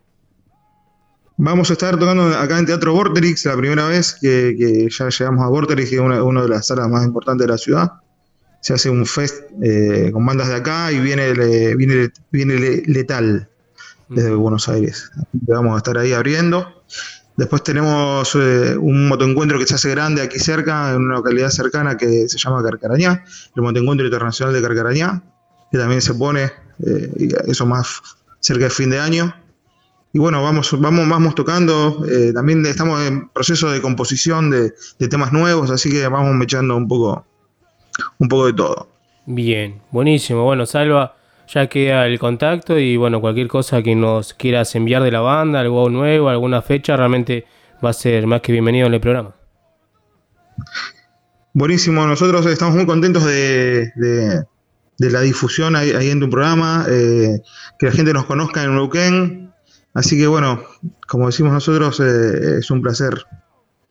Vamos 1.40 1.70
a 1.70 1.74
estar 1.74 1.98
tocando 2.00 2.24
acá 2.36 2.58
en 2.58 2.66
Teatro 2.66 2.94
Vorterix, 2.94 3.46
la 3.46 3.56
primera 3.56 3.88
vez 3.88 4.16
que, 4.20 4.56
que 4.58 4.88
ya 4.90 5.10
llegamos 5.10 5.46
a 5.46 5.50
Vorterix, 5.50 5.90
que 5.90 5.96
es 5.96 6.02
una, 6.02 6.24
una 6.24 6.42
de 6.42 6.50
las 6.50 6.66
salas 6.68 6.90
más 6.90 7.06
importantes 7.06 7.46
de 7.46 7.52
la 7.54 7.58
ciudad. 7.60 7.92
Se 8.60 8.74
hace 8.74 8.90
un 8.90 9.06
fest 9.06 9.44
eh, 9.62 10.10
con 10.12 10.26
bandas 10.26 10.48
de 10.48 10.56
acá 10.56 10.92
y 10.92 11.00
viene, 11.00 11.34
le- 11.36 11.76
viene, 11.76 12.10
viene 12.32 12.56
Le- 12.58 12.84
Letal 12.88 13.48
desde 14.10 14.32
Buenos 14.34 14.68
Aires. 14.68 15.12
Vamos 15.32 15.76
a 15.76 15.78
estar 15.78 15.98
ahí 16.00 16.12
abriendo. 16.12 16.84
Después 17.36 17.64
tenemos 17.64 18.34
eh, 18.34 18.76
un 18.76 19.08
motoencuentro 19.08 19.60
que 19.60 19.68
se 19.68 19.76
hace 19.76 19.92
grande 19.92 20.24
aquí 20.24 20.40
cerca, 20.40 20.90
en 20.96 21.04
una 21.04 21.16
localidad 21.18 21.52
cercana 21.52 21.98
que 21.98 22.28
se 22.28 22.38
llama 22.40 22.64
Carcarañá, 22.64 23.24
el 23.56 23.62
Motoencuentro 23.62 24.08
Internacional 24.08 24.56
de 24.56 24.62
Carcarañá, 24.64 25.22
que 25.72 25.78
también 25.78 26.02
se 26.02 26.16
pone, 26.16 26.52
eh, 26.84 27.12
eso 27.46 27.68
más 27.68 28.02
cerca 28.40 28.64
del 28.64 28.72
fin 28.72 28.90
de 28.90 28.98
año. 29.00 29.36
Y 30.14 30.20
bueno, 30.20 30.42
vamos, 30.42 30.74
vamos, 30.80 31.08
vamos 31.08 31.36
tocando, 31.36 32.04
eh, 32.10 32.32
también 32.34 32.66
estamos 32.66 33.02
en 33.06 33.28
proceso 33.30 33.70
de 33.70 33.82
composición 33.82 34.50
de, 34.50 34.74
de 35.00 35.08
temas 35.08 35.32
nuevos, 35.34 35.70
así 35.70 35.92
que 35.92 36.08
vamos 36.08 36.34
mechando 36.34 36.76
un 36.76 36.88
poco, 36.88 37.26
un 38.18 38.28
poco 38.28 38.48
de 38.48 38.54
todo. 38.54 38.90
Bien, 39.26 39.82
buenísimo. 39.92 40.44
Bueno, 40.44 40.66
Salva, 40.66 41.16
ya 41.48 41.68
queda 41.68 42.08
el 42.08 42.18
contacto 42.18 42.80
y 42.80 42.96
bueno, 42.98 43.20
cualquier 43.22 43.48
cosa 43.48 43.84
que 43.84 43.96
nos 43.96 44.34
quieras 44.34 44.74
enviar 44.76 45.04
de 45.04 45.12
la 45.12 45.20
banda, 45.20 45.60
algo 45.60 45.90
nuevo, 45.90 46.30
alguna 46.30 46.62
fecha, 46.62 46.96
realmente 46.96 47.46
va 47.84 47.90
a 47.90 47.94
ser 47.94 48.26
más 48.26 48.42
que 48.42 48.54
bienvenido 48.54 48.88
en 48.88 48.94
el 48.94 49.02
programa. 49.02 49.36
Buenísimo, 51.54 52.06
nosotros 52.08 52.46
estamos 52.46 52.76
muy 52.76 52.86
contentos 52.86 53.26
de, 53.26 53.92
de- 53.96 54.44
de 55.00 55.12
la 55.12 55.22
difusión 55.22 55.76
ahí, 55.76 55.92
ahí 55.92 56.10
en 56.10 56.20
tu 56.20 56.28
programa, 56.28 56.86
eh, 56.90 57.40
que 57.78 57.86
la 57.86 57.92
gente 57.92 58.14
nos 58.14 58.26
conozca 58.26 58.64
en 58.64 58.74
Neuquén. 58.74 59.47
Así 59.98 60.16
que 60.16 60.28
bueno, 60.28 60.62
como 61.08 61.26
decimos 61.26 61.54
nosotros, 61.54 62.00
eh, 62.02 62.60
es 62.60 62.70
un 62.70 62.84
placer, 62.84 63.26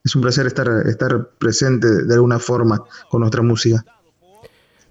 es 0.05 0.15
un 0.15 0.23
placer 0.23 0.47
estar, 0.47 0.69
estar 0.87 1.31
presente 1.37 2.05
de 2.05 2.15
alguna 2.15 2.39
forma 2.39 2.85
con 3.11 3.23
nuestra 3.23 3.43
música. 3.43 3.85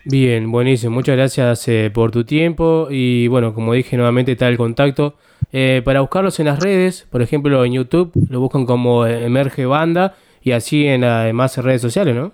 Bien, 0.04 0.52
buenísimo. 0.52 0.94
Muchas 0.94 1.16
gracias 1.16 1.70
eh, 1.70 1.90
por 1.94 2.12
tu 2.12 2.26
tiempo. 2.26 2.90
Y 2.92 3.30
bueno, 3.30 3.54
como 3.54 3.72
dije 3.72 3.96
nuevamente, 3.96 4.34
está 4.34 4.50
el 4.50 4.58
contacto. 4.58 5.16
Eh, 5.54 5.82
para 5.86 6.02
buscarlos 6.02 6.38
en 6.42 6.48
las 6.48 6.60
redes, 6.60 7.08
por 7.10 7.22
ejemplo 7.22 7.64
en 7.64 7.72
YouTube, 7.72 8.12
lo 8.30 8.42
buscan 8.42 8.66
como 8.66 9.06
Emerge 9.06 9.66
Banda 9.66 10.18
y 10.42 10.52
así 10.52 10.86
en 10.86 11.00
las 11.00 11.24
demás 11.24 11.58
redes 11.60 11.82
sociales, 11.82 12.14
¿no? 12.14 12.34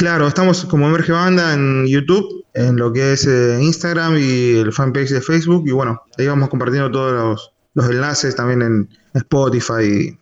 Claro, 0.00 0.26
estamos 0.28 0.64
como 0.64 0.88
Emerge 0.88 1.12
Banda 1.12 1.52
en 1.52 1.86
YouTube, 1.86 2.46
en 2.54 2.76
lo 2.78 2.90
que 2.90 3.12
es 3.12 3.26
eh, 3.26 3.58
Instagram 3.60 4.16
y 4.16 4.56
el 4.56 4.72
fanpage 4.72 5.10
de 5.10 5.20
Facebook. 5.20 5.64
Y 5.66 5.72
bueno, 5.72 6.00
ahí 6.16 6.26
vamos 6.26 6.48
compartiendo 6.48 6.90
todos 6.90 7.12
los, 7.12 7.52
los 7.74 7.90
enlaces 7.90 8.34
también 8.34 8.62
en 8.62 8.88
Spotify 9.12 10.16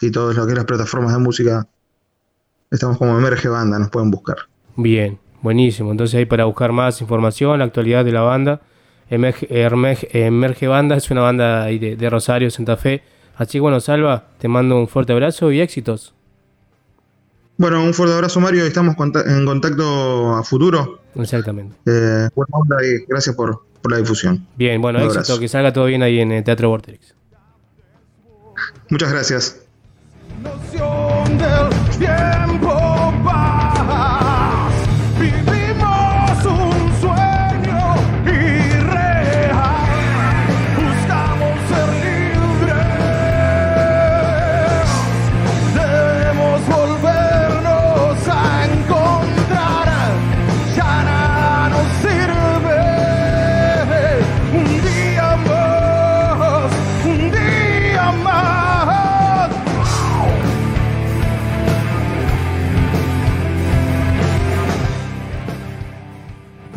y, 0.00 0.06
y 0.06 0.10
las 0.10 0.64
plataformas 0.64 1.12
de 1.12 1.18
música. 1.18 1.68
Estamos 2.70 2.96
como 2.96 3.18
Emerge 3.18 3.46
Banda, 3.50 3.78
nos 3.78 3.90
pueden 3.90 4.10
buscar. 4.10 4.36
Bien, 4.76 5.18
buenísimo. 5.42 5.90
Entonces 5.90 6.14
ahí 6.16 6.24
para 6.24 6.46
buscar 6.46 6.72
más 6.72 7.02
información, 7.02 7.58
la 7.58 7.66
actualidad 7.66 8.06
de 8.06 8.12
la 8.12 8.22
banda. 8.22 8.62
Emerge, 9.10 9.46
Emerge- 9.50 10.08
Emerge 10.12 10.66
Banda 10.66 10.96
es 10.96 11.10
una 11.10 11.20
banda 11.20 11.66
de 11.66 12.08
Rosario, 12.08 12.50
Santa 12.50 12.78
Fe. 12.78 13.02
Así 13.36 13.58
que 13.58 13.60
bueno, 13.60 13.80
Salva, 13.80 14.28
te 14.38 14.48
mando 14.48 14.78
un 14.78 14.88
fuerte 14.88 15.12
abrazo 15.12 15.52
y 15.52 15.60
éxitos. 15.60 16.14
Bueno, 17.60 17.84
un 17.84 17.92
fuerte 17.92 18.14
abrazo, 18.14 18.40
Mario. 18.40 18.64
y 18.64 18.68
Estamos 18.68 18.96
en 19.26 19.44
contacto 19.44 20.34
a 20.34 20.42
futuro. 20.42 21.02
Exactamente. 21.14 21.76
Eh, 21.84 22.30
buena 22.34 22.48
onda 22.56 22.76
y 22.82 23.04
gracias 23.06 23.36
por, 23.36 23.62
por 23.82 23.92
la 23.92 23.98
difusión. 23.98 24.46
Bien, 24.56 24.80
bueno, 24.80 24.98
Un 25.00 25.04
éxito, 25.04 25.18
abrazo. 25.20 25.40
que 25.40 25.46
salga 25.48 25.70
todo 25.70 25.84
bien 25.84 26.02
ahí 26.02 26.20
en 26.20 26.32
el 26.32 26.42
Teatro 26.42 26.70
Vortex. 26.70 27.14
Muchas 28.88 29.12
gracias. 29.12 29.60
del 30.72 31.98
tiempo 31.98 32.79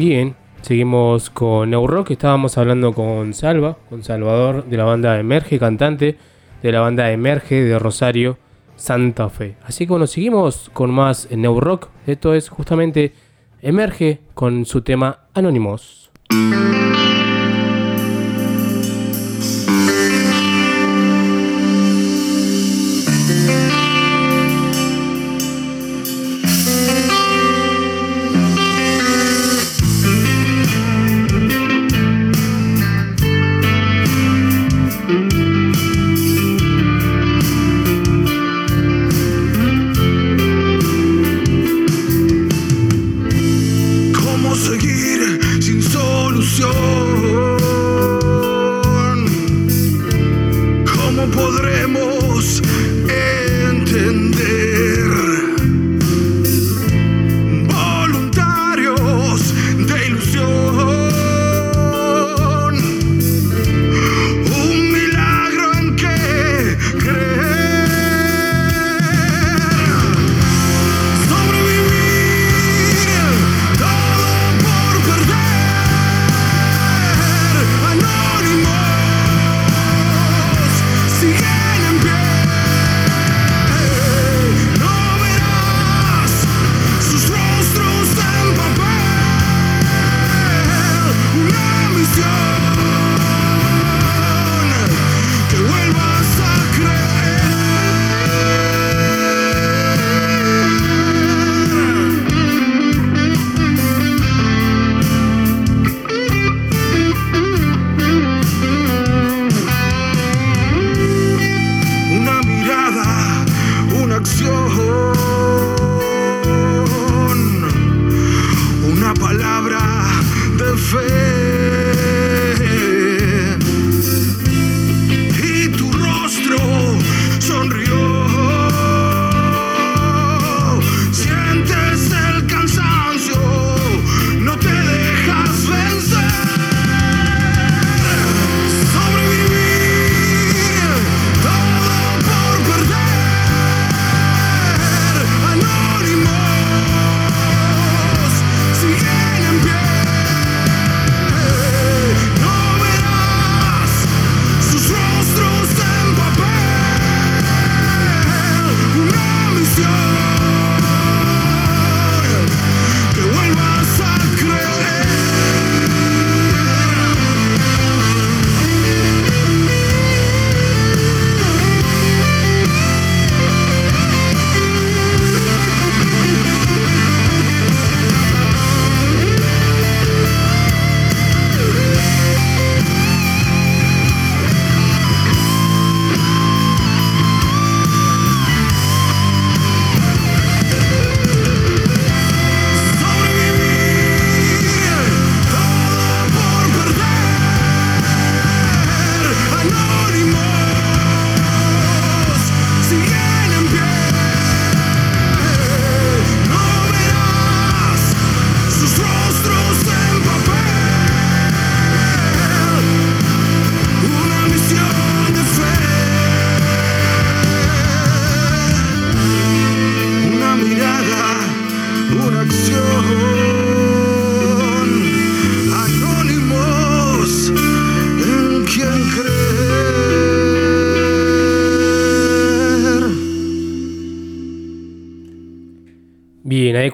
Bien, 0.06 0.36
seguimos 0.62 1.30
con 1.30 1.70
Neurock. 1.70 2.12
Estábamos 2.12 2.58
hablando 2.58 2.91
con 2.91 3.34
Salva, 3.34 3.78
con 3.89 4.04
Salvador 4.04 4.66
de 4.66 4.76
la 4.76 4.84
banda 4.84 5.18
Emerge, 5.18 5.58
cantante 5.58 6.18
de 6.62 6.72
la 6.74 6.82
banda 6.82 7.10
Emerge 7.10 7.64
de 7.64 7.80
Rosario, 7.80 8.38
Santa 8.76 9.30
Fe. 9.30 9.56
Así 9.64 9.86
que 9.86 9.91
bueno, 9.91 10.06
seguimos 10.06 10.70
con 10.74 10.91
más 10.91 11.30
Neurock. 11.32 11.88
Esto 12.06 12.34
es 12.34 12.49
justamente 12.49 13.14
Emerge 13.62 14.20
con 14.34 14.66
su 14.66 14.82
tema 14.82 15.20
Anónimos. 15.34 16.12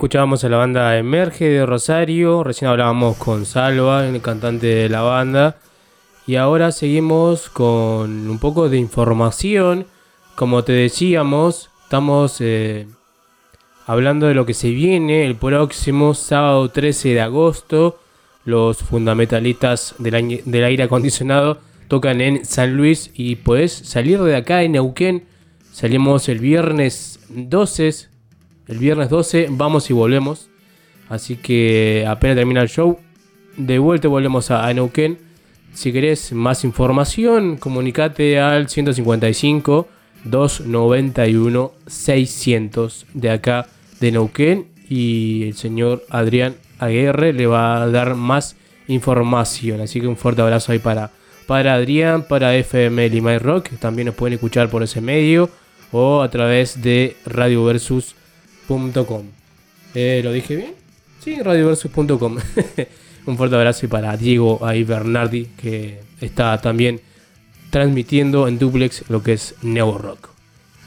Escuchábamos 0.10 0.44
a 0.44 0.50
la 0.50 0.58
banda 0.58 0.98
Emerge 0.98 1.50
de 1.50 1.68
Rosario. 1.68 2.44
Recién 2.44 2.72
hablábamos 2.72 3.16
con 3.18 3.46
Salva, 3.46 4.08
el 4.08 4.20
cantante 4.24 4.66
de 4.66 4.90
la 4.90 5.02
banda. 5.02 5.58
Y 6.26 6.36
ahora 6.36 6.72
seguimos 6.72 7.48
con 7.52 8.28
un 8.28 8.40
poco 8.40 8.70
de 8.70 8.78
información. 8.78 9.86
Como 10.34 10.64
te 10.64 10.72
decíamos, 10.72 11.70
estamos 11.84 12.38
eh, 12.40 12.88
hablando 13.86 14.26
de 14.26 14.34
lo 14.34 14.48
que 14.48 14.56
se 14.56 14.72
viene 14.72 15.28
el 15.28 15.36
próximo 15.36 16.16
sábado 16.16 16.70
13 16.70 17.10
de 17.10 17.22
agosto. 17.22 18.00
Los 18.46 18.80
fundamentalistas 18.80 19.94
del, 20.00 20.42
del 20.44 20.64
aire 20.64 20.86
acondicionado 20.86 21.60
tocan 21.88 22.20
en 22.20 22.46
San 22.46 22.76
Luis 22.76 23.12
y 23.14 23.36
puedes 23.36 23.74
salir 23.74 24.20
de 24.24 24.36
acá 24.36 24.64
en 24.64 24.72
Neuquén. 24.72 25.28
Salimos 25.72 26.30
el 26.30 26.40
viernes 26.40 27.20
12. 27.30 28.09
El 28.70 28.78
viernes 28.78 29.10
12 29.10 29.48
vamos 29.50 29.90
y 29.90 29.94
volvemos. 29.94 30.48
Así 31.10 31.38
que 31.38 32.06
apenas 32.08 32.38
termina 32.38 32.62
el 32.62 32.70
show, 32.70 33.00
de 33.58 33.80
vuelta 33.80 34.08
volvemos 34.08 34.52
a, 34.52 34.68
a 34.68 34.74
Neuquén. 34.76 35.18
Si 35.74 35.92
querés 35.92 36.34
más 36.34 36.64
información, 36.64 37.58
comunicate 37.58 38.40
al 38.40 38.70
155 38.70 39.88
291 40.24 41.72
600 41.88 43.08
de 43.16 43.30
acá 43.32 43.68
de 44.00 44.12
Neuquén 44.12 44.68
y 44.88 45.48
el 45.48 45.56
señor 45.56 46.04
Adrián 46.12 46.56
Aguirre 46.78 47.34
le 47.34 47.48
va 47.48 47.82
a 47.82 47.88
dar 47.90 48.14
más 48.14 48.56
información. 48.88 49.82
Así 49.82 50.00
que 50.00 50.06
un 50.06 50.16
fuerte 50.16 50.44
abrazo 50.44 50.74
ahí 50.74 50.80
para, 50.80 51.10
para 51.48 51.74
Adrián, 51.74 52.24
para 52.28 52.56
FM 52.56 53.10
Lima 53.10 53.34
y 53.34 53.40
Rock. 53.40 53.70
También 53.80 54.06
nos 54.06 54.16
pueden 54.16 54.36
escuchar 54.36 54.70
por 54.70 54.84
ese 54.84 55.02
medio 55.02 55.50
o 55.92 56.22
a 56.22 56.30
través 56.30 56.84
de 56.84 57.18
radioversus.com. 58.70 59.24
Eh, 59.96 60.22
¿Lo 60.24 60.32
dije 60.32 60.56
bien? 60.56 60.74
Sí, 61.20 61.42
radioversus.com. 61.42 62.38
un 63.26 63.38
fuerte 63.38 63.56
abrazo 63.56 63.90
para 63.90 64.16
Diego 64.16 64.66
ahí 64.66 64.84
Bernardi 64.84 65.46
que 65.58 66.02
está 66.22 66.60
también 66.60 67.02
transmitiendo 67.70 68.48
en 68.48 68.58
duplex 68.58 69.10
lo 69.10 69.22
que 69.22 69.34
es 69.34 69.56
Neo 69.62 69.98
Rock. 69.98 70.30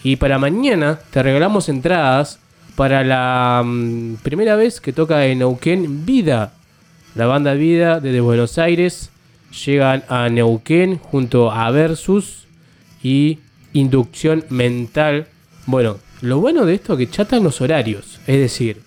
Y 0.04 0.16
para 0.16 0.38
mañana 0.38 0.98
te 1.10 1.22
regalamos 1.22 1.68
entradas 1.68 2.38
para 2.74 3.04
la 3.04 3.62
mm, 3.64 4.16
primera 4.22 4.56
vez 4.56 4.80
que 4.80 4.92
toca 4.92 5.26
en 5.26 5.40
Neuquén 5.40 6.04
Vida. 6.06 6.54
La 7.14 7.26
banda 7.26 7.54
Vida 7.54 8.00
desde 8.00 8.20
Buenos 8.20 8.58
Aires 8.58 9.10
llegan 9.66 10.02
a 10.08 10.28
Neuquén 10.28 10.98
junto 10.98 11.52
a 11.52 11.70
Versus 11.70 12.46
y 13.02 13.38
Inducción 13.74 14.44
Mental. 14.48 15.26
Bueno, 15.66 15.98
lo 16.22 16.38
bueno 16.38 16.64
de 16.64 16.74
esto 16.74 16.92
es 16.92 16.98
que 17.00 17.10
chatan 17.10 17.42
los 17.42 17.60
horarios. 17.60 18.20
Es 18.26 18.38
decir, 18.38 18.80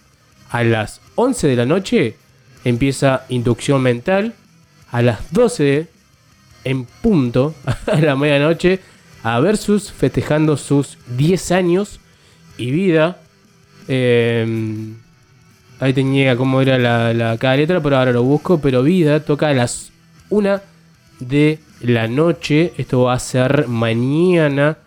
a 0.49 0.63
las 0.63 1.01
11 1.15 1.47
de 1.47 1.55
la 1.55 1.65
noche 1.65 2.15
empieza 2.63 3.25
Inducción 3.29 3.81
Mental. 3.81 4.33
A 4.91 5.01
las 5.01 5.33
12 5.33 5.87
en 6.63 6.85
punto, 6.85 7.53
a 7.85 7.99
la 7.99 8.15
medianoche, 8.15 8.79
a 9.21 9.39
Versus 9.41 9.91
festejando 9.91 10.55
sus 10.55 10.97
10 11.17 11.51
años 11.51 11.99
y 12.57 12.71
vida. 12.71 13.19
Eh, 13.89 14.93
ahí 15.81 15.93
tenía 15.93 16.37
cómo 16.37 16.61
era 16.61 16.77
la, 16.77 17.13
la 17.13 17.37
cada 17.37 17.57
letra, 17.57 17.83
pero 17.83 17.97
ahora 17.97 18.13
lo 18.13 18.23
busco. 18.23 18.61
Pero 18.61 18.81
vida 18.81 19.19
toca 19.19 19.49
a 19.49 19.53
las 19.53 19.91
1 20.29 20.61
de 21.19 21.59
la 21.81 22.07
noche. 22.07 22.71
Esto 22.77 23.01
va 23.01 23.13
a 23.13 23.19
ser 23.19 23.67
mañana, 23.67 24.77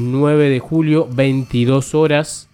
9 0.00 0.48
de 0.48 0.58
julio, 0.58 1.08
22 1.12 1.94
horas. 1.94 2.48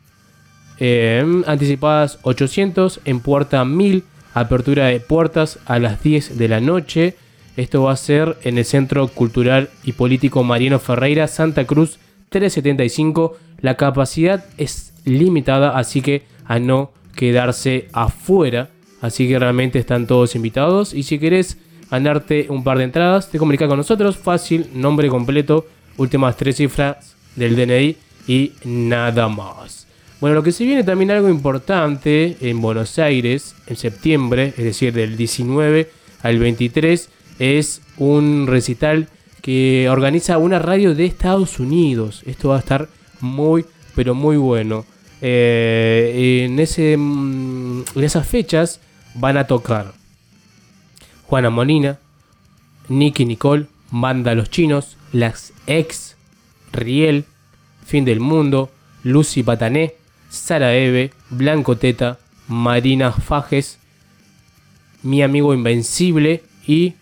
Eh, 0.78 1.24
anticipadas 1.46 2.18
800, 2.22 3.00
en 3.04 3.20
puerta 3.20 3.64
1000, 3.64 4.04
apertura 4.34 4.86
de 4.86 5.00
puertas 5.00 5.58
a 5.64 5.78
las 5.78 6.02
10 6.02 6.36
de 6.36 6.48
la 6.48 6.60
noche. 6.60 7.16
Esto 7.56 7.84
va 7.84 7.92
a 7.92 7.96
ser 7.96 8.36
en 8.42 8.58
el 8.58 8.66
Centro 8.66 9.08
Cultural 9.08 9.70
y 9.84 9.92
Político 9.92 10.44
Mariano 10.44 10.78
Ferreira, 10.78 11.26
Santa 11.28 11.64
Cruz 11.64 11.98
375. 12.28 13.38
La 13.60 13.76
capacidad 13.76 14.44
es 14.58 14.92
limitada, 15.04 15.78
así 15.78 16.02
que 16.02 16.24
a 16.44 16.58
no 16.58 16.92
quedarse 17.14 17.88
afuera. 17.94 18.68
Así 19.00 19.26
que 19.28 19.38
realmente 19.38 19.78
están 19.78 20.06
todos 20.06 20.34
invitados. 20.34 20.92
Y 20.92 21.04
si 21.04 21.18
querés 21.18 21.56
ganarte 21.90 22.46
un 22.50 22.62
par 22.62 22.76
de 22.76 22.84
entradas, 22.84 23.30
te 23.30 23.38
comunicas 23.38 23.68
con 23.68 23.78
nosotros. 23.78 24.18
Fácil, 24.18 24.68
nombre 24.74 25.08
completo, 25.08 25.66
últimas 25.96 26.36
tres 26.36 26.56
cifras 26.56 27.15
del 27.36 27.56
DNI 27.56 27.96
y 28.26 28.52
nada 28.64 29.28
más. 29.28 29.86
Bueno, 30.20 30.34
lo 30.34 30.42
que 30.42 30.52
se 30.52 30.64
viene 30.64 30.82
también 30.82 31.10
algo 31.10 31.28
importante 31.28 32.36
en 32.40 32.60
Buenos 32.60 32.98
Aires 32.98 33.54
en 33.66 33.76
septiembre, 33.76 34.54
es 34.56 34.64
decir, 34.64 34.92
del 34.92 35.16
19 35.16 35.90
al 36.22 36.38
23, 36.38 37.10
es 37.38 37.82
un 37.98 38.46
recital 38.46 39.08
que 39.42 39.88
organiza 39.90 40.38
una 40.38 40.58
radio 40.58 40.94
de 40.94 41.04
Estados 41.04 41.60
Unidos. 41.60 42.22
Esto 42.26 42.48
va 42.48 42.56
a 42.56 42.60
estar 42.60 42.88
muy, 43.20 43.64
pero 43.94 44.14
muy 44.14 44.36
bueno. 44.36 44.86
Eh, 45.20 46.46
en, 46.46 46.58
ese, 46.58 46.96
mm, 46.96 47.84
en 47.94 48.04
esas 48.04 48.26
fechas 48.26 48.80
van 49.14 49.36
a 49.36 49.46
tocar 49.46 49.94
Juana 51.24 51.50
Molina, 51.50 51.98
Nicky 52.88 53.24
Nicole, 53.24 53.66
Banda 53.90 54.34
Los 54.34 54.50
Chinos, 54.50 54.96
Las 55.12 55.52
Ex, 55.66 56.05
Riel, 56.76 57.24
Fin 57.84 58.04
del 58.04 58.20
Mundo, 58.20 58.70
Lucy 59.02 59.42
Patané, 59.42 59.94
Sara 60.28 60.74
Eve, 60.74 61.12
Blanco 61.30 61.76
Teta, 61.76 62.18
Marina 62.48 63.12
Fajes, 63.12 63.78
Mi 65.02 65.22
Amigo 65.22 65.54
Invencible 65.54 66.42
y 66.66 66.94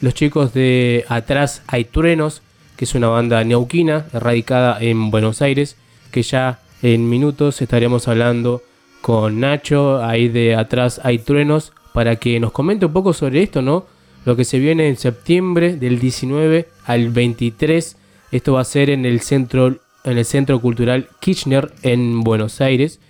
los 0.00 0.14
chicos 0.14 0.54
de 0.54 1.04
Atrás 1.08 1.62
hay 1.66 1.84
truenos, 1.84 2.42
que 2.76 2.84
es 2.84 2.94
una 2.94 3.08
banda 3.08 3.42
neuquina 3.42 4.06
radicada 4.12 4.78
en 4.80 5.10
Buenos 5.10 5.42
Aires, 5.42 5.76
que 6.12 6.22
ya 6.22 6.60
en 6.82 7.08
minutos 7.08 7.60
estaremos 7.60 8.06
hablando 8.06 8.62
con 9.02 9.40
Nacho, 9.40 10.04
ahí 10.04 10.28
de 10.28 10.54
Atrás 10.54 11.00
hay 11.02 11.18
truenos, 11.18 11.72
para 11.92 12.16
que 12.16 12.38
nos 12.38 12.52
comente 12.52 12.86
un 12.86 12.92
poco 12.92 13.12
sobre 13.12 13.42
esto, 13.42 13.60
¿no? 13.60 13.86
Lo 14.24 14.36
que 14.36 14.44
se 14.44 14.60
viene 14.60 14.88
en 14.88 14.96
septiembre 14.96 15.76
del 15.76 15.98
19 15.98 16.68
al 16.84 17.08
23, 17.08 17.96
esto 18.32 18.54
va 18.54 18.60
a 18.60 18.64
ser 18.64 18.90
en 18.90 19.04
el 19.04 19.20
centro, 19.20 19.78
en 20.04 20.18
el 20.18 20.24
centro 20.24 20.60
cultural 20.60 21.08
Kirchner 21.20 21.72
en 21.82 22.22
Buenos 22.22 22.60
Aires, 22.60 23.00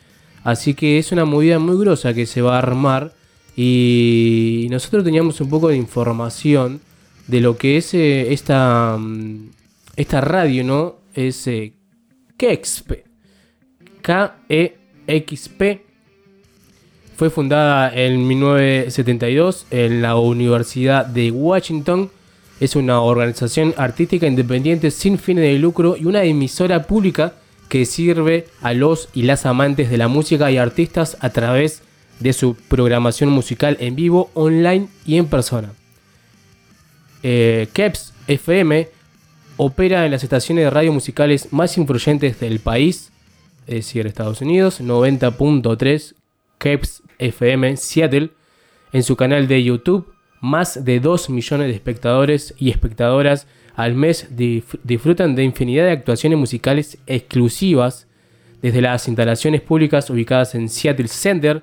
así 0.45 0.75
que 0.75 0.99
es 0.99 1.13
una 1.13 1.25
movida 1.25 1.59
muy 1.59 1.79
grosa 1.79 2.15
que 2.15 2.27
se 2.27 2.43
va 2.43 2.57
a 2.57 2.59
armar 2.59 3.13
y 3.57 4.69
nosotros 4.71 5.03
teníamos 5.05 5.41
un 5.41 5.51
poco 5.51 5.69
de 5.69 5.77
información 5.77 6.81
de 7.27 7.41
lo 7.41 7.57
que 7.57 7.77
es 7.77 7.95
eh, 7.95 8.33
esta, 8.33 8.97
mm, 8.99 9.51
esta 9.97 10.21
radio, 10.21 10.65
¿no? 10.65 10.97
Es 11.15 11.47
eh, 11.47 11.73
KEXP. 12.37 12.93
K-E-X-P. 14.01 15.85
Fue 17.17 17.31
fundada 17.31 17.93
en 17.95 18.27
1972 18.27 19.67
en 19.71 20.03
la 20.03 20.17
Universidad 20.17 21.05
de 21.05 21.31
Washington. 21.31 22.11
Es 22.61 22.77
una 22.77 23.01
organización 23.01 23.75
artística 23.77 24.27
independiente 24.27 24.91
sin 24.91 25.19
fines 25.19 25.45
de 25.45 25.59
lucro 25.59 25.97
y 25.97 26.07
una 26.07 26.25
emisora 26.25 26.85
pública 26.85 27.35
que 27.69 27.85
sirve 27.87 28.47
a 28.63 28.73
los 28.73 29.09
y 29.15 29.23
las 29.23 29.47
amantes 29.47 29.91
de 29.91 29.99
la 29.99 30.09
música 30.09 30.51
y 30.51 30.57
artistas 30.57 31.17
a 31.21 31.31
través 31.31 31.83
de 32.19 32.33
su 32.33 32.55
programación 32.55 33.31
musical 33.31 33.77
en 33.81 33.95
vivo, 33.95 34.31
online 34.35 34.89
y 35.07 35.19
en 35.19 35.27
persona. 35.27 35.73
Eh, 37.23 37.69
KEPS 37.73 38.13
FM 38.27 38.89
opera 39.57 40.05
en 40.05 40.13
las 40.13 40.23
estaciones 40.23 40.65
de 40.65 40.71
radio 40.71 40.93
musicales 40.93 41.53
más 41.53 41.77
influyentes 41.79 42.41
del 42.41 42.61
país, 42.61 43.11
es 43.67 43.75
decir, 43.75 44.07
Estados 44.07 44.41
Unidos, 44.41 44.81
90.3 44.81 46.15
KEPS 46.59 47.03
FM 47.19 47.77
Seattle, 47.77 48.31
en 48.93 49.03
su 49.03 49.17
canal 49.17 49.47
de 49.49 49.63
YouTube, 49.63 50.07
más 50.41 50.85
de 50.85 51.01
2 51.01 51.31
millones 51.31 51.69
de 51.69 51.75
espectadores 51.75 52.55
y 52.59 52.71
espectadoras 52.71 53.47
al 53.75 53.95
mes 53.95 54.29
disfrutan 54.85 55.35
de 55.37 55.45
infinidad 55.45 55.85
de 55.85 55.93
actuaciones 55.93 56.39
musicales 56.39 56.99
exclusivas 57.07 58.09
desde 58.61 58.81
las 58.81 59.07
instalaciones 59.07 59.61
públicas 59.61 60.11
ubicadas 60.11 60.55
en 60.55 60.69
Seattle 60.69 61.09
Center, 61.09 61.63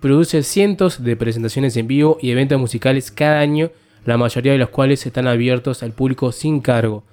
produce 0.00 0.42
cientos 0.42 1.02
de 1.02 1.16
presentaciones 1.16 1.76
en 1.76 1.86
vivo 1.86 2.18
y 2.20 2.30
eventos 2.30 2.60
musicales 2.60 3.10
cada 3.10 3.40
año, 3.40 3.70
la 4.04 4.18
mayoría 4.18 4.52
de 4.52 4.58
los 4.58 4.68
cuales 4.68 5.06
están 5.06 5.26
abiertos 5.26 5.82
al 5.82 5.92
público 5.92 6.32
sin 6.32 6.60
cargo. 6.60 7.04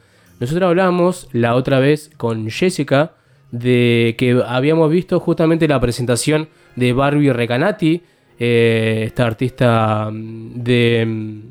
Nosotros 0.42 0.68
hablamos 0.68 1.30
la 1.32 1.56
otra 1.56 1.80
vez 1.80 2.12
con 2.18 2.50
Jessica 2.50 3.14
de 3.52 4.16
que 4.18 4.42
habíamos 4.46 4.92
visto 4.92 5.20
justamente 5.20 5.68
la 5.68 5.80
presentación 5.80 6.50
de 6.76 6.94
Barbie 6.94 7.32
Recanati, 7.32 8.02
eh, 8.44 9.04
esta 9.06 9.28
artista 9.28 10.10
mm, 10.12 10.64
de, 10.64 11.06
mm, 11.06 11.42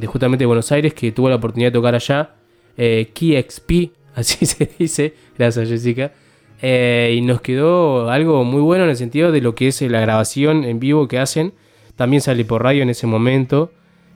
de 0.00 0.06
justamente 0.08 0.44
Buenos 0.46 0.72
Aires 0.72 0.92
que 0.92 1.12
tuvo 1.12 1.28
la 1.28 1.36
oportunidad 1.36 1.68
de 1.70 1.78
tocar 1.78 1.94
allá, 1.94 2.30
eh, 2.76 3.10
KeyXP, 3.14 3.92
así 4.16 4.44
se 4.44 4.68
dice, 4.78 5.14
gracias 5.38 5.68
Jessica. 5.68 6.12
Eh, 6.60 7.14
y 7.16 7.20
nos 7.20 7.40
quedó 7.40 8.10
algo 8.10 8.42
muy 8.42 8.60
bueno 8.60 8.82
en 8.82 8.90
el 8.90 8.96
sentido 8.96 9.30
de 9.30 9.40
lo 9.40 9.54
que 9.54 9.68
es 9.68 9.80
la 9.82 10.00
grabación 10.00 10.64
en 10.64 10.80
vivo 10.80 11.06
que 11.06 11.20
hacen. 11.20 11.52
También 11.94 12.20
sale 12.20 12.44
por 12.44 12.64
radio 12.64 12.82
en 12.82 12.90
ese 12.90 13.06
momento. 13.06 13.70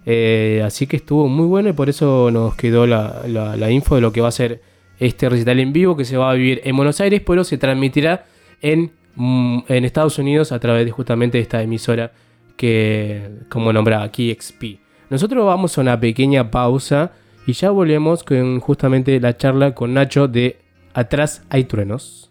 Eh, 0.06 0.60
así 0.64 0.88
que 0.88 0.96
estuvo 0.96 1.28
muy 1.28 1.46
bueno 1.46 1.68
y 1.68 1.72
por 1.72 1.88
eso 1.88 2.30
nos 2.32 2.56
quedó 2.56 2.84
la, 2.88 3.22
la- 3.28 3.56
la 3.56 3.70
info 3.70 3.94
de 3.94 4.00
lo 4.00 4.10
que 4.12 4.20
va 4.20 4.26
a 4.26 4.32
ser 4.32 4.60
este 4.98 5.28
recital 5.28 5.60
en 5.60 5.72
vivo 5.72 5.96
que 5.96 6.04
se 6.04 6.16
va 6.16 6.32
a 6.32 6.34
vivir 6.34 6.60
en 6.64 6.76
Buenos 6.76 7.00
Aires, 7.00 7.22
pero 7.24 7.44
se 7.44 7.58
transmitirá 7.58 8.24
en, 8.60 8.90
en 9.16 9.84
Estados 9.84 10.18
Unidos 10.18 10.52
a 10.52 10.58
través 10.58 10.84
de 10.84 10.90
justamente 10.90 11.38
esta 11.38 11.62
emisora 11.62 12.12
que, 12.56 13.30
como 13.48 13.72
nombraba 13.72 14.04
aquí, 14.04 14.34
XP. 14.34 14.80
Nosotros 15.10 15.44
vamos 15.44 15.76
a 15.76 15.80
una 15.80 16.00
pequeña 16.00 16.50
pausa 16.50 17.12
y 17.46 17.52
ya 17.52 17.70
volvemos 17.70 18.24
con 18.24 18.60
justamente 18.60 19.18
la 19.20 19.36
charla 19.36 19.74
con 19.74 19.94
Nacho 19.94 20.28
de 20.28 20.58
Atrás 20.94 21.42
hay 21.48 21.64
truenos. 21.64 22.30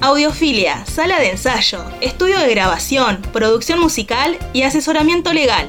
Audiofilia, 0.00 0.84
sala 0.86 1.18
de 1.18 1.30
ensayo, 1.30 1.84
estudio 2.00 2.38
de 2.38 2.50
grabación, 2.50 3.20
producción 3.32 3.80
musical 3.80 4.38
y 4.52 4.62
asesoramiento 4.62 5.32
legal. 5.32 5.68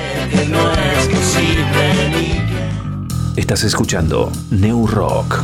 Estás 3.35 3.63
escuchando 3.63 4.31
New 4.49 4.87
Rock. 4.87 5.43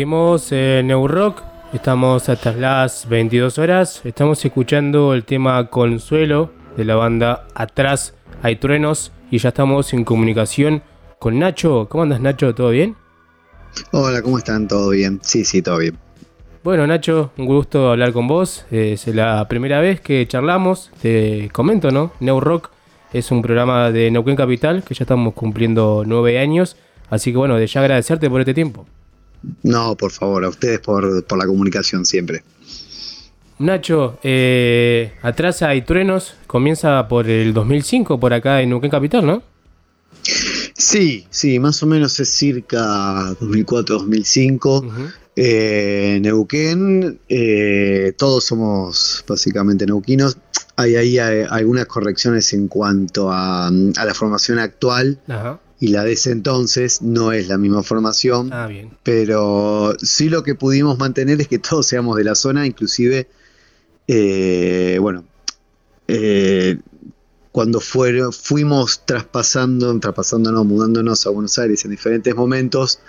Seguimos 0.00 0.50
en 0.52 0.86
Neurock, 0.86 1.42
estamos 1.74 2.30
hasta 2.30 2.54
las 2.54 3.06
22 3.06 3.58
horas, 3.58 4.00
estamos 4.04 4.42
escuchando 4.42 5.12
el 5.12 5.24
tema 5.24 5.68
Consuelo 5.68 6.50
de 6.74 6.86
la 6.86 6.94
banda 6.94 7.46
Atrás 7.54 8.14
hay 8.40 8.56
truenos 8.56 9.12
y 9.30 9.36
ya 9.36 9.50
estamos 9.50 9.92
en 9.92 10.04
comunicación 10.04 10.82
con 11.18 11.38
Nacho. 11.38 11.86
¿Cómo 11.90 12.04
andas 12.04 12.22
Nacho? 12.22 12.54
¿Todo 12.54 12.70
bien? 12.70 12.96
Hola, 13.92 14.22
¿cómo 14.22 14.38
están? 14.38 14.68
¿Todo 14.68 14.88
bien? 14.88 15.20
Sí, 15.22 15.44
sí, 15.44 15.60
todo 15.60 15.76
bien. 15.76 15.98
Bueno 16.64 16.86
Nacho, 16.86 17.32
un 17.36 17.44
gusto 17.44 17.90
hablar 17.90 18.14
con 18.14 18.26
vos. 18.26 18.64
Es 18.70 19.06
la 19.06 19.46
primera 19.48 19.80
vez 19.80 20.00
que 20.00 20.26
charlamos. 20.26 20.90
Te 21.02 21.50
comento, 21.52 21.90
¿no? 21.90 22.12
Neurock 22.20 22.70
es 23.12 23.30
un 23.30 23.42
programa 23.42 23.90
de 23.90 24.10
Neuquén 24.10 24.36
Capital 24.36 24.82
que 24.82 24.94
ya 24.94 25.04
estamos 25.04 25.34
cumpliendo 25.34 26.04
nueve 26.06 26.38
años. 26.38 26.78
Así 27.10 27.32
que 27.32 27.36
bueno, 27.36 27.56
de 27.56 27.66
ya 27.66 27.80
agradecerte 27.80 28.30
por 28.30 28.40
este 28.40 28.54
tiempo. 28.54 28.86
No, 29.62 29.96
por 29.96 30.10
favor, 30.10 30.44
a 30.44 30.48
ustedes 30.48 30.80
por, 30.80 31.24
por 31.24 31.38
la 31.38 31.46
comunicación 31.46 32.04
siempre. 32.04 32.42
Nacho, 33.58 34.18
eh, 34.22 35.12
Atrás 35.22 35.62
hay 35.62 35.82
truenos, 35.82 36.34
comienza 36.46 37.06
por 37.08 37.28
el 37.28 37.52
2005 37.52 38.18
por 38.18 38.32
acá 38.32 38.62
en 38.62 38.70
Neuquén 38.70 38.90
Capital, 38.90 39.26
¿no? 39.26 39.42
Sí, 40.74 41.26
sí, 41.28 41.58
más 41.58 41.82
o 41.82 41.86
menos 41.86 42.18
es 42.20 42.30
circa 42.30 43.34
2004-2005. 43.38 45.12
Eh, 45.36 46.18
Neuquén, 46.22 47.20
eh, 47.28 48.12
todos 48.16 48.44
somos 48.44 49.24
básicamente 49.28 49.86
neuquinos. 49.86 50.38
Hay 50.76 50.96
ahí 50.96 51.18
eh, 51.18 51.46
algunas 51.48 51.86
correcciones 51.86 52.52
en 52.54 52.68
cuanto 52.68 53.30
a, 53.30 53.68
a 53.68 54.04
la 54.04 54.14
formación 54.14 54.58
actual. 54.58 55.20
Ajá. 55.28 55.60
Y 55.80 55.88
la 55.88 56.04
de 56.04 56.12
ese 56.12 56.30
entonces 56.30 57.00
no 57.02 57.32
es 57.32 57.48
la 57.48 57.56
misma 57.58 57.82
formación, 57.82 58.52
Ah, 58.52 58.66
bien. 58.66 58.90
pero 59.02 59.94
sí 60.02 60.28
lo 60.28 60.42
que 60.42 60.54
pudimos 60.54 60.98
mantener 60.98 61.40
es 61.40 61.48
que 61.48 61.58
todos 61.70 61.86
seamos 61.86 62.16
de 62.16 62.24
la 62.24 62.34
zona, 62.34 62.66
inclusive, 62.66 63.28
eh, 64.06 64.98
bueno, 65.00 65.24
eh, 66.06 66.78
cuando 67.52 67.80
fueron, 67.80 68.32
fuimos 68.32 69.04
traspasando, 69.06 69.98
traspasándonos, 69.98 70.64
mudándonos 70.66 71.26
a 71.26 71.30
Buenos 71.30 71.58
Aires 71.58 71.84
en 71.84 71.90
diferentes 71.92 72.34
momentos, 72.34 73.00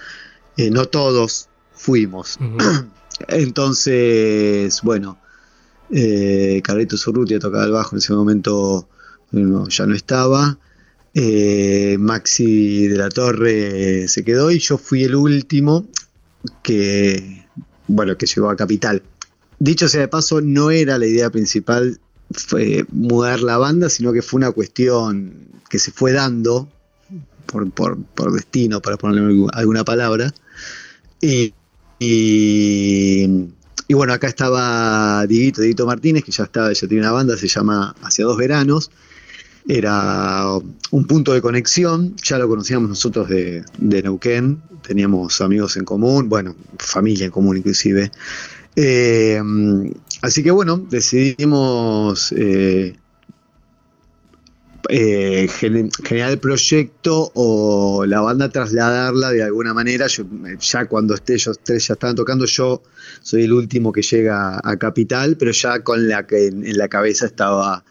eh, 0.58 0.72
no 0.72 0.86
todos 0.86 1.48
fuimos. 1.74 2.40
Entonces, 3.28 4.82
bueno, 4.82 5.18
eh, 5.92 6.62
Carlitos 6.64 7.06
Urrutia 7.08 7.40
tocaba 7.40 7.66
el 7.66 7.72
bajo 7.72 7.96
en 7.96 8.00
ese 8.00 8.14
momento, 8.14 8.88
ya 9.32 9.86
no 9.86 9.96
estaba. 9.96 10.58
Eh, 11.14 11.98
Maxi 12.00 12.88
de 12.88 12.98
la 12.98 13.10
Torre 13.10 14.08
se 14.08 14.24
quedó 14.24 14.50
y 14.52 14.60
yo 14.60 14.78
fui 14.78 15.04
el 15.04 15.16
último 15.16 15.86
que, 16.64 17.46
bueno, 17.88 18.18
que 18.18 18.26
llegó 18.26 18.50
a 18.50 18.56
Capital. 18.56 19.04
Dicho 19.60 19.88
sea 19.90 20.02
de 20.02 20.08
paso, 20.08 20.42
no 20.42 20.72
era 20.72 20.98
la 20.98 21.06
idea 21.06 21.30
principal 21.30 22.00
fue 22.34 22.86
mudar 22.92 23.42
la 23.42 23.58
banda, 23.58 23.90
sino 23.90 24.14
que 24.14 24.22
fue 24.22 24.38
una 24.38 24.52
cuestión 24.52 25.34
que 25.70 25.80
se 25.80 25.92
fue 25.92 26.14
dando 26.14 26.70
por, 27.46 27.70
por- 27.72 28.02
por 28.02 28.32
destino, 28.32 28.82
para 28.82 28.96
ponerle 28.98 29.34
algu- 29.34 29.50
alguna 29.54 29.84
palabra. 29.84 30.34
Y, 31.20 31.54
y- 32.00 33.50
y 33.88 33.94
bueno, 33.94 34.14
acá 34.14 34.28
estaba 34.28 35.28
Dieguito 35.28 35.86
Martínez, 35.86 36.24
que 36.24 36.32
ya 36.32 36.46
estaba, 36.46 36.72
ya 36.72 36.88
tiene 36.88 37.02
una 37.04 37.12
banda, 37.12 37.36
se 37.38 37.50
llama 37.50 37.94
Hacia 38.02 38.24
dos 38.24 38.38
veranos. 38.38 38.90
Era 39.68 40.46
un 40.92 41.06
punto 41.06 41.34
de 41.34 41.42
conexión, 41.42 42.16
ya 42.24 42.38
lo 42.38 42.48
conocíamos 42.48 42.90
nosotros 42.90 43.30
de, 43.30 43.64
de 43.78 44.02
Neuquén, 44.04 44.62
teníamos 44.86 45.40
amigos 45.42 45.78
en 45.78 45.86
común, 45.86 46.28
bueno, 46.30 46.56
familia 46.80 47.26
en 47.26 47.32
común 47.32 47.58
inclusive. 47.58 48.12
Eh, 48.76 49.40
así 50.22 50.44
que 50.44 50.52
bueno, 50.52 50.78
decidimos 50.90 52.32
eh, 52.36 52.96
eh, 54.90 55.48
gen- 55.48 55.92
generar 56.04 56.32
el 56.32 56.40
proyecto 56.40 57.32
o 57.36 58.06
la 58.06 58.22
banda 58.22 58.50
trasladarla 58.50 59.30
de 59.30 59.44
alguna 59.44 59.74
manera. 59.74 60.08
Eh, 60.08 60.58
ya 60.60 60.86
cuando 60.88 61.14
esté, 61.14 61.36
ellos 61.36 61.60
tres 61.64 61.88
ya 61.88 61.94
estaban 61.94 62.16
tocando, 62.16 62.46
yo 62.46 62.82
soy 63.22 63.44
el 63.44 63.54
último 63.54 63.92
que 63.92 64.02
llega 64.02 64.60
a 64.64 64.78
Capital, 64.78 65.38
pero 65.38 65.52
ya 65.52 65.84
con 65.84 66.08
la 66.08 66.26
que 66.26 66.48
en 66.48 66.78
la 66.78 66.88
cabeza 66.88 67.28
estaba 67.28 67.84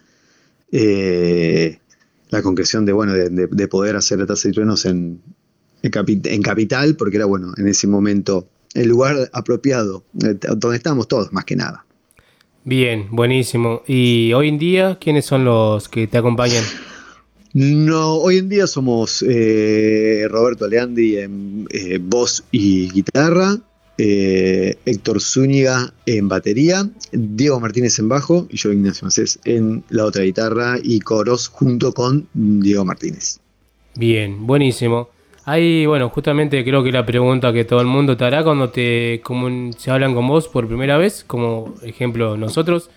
eh, 0.71 1.79
la 2.29 2.41
concreción 2.41 2.85
de 2.85 2.93
bueno 2.93 3.13
de, 3.13 3.29
de- 3.29 3.47
de 3.47 3.67
poder 3.67 3.95
hacer 3.95 4.19
la 4.19 4.25
taza 4.25 4.47
y 4.47 4.51
truenos 4.51 4.85
en, 4.85 5.21
en, 5.83 5.91
capi- 5.91 6.21
en 6.27 6.41
Capital, 6.41 6.95
porque 6.95 7.17
era 7.17 7.25
bueno 7.25 7.53
en 7.57 7.67
ese 7.67 7.87
momento 7.87 8.47
el 8.73 8.87
lugar 8.87 9.29
apropiado, 9.33 10.03
eh, 10.23 10.35
donde 10.57 10.77
estamos 10.77 11.07
todos, 11.07 11.33
más 11.33 11.43
que 11.45 11.55
nada. 11.57 11.85
Bien, 12.63 13.07
buenísimo. 13.11 13.81
¿Y 13.87 14.31
hoy 14.33 14.47
en 14.49 14.59
día 14.59 14.97
quiénes 15.01 15.25
son 15.25 15.43
los 15.45 15.89
que 15.89 16.07
te 16.07 16.17
acompañan? 16.17 16.63
No, 17.53 18.13
hoy 18.15 18.37
en 18.37 18.47
día 18.47 18.65
somos 18.65 19.25
eh, 19.27 20.25
Roberto 20.29 20.63
Aleandi 20.63 21.17
en 21.17 21.67
voz 22.03 22.45
y 22.49 22.89
guitarra, 22.89 23.57
eh, 24.03 24.79
Héctor 24.85 25.21
Zúñiga 25.21 25.93
en 26.07 26.27
batería, 26.27 26.89
Diego 27.11 27.59
Martínez 27.59 27.99
en 27.99 28.09
bajo 28.09 28.47
y 28.49 28.57
yo 28.57 28.71
Ignacio 28.71 29.05
Macés 29.05 29.37
en 29.45 29.83
la 29.89 30.05
otra 30.05 30.23
guitarra 30.23 30.77
y 30.81 31.01
coros 31.01 31.47
junto 31.47 31.93
con 31.93 32.27
Diego 32.33 32.83
Martínez. 32.83 33.39
Bien, 33.95 34.47
buenísimo. 34.47 35.09
Ahí, 35.45 35.85
bueno, 35.85 36.09
justamente 36.09 36.63
creo 36.63 36.83
que 36.83 36.91
la 36.91 37.05
pregunta 37.05 37.53
que 37.53 37.63
todo 37.63 37.79
el 37.79 37.85
mundo 37.85 38.17
te 38.17 38.25
hará 38.25 38.43
cuando 38.43 38.71
te 38.71 39.21
se 39.77 39.91
hablan 39.91 40.15
con 40.15 40.27
vos 40.27 40.47
por 40.47 40.67
primera 40.67 40.97
vez, 40.97 41.23
como 41.23 41.75
ejemplo 41.83 42.37
nosotros, 42.37 42.89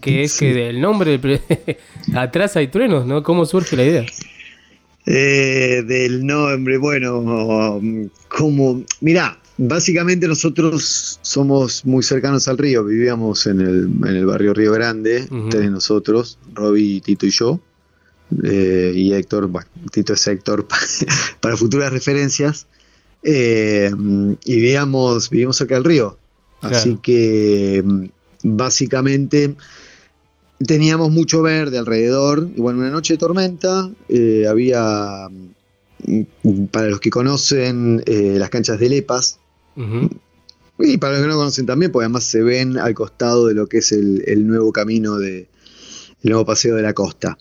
que 0.00 0.22
es 0.22 0.38
que 0.38 0.54
del 0.54 0.80
nombre 0.80 1.18
atrás 2.14 2.54
hay 2.56 2.68
truenos, 2.68 3.04
¿no? 3.04 3.24
¿Cómo 3.24 3.46
surge 3.46 3.74
la 3.74 3.82
idea? 3.82 4.06
Eh, 5.06 5.82
del 5.84 6.24
nombre, 6.24 6.78
bueno, 6.78 7.80
como, 8.28 8.84
mirá, 9.00 9.41
básicamente 9.58 10.26
nosotros 10.28 11.18
somos 11.22 11.84
muy 11.84 12.02
cercanos 12.02 12.48
al 12.48 12.58
río, 12.58 12.84
vivíamos 12.84 13.46
en 13.46 13.60
el, 13.60 13.84
en 14.08 14.16
el 14.16 14.26
barrio 14.26 14.54
Río 14.54 14.72
Grande, 14.72 15.26
tres 15.50 15.62
de 15.62 15.70
nosotros, 15.70 16.38
Roby, 16.54 17.00
Tito 17.00 17.26
y 17.26 17.30
yo, 17.30 17.60
eh, 18.44 18.92
y 18.94 19.12
Héctor, 19.12 19.46
bueno, 19.48 19.68
Tito 19.90 20.14
es 20.14 20.26
Héctor 20.26 20.66
pa- 20.66 20.78
para 21.40 21.56
futuras 21.56 21.92
referencias, 21.92 22.66
eh, 23.22 23.90
y 24.44 24.54
vivíamos, 24.56 25.30
vivíamos 25.30 25.56
cerca 25.56 25.74
del 25.76 25.84
río, 25.84 26.18
así 26.62 26.98
que 27.02 27.82
mm, 27.84 28.04
básicamente 28.44 29.54
teníamos 30.64 31.10
mucho 31.10 31.42
verde 31.42 31.78
alrededor. 31.78 32.48
Y 32.56 32.60
bueno, 32.60 32.80
una 32.80 32.90
noche 32.90 33.14
de 33.14 33.18
tormenta 33.18 33.90
eh, 34.08 34.46
había, 34.48 35.28
mm, 36.06 36.64
para 36.70 36.88
los 36.88 37.00
que 37.00 37.10
conocen, 37.10 38.02
eh, 38.06 38.36
las 38.38 38.50
canchas 38.50 38.78
de 38.78 38.88
Lepas. 38.88 39.38
Y 40.78 40.98
para 40.98 41.14
los 41.14 41.22
que 41.22 41.28
no 41.28 41.36
conocen 41.36 41.66
también, 41.66 41.92
porque 41.92 42.04
además 42.04 42.24
se 42.24 42.42
ven 42.42 42.78
al 42.78 42.94
costado 42.94 43.46
de 43.46 43.54
lo 43.54 43.66
que 43.66 43.78
es 43.78 43.92
el, 43.92 44.46
nuevo 44.46 44.72
camino 44.72 45.16
de 45.18 45.48
el 46.22 46.30
nuevo 46.30 46.44
paseo 46.44 46.76
de 46.76 46.82
la 46.82 46.92
costa. 46.92 47.38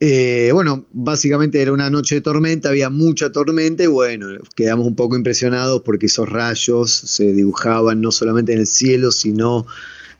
Eh, 0.00 0.50
bueno, 0.52 0.86
básicamente 0.92 1.60
era 1.60 1.72
una 1.72 1.90
noche 1.90 2.16
de 2.16 2.20
tormenta, 2.20 2.68
había 2.68 2.88
mucha 2.88 3.32
tormenta 3.32 3.82
y 3.82 3.88
bueno, 3.88 4.28
quedamos 4.54 4.86
un 4.86 4.94
poco 4.94 5.16
impresionados 5.16 5.82
porque 5.82 6.06
esos 6.06 6.28
rayos 6.28 6.92
se 6.92 7.32
dibujaban 7.32 8.00
no 8.00 8.12
solamente 8.12 8.52
en 8.52 8.60
el 8.60 8.66
cielo, 8.66 9.10
sino 9.10 9.66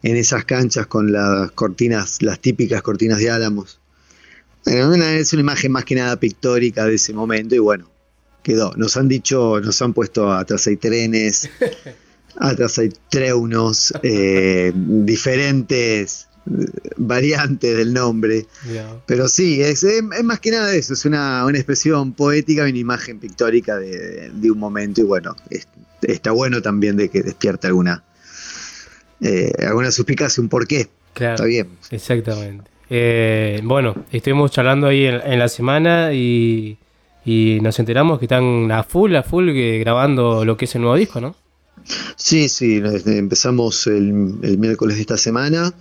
en 0.03 0.17
esas 0.17 0.45
canchas 0.45 0.89
con 0.89 1.13
las 1.13 1.53
cortinas, 1.53 2.23
las 2.23 2.41
típicas 2.41 2.83
cortinas 2.83 3.19
de 3.19 3.31
álamos. 3.31 3.81
Es 4.65 5.33
una 5.33 5.41
imagen 5.41 5.73
más 5.73 5.85
que 5.85 5.95
nada 5.95 6.19
pictórica 6.19 6.85
de 6.85 6.97
ese 6.97 7.13
momento 7.13 7.55
y 7.55 7.59
bueno, 7.59 7.89
quedó. 8.43 8.73
Nos 8.77 8.97
han 8.97 9.09
dicho, 9.09 9.61
nos 9.61 9.81
han 9.83 9.93
puesto 9.93 10.33
atrás 10.33 10.67
hay 10.67 10.77
trenes, 10.77 11.49
atrás 12.37 12.79
hay 12.79 12.91
treunos, 13.11 13.93
eh, 14.03 14.73
diferentes 14.75 16.29
eh, 16.47 16.65
variantes 16.97 17.77
del 17.77 17.93
nombre. 17.93 18.47
Pero 19.07 19.29
sí, 19.29 19.61
es, 19.63 19.83
es- 19.85 20.03
es 20.19 20.25
más 20.25 20.41
que 20.41 20.51
nada 20.51 20.75
eso, 20.75 20.95
es 20.95 21.05
una, 21.05 21.45
una 21.45 21.59
expresión 21.59 22.13
poética 22.13 22.67
y 22.67 22.71
una 22.71 22.79
imagen 22.79 23.19
pictórica 23.19 23.77
de, 23.79 24.31
de 24.33 24.51
un 24.51 24.59
momento 24.59 25.01
y 25.01 25.05
bueno, 25.05 25.35
es- 25.51 25.69
está 26.03 26.31
bueno 26.31 26.63
también 26.63 26.97
de 26.97 27.09
que 27.09 27.23
despierte 27.23 27.67
alguna, 27.67 28.05
eh, 29.21 29.53
alguna 29.67 29.91
suspicacia, 29.91 30.41
un 30.43 30.49
porqué. 30.49 30.89
Claro. 31.13 31.35
Está 31.35 31.45
bien. 31.47 31.69
Exactamente. 31.91 32.71
Eh, 32.91 33.61
bueno, 33.65 34.07
estuvimos 34.13 34.51
charlando 34.53 34.87
ahí 34.87 35.05
en, 35.07 35.17
en 35.17 35.39
la 35.39 35.49
semana 35.49 36.13
y, 36.15 36.79
y 37.31 37.61
nos 37.61 37.79
enteramos 37.79 38.19
que 38.19 38.25
están 38.27 38.71
a 38.73 38.83
full, 38.85 39.15
a 39.17 39.23
full 39.23 39.49
eh, 39.51 39.79
grabando 39.81 40.45
lo 40.45 40.57
que 40.57 40.65
es 40.67 40.75
el 40.77 40.83
nuevo 40.83 40.97
disco, 40.97 41.21
¿no? 41.21 41.35
Sí, 42.17 42.49
sí, 42.49 42.81
desde- 42.81 43.19
empezamos 43.19 43.87
el, 43.87 44.35
el 44.43 44.59
miércoles 44.59 44.97
de 44.97 45.03
esta 45.03 45.17
semana. 45.17 45.73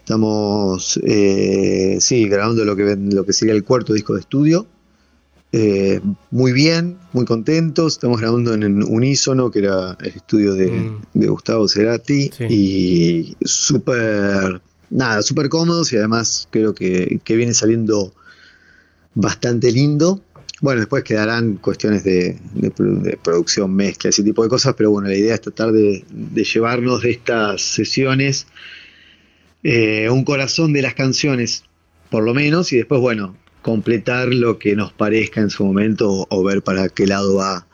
Estamos, 0.00 1.00
eh, 1.04 1.96
sí, 2.00 2.28
grabando 2.28 2.64
lo 2.64 2.76
que, 2.76 2.96
lo 2.96 3.24
que 3.24 3.32
sería 3.32 3.54
el 3.54 3.64
cuarto 3.64 3.92
disco 3.92 4.14
de 4.14 4.20
estudio. 4.20 4.66
eh, 5.56 6.00
muy 6.32 6.52
bien, 6.52 6.98
muy 7.12 7.24
contentos. 7.24 7.92
Estamos 7.94 8.20
grabando 8.20 8.54
en 8.54 8.82
Unísono, 8.82 9.50
que 9.52 9.60
era 9.60 9.96
el 10.00 10.08
estudio 10.16 10.52
de, 10.54 10.66
Mm. 10.70 11.02
de 11.14 11.26
Gustavo 11.28 11.68
Cerati, 11.68 12.28
y 12.50 13.36
súper, 13.44 14.60
nada, 14.90 15.22
súper 15.22 15.48
cómodos 15.48 15.92
y 15.92 15.96
además 15.96 16.48
creo 16.50 16.74
que, 16.74 17.20
que 17.22 17.36
viene 17.36 17.54
saliendo 17.54 18.12
bastante 19.14 19.70
lindo. 19.70 20.20
Bueno, 20.64 20.80
después 20.80 21.04
quedarán 21.04 21.56
cuestiones 21.56 22.04
de, 22.04 22.38
de 22.54 22.72
produ- 22.72 23.02
de 23.02 23.18
producción, 23.18 23.74
mezcla, 23.74 24.08
ese 24.08 24.22
tipo 24.22 24.42
de 24.42 24.48
cosas, 24.48 24.72
pero 24.74 24.90
bueno, 24.90 25.08
la 25.08 25.14
idea 25.14 25.34
es 25.34 25.42
tratar 25.42 25.72
de, 25.72 26.02
llevarnos 26.54 27.02
de 27.02 27.10
estas 27.10 27.60
sesiones 27.60 28.46
eh, 29.62 30.08
un 30.08 30.24
corazón 30.24 30.72
de 30.72 30.80
las 30.80 30.94
canciones, 30.94 31.64
por 32.08 32.24
lo 32.24 32.32
menos, 32.32 32.72
y 32.72 32.78
después, 32.78 32.98
bueno, 33.02 33.36
completar 33.60 34.28
lo 34.28 34.58
que 34.58 34.74
nos 34.74 34.90
parezca 34.90 35.42
en 35.42 35.50
su 35.50 35.66
momento 35.66 36.26
o, 36.30 36.42
ver 36.42 36.62
para 36.62 36.88
qué 36.88 37.06
lado 37.06 37.34
va 37.34 37.66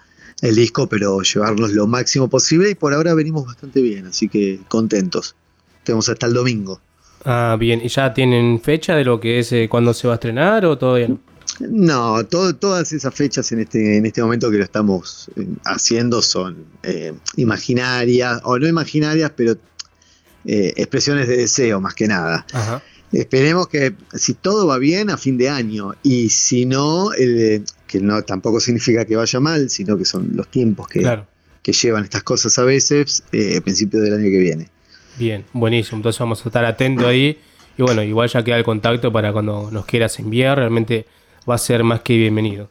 el 0.42 0.56
disco, 0.56 0.88
pero 0.88 1.20
llevarnos 1.22 1.70
lo 1.70 1.86
máximo 1.86 2.28
posible 2.28 2.70
y 2.70 2.74
por 2.74 2.92
ahora 2.92 3.14
venimos 3.14 3.46
bastante 3.46 3.80
bien, 3.82 4.06
así 4.06 4.28
que 4.28 4.58
contentos. 4.66 5.36
Tenemos 5.84 6.08
hasta 6.08 6.26
el 6.26 6.34
domingo. 6.34 6.80
Ah, 7.24 7.56
bien. 7.56 7.80
¿Y 7.84 7.88
ya 7.88 8.12
tienen 8.12 8.60
fecha 8.60 8.96
de 8.96 9.04
lo 9.04 9.20
que 9.20 9.38
es 9.38 9.52
eh, 9.52 9.68
cuándo 9.70 9.94
se 9.94 10.08
va 10.08 10.14
a 10.14 10.16
estrenar 10.16 10.66
o 10.66 10.76
todavía 10.76 11.06
no? 11.06 11.29
No, 11.68 12.24
todo- 12.26 12.54
todas 12.56 12.92
esas 12.92 13.14
fechas 13.14 13.52
en 13.52 13.60
este, 13.60 13.96
en 13.98 14.06
este 14.06 14.22
momento 14.22 14.50
que 14.50 14.58
lo 14.58 14.64
estamos 14.64 15.30
eh, 15.36 15.46
haciendo 15.64 16.22
son 16.22 16.64
eh, 16.82 17.12
imaginarias, 17.36 18.40
o 18.44 18.58
no 18.58 18.66
imaginarias, 18.66 19.32
pero 19.36 19.56
eh, 20.46 20.72
expresiones 20.76 21.28
de 21.28 21.36
deseo 21.36 21.80
más 21.80 21.94
que 21.94 22.08
nada. 22.08 22.46
Ajá. 22.52 22.82
Esperemos 23.12 23.66
que 23.68 23.94
si 24.14 24.34
todo 24.34 24.66
va 24.68 24.78
bien 24.78 25.10
a 25.10 25.16
fin 25.18 25.36
de 25.36 25.48
año 25.48 25.94
y 26.02 26.28
si 26.30 26.64
no, 26.64 27.12
eh, 27.14 27.62
que 27.86 28.00
no 28.00 28.22
tampoco 28.22 28.60
significa 28.60 29.04
que 29.04 29.16
vaya 29.16 29.40
mal, 29.40 29.68
sino 29.68 29.98
que 29.98 30.04
son 30.04 30.30
los 30.34 30.48
tiempos 30.48 30.86
que, 30.88 31.00
Claro. 31.00 31.26
que 31.62 31.72
llevan 31.72 32.04
estas 32.04 32.22
cosas 32.22 32.56
a 32.58 32.64
veces, 32.64 33.24
eh, 33.32 33.56
a 33.58 33.60
principio 33.60 34.00
del 34.00 34.14
año 34.14 34.22
que 34.30 34.38
viene. 34.38 34.68
Bien, 35.18 35.44
buenísimo. 35.52 35.96
Entonces 35.96 36.20
vamos 36.20 36.40
a 36.46 36.48
estar 36.48 36.64
atentos 36.64 37.04
ahí. 37.04 37.36
Y 37.76 37.82
bueno, 37.82 38.02
igual 38.02 38.28
ya 38.28 38.44
queda 38.44 38.56
el 38.58 38.64
contacto 38.64 39.10
para 39.12 39.32
cuando 39.32 39.70
nos 39.72 39.84
quieras 39.86 40.18
enviar. 40.20 40.56
Realmente 40.58 41.04
va 41.50 41.56
a 41.56 41.58
ser 41.58 41.82
más 41.84 42.00
que 42.00 42.16
bienvenido. 42.16 42.68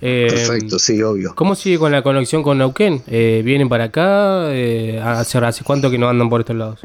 Eh, 0.00 0.28
Perfecto, 0.30 0.78
sí, 0.78 1.02
obvio. 1.02 1.34
¿Cómo 1.34 1.54
sigue 1.54 1.78
con 1.78 1.92
la 1.92 2.02
conexión 2.02 2.42
con 2.42 2.58
Neuquén? 2.58 3.02
Eh, 3.06 3.42
¿Vienen 3.44 3.68
para 3.68 3.84
acá? 3.84 4.52
Eh, 4.52 5.00
¿hace, 5.02 5.38
¿Hace 5.38 5.64
cuánto 5.64 5.90
que 5.90 5.98
no 5.98 6.08
andan 6.08 6.30
por 6.30 6.40
estos 6.40 6.56
lados? 6.56 6.80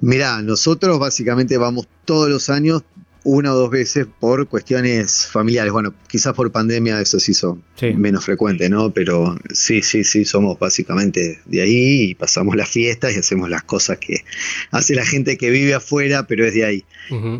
Mirá, 0.00 0.42
nosotros 0.42 0.98
básicamente 0.98 1.56
vamos 1.56 1.86
todos 2.04 2.28
los 2.28 2.50
años 2.50 2.82
una 3.28 3.52
o 3.52 3.56
dos 3.56 3.70
veces 3.70 4.06
por 4.20 4.46
cuestiones 4.46 5.26
familiares. 5.26 5.72
Bueno, 5.72 5.92
quizás 6.06 6.32
por 6.32 6.52
pandemia 6.52 7.00
eso 7.00 7.18
sí 7.18 7.34
son 7.34 7.64
menos 7.96 8.24
frecuente, 8.24 8.68
¿no? 8.68 8.92
Pero 8.92 9.36
sí, 9.52 9.82
sí, 9.82 10.04
sí, 10.04 10.24
somos 10.24 10.56
básicamente 10.60 11.40
de 11.44 11.60
ahí 11.60 12.10
y 12.10 12.14
pasamos 12.14 12.54
las 12.54 12.68
fiestas 12.68 13.16
y 13.16 13.18
hacemos 13.18 13.50
las 13.50 13.64
cosas 13.64 13.98
que 13.98 14.22
hace 14.70 14.94
la 14.94 15.04
gente 15.04 15.36
que 15.36 15.50
vive 15.50 15.74
afuera, 15.74 16.28
pero 16.28 16.46
es 16.46 16.54
de 16.54 16.64
ahí. 16.64 16.84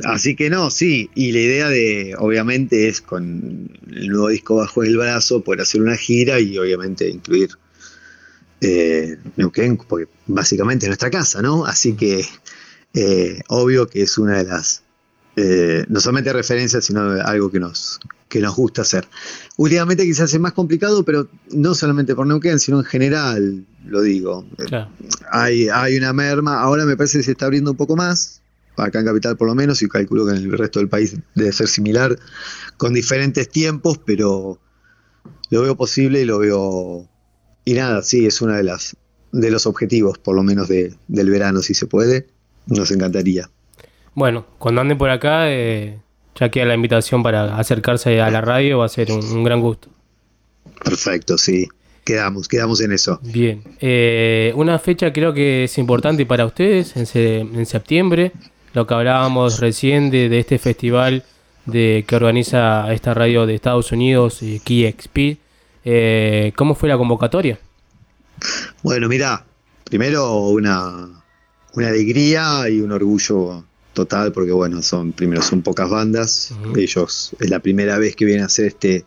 Así 0.04 0.34
que 0.34 0.50
no, 0.50 0.70
sí, 0.70 1.08
y 1.14 1.30
la 1.30 1.38
idea 1.38 1.68
de, 1.68 2.16
obviamente, 2.18 2.88
es 2.88 3.00
con 3.00 3.70
el 3.88 4.08
nuevo 4.08 4.28
disco 4.28 4.56
bajo 4.56 4.82
el 4.82 4.96
brazo, 4.96 5.42
poder 5.42 5.60
hacer 5.60 5.82
una 5.82 5.96
gira 5.96 6.40
y 6.40 6.58
obviamente 6.58 7.08
incluir 7.08 7.50
eh, 8.60 9.18
Neuquén, 9.36 9.76
porque 9.76 10.08
básicamente 10.26 10.86
es 10.86 10.88
nuestra 10.88 11.10
casa, 11.10 11.42
¿no? 11.42 11.64
Así 11.64 11.92
que 11.92 12.24
eh, 12.94 13.40
obvio 13.46 13.86
que 13.86 14.02
es 14.02 14.18
una 14.18 14.38
de 14.38 14.44
las, 14.44 14.82
eh, 15.36 15.84
no 15.88 16.00
solamente 16.00 16.32
referencias, 16.32 16.84
sino 16.84 17.02
algo 17.22 17.50
que 17.50 17.60
nos, 17.60 18.00
que 18.28 18.40
nos 18.40 18.56
gusta 18.56 18.82
hacer. 18.82 19.06
Últimamente 19.56 20.04
quizás 20.04 20.32
es 20.32 20.40
más 20.40 20.52
complicado, 20.52 21.04
pero 21.04 21.28
no 21.52 21.74
solamente 21.74 22.14
por 22.14 22.26
Neuquén, 22.26 22.58
sino 22.58 22.78
en 22.78 22.84
general, 22.84 23.66
lo 23.84 24.00
digo. 24.02 24.46
Claro. 24.66 24.90
Hay, 25.30 25.68
hay 25.68 25.96
una 25.96 26.12
merma, 26.12 26.60
ahora 26.60 26.84
me 26.86 26.96
parece 26.96 27.18
que 27.18 27.24
se 27.24 27.32
está 27.32 27.46
abriendo 27.46 27.70
un 27.70 27.76
poco 27.76 27.96
más, 27.96 28.42
acá 28.76 29.00
en 29.00 29.06
Capital 29.06 29.36
por 29.36 29.46
lo 29.48 29.54
menos, 29.54 29.82
y 29.82 29.88
calculo 29.88 30.26
que 30.26 30.32
en 30.32 30.38
el 30.38 30.52
resto 30.58 30.78
del 30.80 30.88
país 30.88 31.16
debe 31.34 31.52
ser 31.52 31.68
similar, 31.68 32.18
con 32.76 32.94
diferentes 32.94 33.48
tiempos, 33.48 33.98
pero 34.04 34.58
lo 35.50 35.62
veo 35.62 35.76
posible 35.76 36.22
y 36.22 36.24
lo 36.24 36.38
veo... 36.38 37.08
Y 37.64 37.74
nada, 37.74 38.02
sí, 38.02 38.26
es 38.26 38.40
una 38.40 38.56
de 38.56 38.62
las 38.64 38.96
de 39.32 39.50
los 39.50 39.66
objetivos, 39.66 40.18
por 40.18 40.34
lo 40.34 40.42
menos 40.42 40.68
de- 40.68 40.94
del 41.08 41.28
verano, 41.30 41.60
si 41.60 41.74
se 41.74 41.86
puede, 41.86 42.28
nos 42.68 42.90
encantaría. 42.90 43.50
Bueno, 44.16 44.46
cuando 44.58 44.80
anden 44.80 44.96
por 44.98 45.10
acá, 45.10 45.52
eh, 45.52 45.98
ya 46.34 46.48
queda 46.48 46.64
la 46.64 46.74
invitación 46.74 47.22
para 47.22 47.56
acercarse 47.58 48.18
a 48.20 48.30
la 48.30 48.40
radio. 48.40 48.78
Va 48.78 48.86
a 48.86 48.88
ser 48.88 49.12
un, 49.12 49.22
un 49.24 49.44
gran 49.44 49.60
gusto. 49.60 49.88
Perfecto, 50.82 51.38
sí. 51.38 51.68
Quedamos, 52.02 52.48
quedamos 52.48 52.80
en 52.80 52.92
eso. 52.92 53.20
Bien. 53.22 53.62
Eh, 53.80 54.52
una 54.56 54.78
fecha 54.78 55.12
creo 55.12 55.34
que 55.34 55.64
es 55.64 55.76
importante 55.76 56.24
para 56.24 56.46
ustedes 56.46 56.96
en, 56.96 57.04
se- 57.06 57.40
en 57.40 57.66
septiembre. 57.66 58.32
Lo 58.72 58.86
que 58.86 58.94
hablábamos 58.94 59.60
recién 59.60 60.10
de, 60.10 60.28
de 60.30 60.38
este 60.38 60.58
festival 60.58 61.22
de 61.66 62.04
que 62.08 62.16
organiza 62.16 62.90
esta 62.94 63.12
radio 63.12 63.44
de 63.44 63.54
Estados 63.54 63.92
Unidos, 63.92 64.40
eh, 64.42 64.60
KXP. 64.64 65.38
Eh, 65.84 66.52
¿Cómo 66.56 66.74
fue 66.74 66.88
la 66.88 66.96
convocatoria? 66.96 67.58
Bueno, 68.82 69.08
mira, 69.08 69.44
primero 69.84 70.40
una, 70.48 71.08
una 71.74 71.88
alegría 71.88 72.68
y 72.70 72.80
un 72.80 72.92
orgullo 72.92 73.64
total, 73.96 74.30
porque 74.32 74.52
bueno, 74.52 74.80
son 74.82 75.10
primero 75.12 75.42
son 75.42 75.62
pocas 75.62 75.90
bandas. 75.90 76.52
Ellos 76.76 77.34
es 77.40 77.50
la 77.50 77.58
primera 77.58 77.98
vez 77.98 78.14
que 78.14 78.24
vienen 78.26 78.44
a 78.44 78.46
hacer 78.46 78.66
este, 78.66 79.04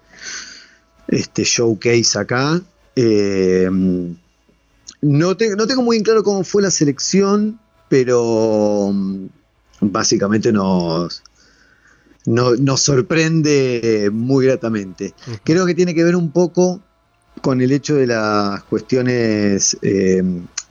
este 1.08 1.44
showcase 1.46 2.18
acá. 2.20 2.62
Eh, 2.96 3.70
no, 5.02 5.38
te- 5.38 5.56
no 5.56 5.66
tengo 5.68 5.82
muy 5.82 5.96
en 5.98 6.04
claro 6.04 6.24
cómo 6.24 6.44
fue 6.44 6.62
la 6.62 6.72
selección, 6.72 7.60
pero 7.88 8.92
mm, 8.94 9.26
básicamente 9.82 10.52
nos, 10.52 11.24
no- 12.26 12.56
nos 12.56 12.82
sorprende 12.82 14.10
muy 14.12 14.46
gratamente. 14.46 15.14
Creo 15.44 15.66
que 15.66 15.76
tiene 15.76 15.94
que 15.96 16.04
ver 16.04 16.16
un 16.16 16.32
poco 16.32 16.82
con 17.42 17.62
el 17.62 17.72
hecho 17.72 17.96
de 17.96 18.08
las 18.08 18.64
cuestiones 18.64 19.78
eh, 19.82 20.22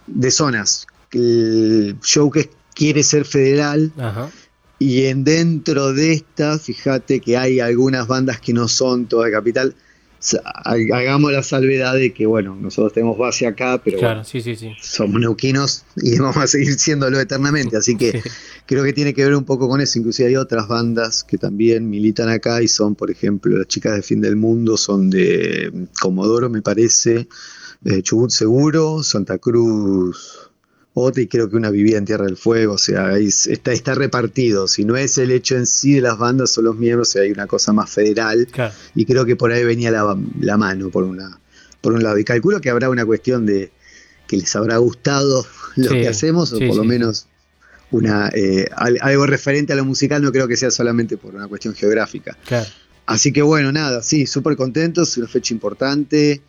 de 0.07 0.31
zonas. 0.31 0.87
El 1.13 1.97
show 2.03 2.31
que 2.31 2.51
quiere 2.79 3.03
ser 3.03 3.25
federal 3.25 3.93
Ajá. 3.99 4.31
y 4.79 5.07
en 5.07 5.25
dentro 5.25 5.93
de 5.93 6.13
estas, 6.13 6.63
fíjate 6.63 7.21
que 7.21 7.37
hay 7.37 7.59
algunas 7.59 8.07
bandas 8.07 8.41
que 8.41 8.53
no 8.53 8.69
son 8.69 9.07
toda 9.07 9.27
de 9.27 9.33
capital. 9.33 9.75
Hagamos 10.65 11.31
la 11.33 11.43
salvedad 11.45 11.95
de 11.95 12.13
que, 12.13 12.27
bueno, 12.27 12.57
nosotros 12.61 12.93
tenemos 12.93 13.17
base 13.19 13.47
acá, 13.47 13.81
pero 13.85 13.99
Claro, 13.99 14.15
bueno, 14.17 14.25
sí, 14.25 14.41
sí, 14.41 14.57
sí. 14.57 14.73
somos 14.81 15.21
neuquinos 15.21 15.85
y 15.97 16.19
vamos 16.19 16.37
a 16.39 16.47
seguir 16.47 16.75
siéndolo 16.79 17.21
eternamente. 17.21 17.77
Así 17.77 17.97
que 17.97 18.23
creo 18.67 18.85
que 18.85 18.93
tiene 18.93 19.13
que 19.15 19.25
ver 19.25 19.35
un 19.35 19.45
poco 19.45 19.69
con 19.69 19.81
eso. 19.81 19.99
Inclusive 19.99 20.29
hay 20.29 20.37
otras 20.37 20.67
bandas 20.69 21.25
que 21.25 21.39
también 21.39 21.89
militan 21.91 22.29
acá 22.29 22.63
y 22.63 22.69
son, 22.69 22.95
por 22.95 23.11
ejemplo, 23.11 23.57
las 23.57 23.67
chicas 23.69 23.95
de 23.95 24.03
Fin 24.03 24.21
del 24.21 24.37
Mundo, 24.37 24.77
son 24.77 25.09
de 25.11 25.71
mm, 25.73 25.85
Comodoro, 26.01 26.49
me 26.51 26.63
parece, 26.63 27.29
de 27.81 28.03
Chubut 28.03 28.31
Seguro, 28.31 29.03
Santa 29.05 29.39
Cruz. 29.39 30.48
Otra 31.01 31.23
y 31.23 31.27
creo 31.29 31.49
que 31.49 31.57
una 31.57 31.71
vivía 31.71 31.99
en 31.99 32.05
Tierra 32.05 32.25
del 32.25 32.37
Fuego, 32.37 32.75
o 32.75 32.79
sea, 32.79 33.17
está, 33.19 33.73
está 33.73 33.95
repartido. 33.95 34.67
Si 34.69 34.85
no 34.85 34.97
es 34.97 35.17
el 35.19 35.31
hecho 35.31 35.57
en 35.57 35.67
sí 35.67 35.95
de 35.95 36.01
las 36.01 36.19
bandas, 36.19 36.51
son 36.51 36.65
los 36.65 36.77
miembros, 36.77 37.09
o 37.09 37.13
sea, 37.13 37.23
hay 37.23 37.31
una 37.31 37.47
cosa 37.47 37.73
más 37.73 37.89
federal. 37.91 38.47
Claro. 38.51 38.75
Y 38.95 39.05
creo 39.05 39.25
que 39.25 39.37
por 39.37 39.53
ahí 39.53 39.65
venía 39.65 39.91
la, 39.91 40.19
la 40.41 40.57
mano, 40.57 40.89
por, 40.91 41.05
una, 41.05 41.39
por 41.81 41.93
un 41.93 42.03
lado. 42.03 42.19
Y 42.19 42.25
calculo 42.25 42.61
que 42.61 42.71
habrá 42.71 42.91
una 42.91 43.05
cuestión 43.07 43.47
de 43.47 43.71
que 44.27 44.37
les 44.37 44.55
habrá 44.57 44.77
gustado 44.79 45.47
lo 45.77 45.89
Sí, 45.91 46.01
que 46.01 46.09
hacemos, 46.09 46.53
o 46.53 46.59
sí, 46.59 46.67
por 46.67 46.77
lo 46.77 46.83
sí. 46.83 46.89
menos 46.89 47.27
una 47.91 48.29
eh, 48.35 48.67
al- 48.77 48.99
algo 49.01 49.25
referente 49.27 49.73
a 49.73 49.77
lo 49.77 49.85
musical, 49.85 50.21
no 50.23 50.31
creo 50.33 50.47
que 50.49 50.57
sea 50.57 50.71
solamente 50.71 51.17
por 51.17 51.35
una 51.35 51.49
cuestión 51.49 51.75
geográfica. 51.75 52.37
Claro. 52.47 52.69
Así 53.07 53.33
que 53.33 53.41
bueno, 53.41 53.73
nada, 53.73 54.03
sí, 54.03 54.27
súper 54.27 54.57
contentos, 54.57 55.17
una 55.17 55.29
fecha 55.29 55.55
importante, 55.55 56.43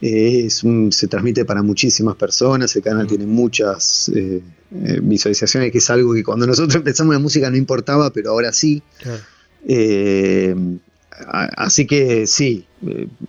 eh, 0.00 0.44
es 0.46 0.62
un- 0.64 0.92
se 0.92 1.06
transmite 1.08 1.44
para 1.44 1.62
muchísimas 1.62 2.16
personas, 2.16 2.74
el 2.76 2.82
canal 2.82 3.06
tiene 3.06 3.26
muchas 3.26 4.10
eh, 4.14 4.42
eh, 4.74 5.00
visualizaciones, 5.02 5.70
que 5.72 5.78
es 5.78 5.90
algo 5.90 6.12
que 6.14 6.22
cuando 6.24 6.46
nosotros 6.46 6.74
empezamos 6.76 7.14
la 7.14 7.20
música 7.20 7.50
no 7.50 7.56
importaba, 7.56 8.10
pero 8.10 8.30
ahora 8.30 8.52
sí. 8.52 8.82
Claro. 9.00 9.20
Eh, 9.66 10.54
a- 11.26 11.64
así 11.64 11.86
que 11.86 12.26
sí, 12.26 12.66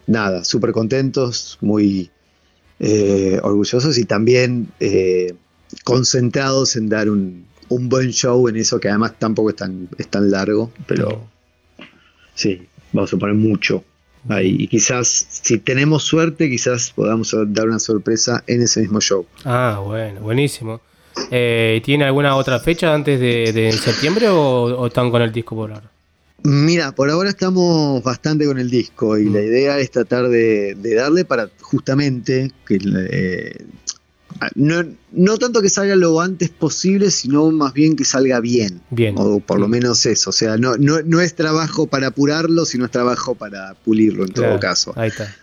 nada, 0.08 0.44
súper 0.44 0.72
contentos, 0.72 1.58
muy 1.62 2.10
orgullosos 3.42 3.98
y 3.98 4.04
también 4.06 4.68
concentrados 5.84 6.76
en 6.76 6.90
dar 6.90 7.10
un, 7.10 7.46
un 7.70 7.90
buen 7.90 8.12
show 8.12 8.48
en 8.48 8.58
eso, 8.58 8.80
que 8.80 8.90
además 8.90 9.14
tampoco 9.20 9.50
es 9.50 9.56
tan, 9.56 9.88
es 9.98 10.08
tan 10.10 10.30
largo, 10.30 10.72
pero 10.88 11.28
sí, 12.34 12.68
vamos 12.92 13.14
a 13.14 13.18
poner 13.18 13.36
mucho 13.36 13.84
ahí. 14.30 14.56
Y 14.60 14.68
quizás, 14.68 15.28
si 15.30 15.58
tenemos 15.60 16.04
suerte, 16.04 16.50
quizás 16.50 16.92
podamos 16.96 17.36
dar 17.48 17.68
una 17.68 17.80
sorpresa 17.80 18.44
en 18.48 18.62
ese 18.62 18.82
mismo 18.82 19.00
show. 19.02 19.26
Ah, 19.44 19.82
bueno, 19.84 20.22
buenísimo. 20.22 20.82
Eh, 21.32 21.82
¿Tiene 21.84 22.06
alguna 22.06 22.36
otra 22.36 22.60
fecha 22.60 22.94
antes 22.94 23.20
de, 23.20 23.52
de 23.54 23.72
septiembre 23.72 24.28
o, 24.28 24.38
o 24.64 24.88
están 24.88 25.12
con 25.12 25.22
el 25.22 25.32
disco 25.32 25.56
por 25.56 25.72
ahora? 25.72 25.90
Mira, 26.44 26.92
por 26.94 27.10
ahora 27.10 27.30
estamos 27.30 28.04
bastante 28.04 28.46
con 28.46 28.60
el 28.60 28.70
disco 28.70 29.18
y 29.18 29.30
la 29.30 29.42
idea 29.42 29.80
es 29.80 29.90
tratar 29.90 30.28
de, 30.28 30.76
de 30.76 30.94
darle 30.94 31.26
para 31.26 31.50
justamente 31.62 32.52
que 32.68 32.78
eh, 33.10 33.66
no, 34.56 34.84
no 35.12 35.38
tanto 35.38 35.62
que 35.62 35.70
salga 35.70 35.96
lo 35.96 36.20
antes 36.20 36.50
posible, 36.50 37.12
sino 37.12 37.50
más 37.52 37.74
bien 37.74 37.96
que 37.96 38.04
salga 38.04 38.40
bien. 38.40 38.82
Bien. 38.90 39.16
O 39.18 39.40
por 39.40 39.60
lo 39.60 39.68
menos 39.68 40.06
eso. 40.06 40.30
O 40.32 40.34
sea, 40.34 40.58
no, 40.58 40.76
no, 40.78 41.02
no 41.04 41.22
es 41.22 41.36
trabajo 41.36 41.88
para 41.88 42.08
apurarlo, 42.08 42.66
sino 42.66 42.86
es 42.86 42.92
trabajo 42.92 43.36
para 43.36 43.74
pulirlo 43.76 44.26
en 44.26 44.32
Claro, 44.32 44.52
todo 44.52 44.60
caso. 44.60 44.94
Ahí 44.96 45.10
está. 45.10 45.34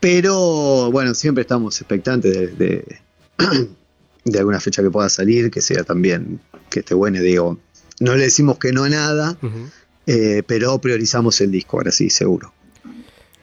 Pero 0.00 0.90
bueno, 0.90 1.14
siempre 1.14 1.42
estamos 1.42 1.80
expectantes 1.80 2.32
de, 2.32 2.46
de, 2.48 2.98
de 4.24 4.38
alguna 4.38 4.60
fecha 4.60 4.82
que 4.82 4.90
pueda 4.90 5.08
salir, 5.08 5.50
que 5.50 5.60
sea 5.60 5.84
también, 5.84 6.40
que 6.70 6.80
esté 6.80 6.94
buena, 6.94 7.20
digo. 7.20 7.58
No 8.00 8.16
le 8.16 8.24
decimos 8.24 8.58
que 8.58 8.72
no 8.72 8.84
a 8.84 8.88
nada, 8.88 9.38
eh, 10.06 10.42
pero 10.46 10.80
priorizamos 10.80 11.40
el 11.40 11.50
disco, 11.50 11.76
ahora 11.76 11.92
sí, 11.92 12.10
seguro. 12.10 12.52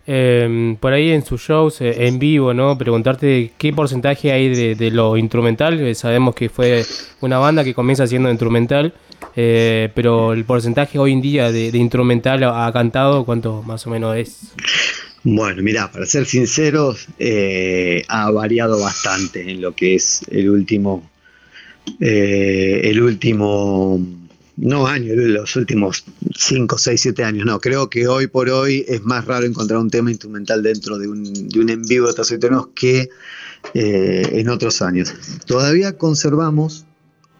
Eh, 0.07 0.75
por 0.79 0.93
ahí 0.93 1.11
en 1.11 1.23
sus 1.23 1.41
shows 1.41 1.79
eh, 1.81 2.07
en 2.07 2.17
vivo, 2.17 2.53
¿no? 2.53 2.77
Preguntarte 2.77 3.51
qué 3.57 3.71
porcentaje 3.71 4.31
hay 4.31 4.75
de, 4.75 4.91
lo 4.91 5.17
instrumental. 5.17 5.95
Sabemos 5.95 6.35
que 6.35 6.49
fue 6.49 6.83
una 7.21 7.37
banda 7.37 7.63
que 7.63 7.73
comienza 7.73 8.07
siendo 8.07 8.29
instrumental, 8.29 8.93
eh, 9.35 9.89
pero 9.93 10.33
el 10.33 10.43
porcentaje 10.45 10.97
hoy 10.97 11.13
en 11.13 11.21
día 11.21 11.51
de, 11.51 11.67
instrumental 11.77 12.43
a, 12.43 12.69
cantado, 12.73 13.25
¿cuánto 13.25 13.61
más 13.63 13.85
o 13.85 13.91
menos 13.91 14.17
es? 14.17 14.53
Bueno, 15.23 15.61
mirá, 15.61 15.91
para 15.91 16.07
ser 16.07 16.25
sinceros, 16.25 17.07
eh, 17.19 18.03
ha 18.07 18.31
variado 18.31 18.79
bastante 18.79 19.51
en 19.51 19.61
lo 19.61 19.75
que 19.75 19.93
es 19.93 20.23
el 20.31 20.49
último, 20.49 21.07
el 21.99 22.99
último, 22.99 23.99
no 24.57 24.85
año, 24.87 25.13
los 25.15 25.55
últimos 25.55 26.03
5, 26.37 26.77
6, 26.77 27.01
7 27.01 27.23
años, 27.23 27.45
no, 27.45 27.59
creo 27.59 27.89
que 27.89 28.07
hoy 28.07 28.27
por 28.27 28.49
hoy 28.49 28.85
es 28.87 29.01
más 29.03 29.25
raro 29.25 29.45
encontrar 29.45 29.79
un 29.79 29.89
tema 29.89 30.11
instrumental 30.11 30.61
dentro 30.61 30.97
de 30.99 31.07
un, 31.07 31.23
de 31.49 31.59
un 31.59 31.69
en 31.69 31.81
vivo 31.83 32.07
de 32.07 32.13
Taciturnos 32.13 32.67
que 32.75 33.09
eh, 33.73 34.29
en 34.33 34.49
otros 34.49 34.81
años. 34.81 35.13
Todavía 35.45 35.97
conservamos, 35.97 36.85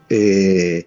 eh, 0.08 0.86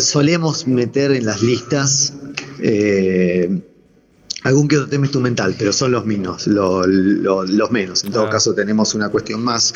solemos 0.00 0.66
meter 0.66 1.12
en 1.12 1.26
las 1.26 1.42
listas 1.42 2.14
eh, 2.60 3.62
algún 4.44 4.68
que 4.68 4.76
otro 4.76 4.88
tema 4.88 5.06
instrumental, 5.06 5.54
pero 5.58 5.72
son 5.72 5.92
los 5.92 6.04
menos, 6.06 6.46
lo- 6.46 6.86
lo- 6.86 7.44
los 7.44 7.70
menos. 7.70 8.04
En 8.04 8.12
todo 8.12 8.26
Ah. 8.26 8.30
caso 8.30 8.54
tenemos 8.54 8.94
una 8.94 9.08
cuestión 9.08 9.42
más 9.42 9.74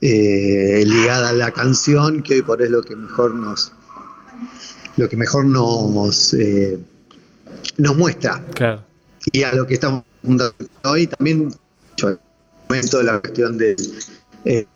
eh, 0.00 0.84
ligada 0.86 1.30
a 1.30 1.32
la 1.32 1.50
canción, 1.50 2.22
que 2.22 2.34
hoy 2.34 2.42
por 2.42 2.60
hoy 2.60 2.66
es 2.66 2.70
lo 2.70 2.82
que 2.82 2.96
mejor 2.96 3.34
nos, 3.34 3.72
lo 4.96 5.08
que 5.08 5.16
mejor 5.16 5.44
nos, 5.44 6.34
eh, 6.34 6.78
nos 7.78 7.96
muestra. 7.96 8.44
Claro. 8.54 8.84
Y 9.30 9.42
a 9.42 9.52
lo 9.54 9.66
que 9.66 9.74
estamos 9.74 10.04
hoy 10.84 11.06
también, 11.06 11.54
yo, 11.96 12.18
momento 12.68 12.98
de 12.98 13.04
la 13.04 13.20
cuestión 13.20 13.58
del 13.58 13.76
eh, 14.44 14.66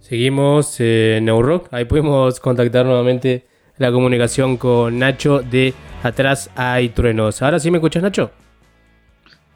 Seguimos 0.00 0.78
en 0.78 1.24
Neurock. 1.24 1.68
Ahí 1.72 1.84
podemos 1.84 2.38
contactar 2.38 2.86
nuevamente 2.86 3.46
la 3.76 3.90
comunicación 3.90 4.56
con 4.56 4.98
Nacho 4.98 5.40
de 5.40 5.74
Atrás 6.02 6.48
hay 6.54 6.90
truenos. 6.90 7.42
¿Ahora 7.42 7.58
sí 7.58 7.70
me 7.70 7.78
escuchas, 7.78 8.02
Nacho? 8.02 8.30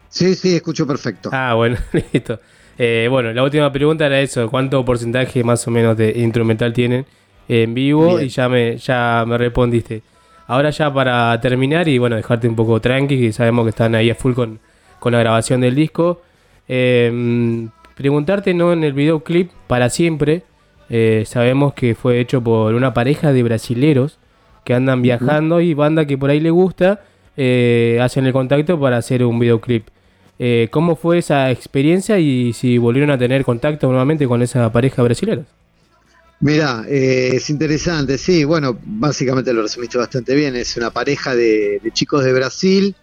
Sí, 0.09 0.35
sí, 0.35 0.55
escucho 0.55 0.85
perfecto. 0.85 1.29
Ah, 1.31 1.53
bueno, 1.53 1.77
listo. 2.13 2.39
Eh, 2.83 3.07
bueno, 3.11 3.31
la 3.31 3.43
última 3.43 3.71
pregunta 3.71 4.07
era 4.07 4.19
eso, 4.21 4.49
¿cuánto 4.49 4.83
porcentaje 4.83 5.43
más 5.43 5.67
o 5.67 5.69
menos 5.69 5.95
de 5.95 6.13
instrumental 6.17 6.73
tienen 6.73 7.05
en 7.47 7.75
vivo? 7.75 8.15
Bien. 8.15 8.25
Y 8.25 8.29
ya 8.29 8.49
me, 8.49 8.75
ya 8.77 9.23
me 9.27 9.37
respondiste. 9.37 10.01
Ahora 10.47 10.71
ya 10.71 10.91
para 10.91 11.39
terminar 11.39 11.87
y 11.87 11.99
bueno, 11.99 12.15
dejarte 12.15 12.47
un 12.47 12.55
poco 12.55 12.81
tranqui, 12.81 13.19
que 13.19 13.33
sabemos 13.33 13.65
que 13.65 13.69
están 13.69 13.93
ahí 13.93 14.09
a 14.09 14.15
full 14.15 14.33
con, 14.33 14.59
con 14.99 15.13
la 15.13 15.19
grabación 15.19 15.61
del 15.61 15.75
disco. 15.75 16.23
eh, 16.67 17.67
preguntarte, 17.95 18.55
¿no? 18.55 18.73
En 18.73 18.83
el 18.83 18.93
videoclip, 18.93 19.51
para 19.67 19.89
siempre, 19.91 20.41
eh, 20.89 21.21
sabemos 21.27 21.73
que 21.75 21.93
fue 21.93 22.19
hecho 22.19 22.41
por 22.41 22.73
una 22.73 22.95
pareja 22.95 23.31
de 23.31 23.43
brasileros 23.43 24.17
que 24.65 24.73
andan 24.73 25.03
viajando 25.03 25.61
y 25.61 25.75
banda 25.75 26.05
que 26.07 26.17
por 26.17 26.31
ahí 26.31 26.39
le 26.39 26.49
gusta, 26.49 27.01
eh, 27.37 27.99
hacen 28.01 28.25
el 28.25 28.33
contacto 28.33 28.79
para 28.79 28.97
hacer 28.97 29.23
un 29.23 29.37
videoclip. 29.37 29.87
Eh, 30.43 30.69
¿Cómo 30.71 30.95
fue 30.95 31.19
esa 31.19 31.51
experiencia 31.51 32.17
y 32.17 32.51
si 32.53 32.79
volvieron 32.79 33.11
a 33.11 33.17
tener 33.19 33.45
contacto 33.45 33.85
nuevamente 33.85 34.27
con 34.27 34.41
esa 34.41 34.71
pareja 34.71 35.03
brasilera? 35.03 35.45
Mira, 36.39 36.83
eh, 36.89 37.33
es 37.35 37.51
interesante, 37.51 38.17
sí, 38.17 38.43
bueno, 38.43 38.75
básicamente 38.83 39.53
lo 39.53 39.61
resumiste 39.61 39.99
bastante 39.99 40.33
bien, 40.33 40.55
es 40.55 40.75
una 40.77 40.89
pareja 40.89 41.35
de, 41.35 41.79
chicos 41.93 42.23
de 42.23 42.33
Brasil 42.33 42.95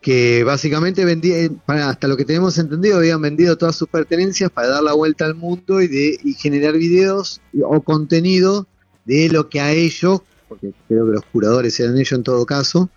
que 0.00 0.44
básicamente 0.44 1.04
vendían, 1.04 1.60
para, 1.66 1.88
hasta 1.88 2.06
lo 2.06 2.16
que 2.16 2.24
tenemos 2.24 2.56
entendido, 2.58 2.98
habían 2.98 3.22
vendido 3.22 3.58
todas 3.58 3.74
sus 3.74 3.88
pertenencias 3.88 4.48
para 4.48 4.68
dar 4.68 4.84
la 4.84 4.92
vuelta 4.92 5.24
al 5.24 5.34
mundo 5.34 5.82
y, 5.82 6.16
y 6.22 6.34
generar 6.34 6.74
videos 6.74 7.40
o 7.60 7.80
contenido 7.80 8.68
de 9.04 9.28
lo 9.30 9.48
que 9.48 9.60
a 9.60 9.72
ellos, 9.72 10.20
porque 10.48 10.72
creo 10.86 11.06
que 11.06 11.12
los 11.14 11.24
curadores 11.32 11.80
eran 11.80 11.96
ellos 11.96 12.12
en 12.12 12.22
todo 12.22 12.46
caso, 12.46 12.88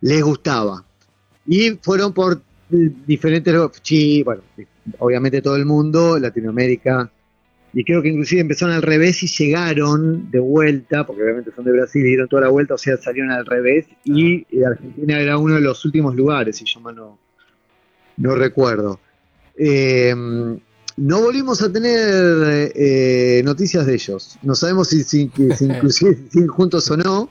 les 0.00 0.22
gustaba. 0.22 0.84
Y 1.48 1.72
fueron 1.82 2.12
por 2.12 2.34
eh, 2.34 2.40
diferentes, 2.68 3.54
sí, 3.82 4.22
bueno, 4.22 4.42
obviamente 4.98 5.42
todo 5.42 5.56
el 5.56 5.66
mundo, 5.66 6.18
Latinoamérica, 6.18 7.10
y 7.72 7.84
creo 7.84 8.02
que 8.02 8.08
inclusive 8.08 8.40
empezaron 8.40 8.74
al 8.74 8.82
revés 8.82 9.22
y 9.22 9.26
llegaron 9.26 10.30
de 10.30 10.38
vuelta, 10.38 11.04
porque 11.04 11.22
obviamente 11.22 11.50
son 11.54 11.64
de 11.64 11.72
Brasil 11.72 12.04
y 12.04 12.08
dieron 12.08 12.28
toda 12.28 12.42
la 12.42 12.48
vuelta, 12.48 12.74
o 12.74 12.78
sea, 12.78 12.96
salieron 12.96 13.32
al 13.32 13.44
revés, 13.44 13.86
y 14.04 14.46
eh, 14.56 14.64
Argentina 14.66 15.18
era 15.18 15.38
uno 15.38 15.56
de 15.56 15.60
los 15.60 15.84
últimos 15.84 16.14
lugares, 16.14 16.56
si 16.56 16.64
yo 16.64 16.80
mal 16.80 16.94
no, 16.94 17.18
no 18.16 18.34
recuerdo. 18.36 19.00
Eh, 19.56 20.14
no 20.96 21.22
volvimos 21.22 21.60
a 21.62 21.72
tener 21.72 22.72
eh, 22.76 23.42
noticias 23.44 23.86
de 23.86 23.94
ellos. 23.94 24.38
No 24.42 24.54
sabemos 24.54 24.88
si, 24.88 25.02
si, 25.02 25.30
si 25.56 25.64
inclusive 25.64 26.14
si 26.14 26.28
siguen 26.28 26.48
juntos 26.48 26.90
o 26.90 26.96
no. 26.96 27.28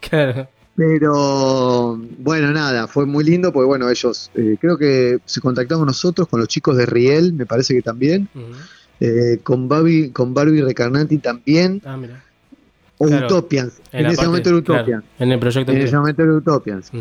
Pero 0.76 1.98
bueno, 2.18 2.52
nada, 2.52 2.88
fue 2.88 3.06
muy 3.06 3.24
lindo 3.24 3.54
porque 3.54 3.68
bueno, 3.68 3.90
ellos 3.90 4.32
eh, 4.34 4.58
creo 4.60 4.78
que 4.78 5.20
se 5.26 5.40
contactaron 5.40 5.86
nosotros 5.86 6.28
con 6.28 6.40
los 6.40 6.50
chicos 6.50 6.76
de 6.78 6.86
Riel, 6.88 7.34
me 7.34 7.46
parece 7.46 7.74
que 7.76 7.82
también. 7.82 8.28
Eh, 9.00 9.40
con 9.44 9.68
Barbie, 9.68 10.10
con 10.12 10.34
Barbie 10.34 10.62
Recarnati 10.62 11.18
también. 11.20 11.82
Ah, 11.86 11.98
mira. 11.98 12.24
O 12.98 13.08
Claro, 13.08 13.26
Utopians. 13.28 13.74
en 13.92 14.06
ese 14.06 14.16
parte- 14.16 14.28
momento 14.28 14.50
era 14.50 14.62
claro, 14.62 14.82
Utopians. 14.82 15.04
en 15.20 15.32
el 15.32 15.40
proyecto 15.40 15.72
En 15.72 15.78
ese 15.82 15.96
momento 15.98 16.22
era 16.24 16.34
Utopians. 16.34 16.92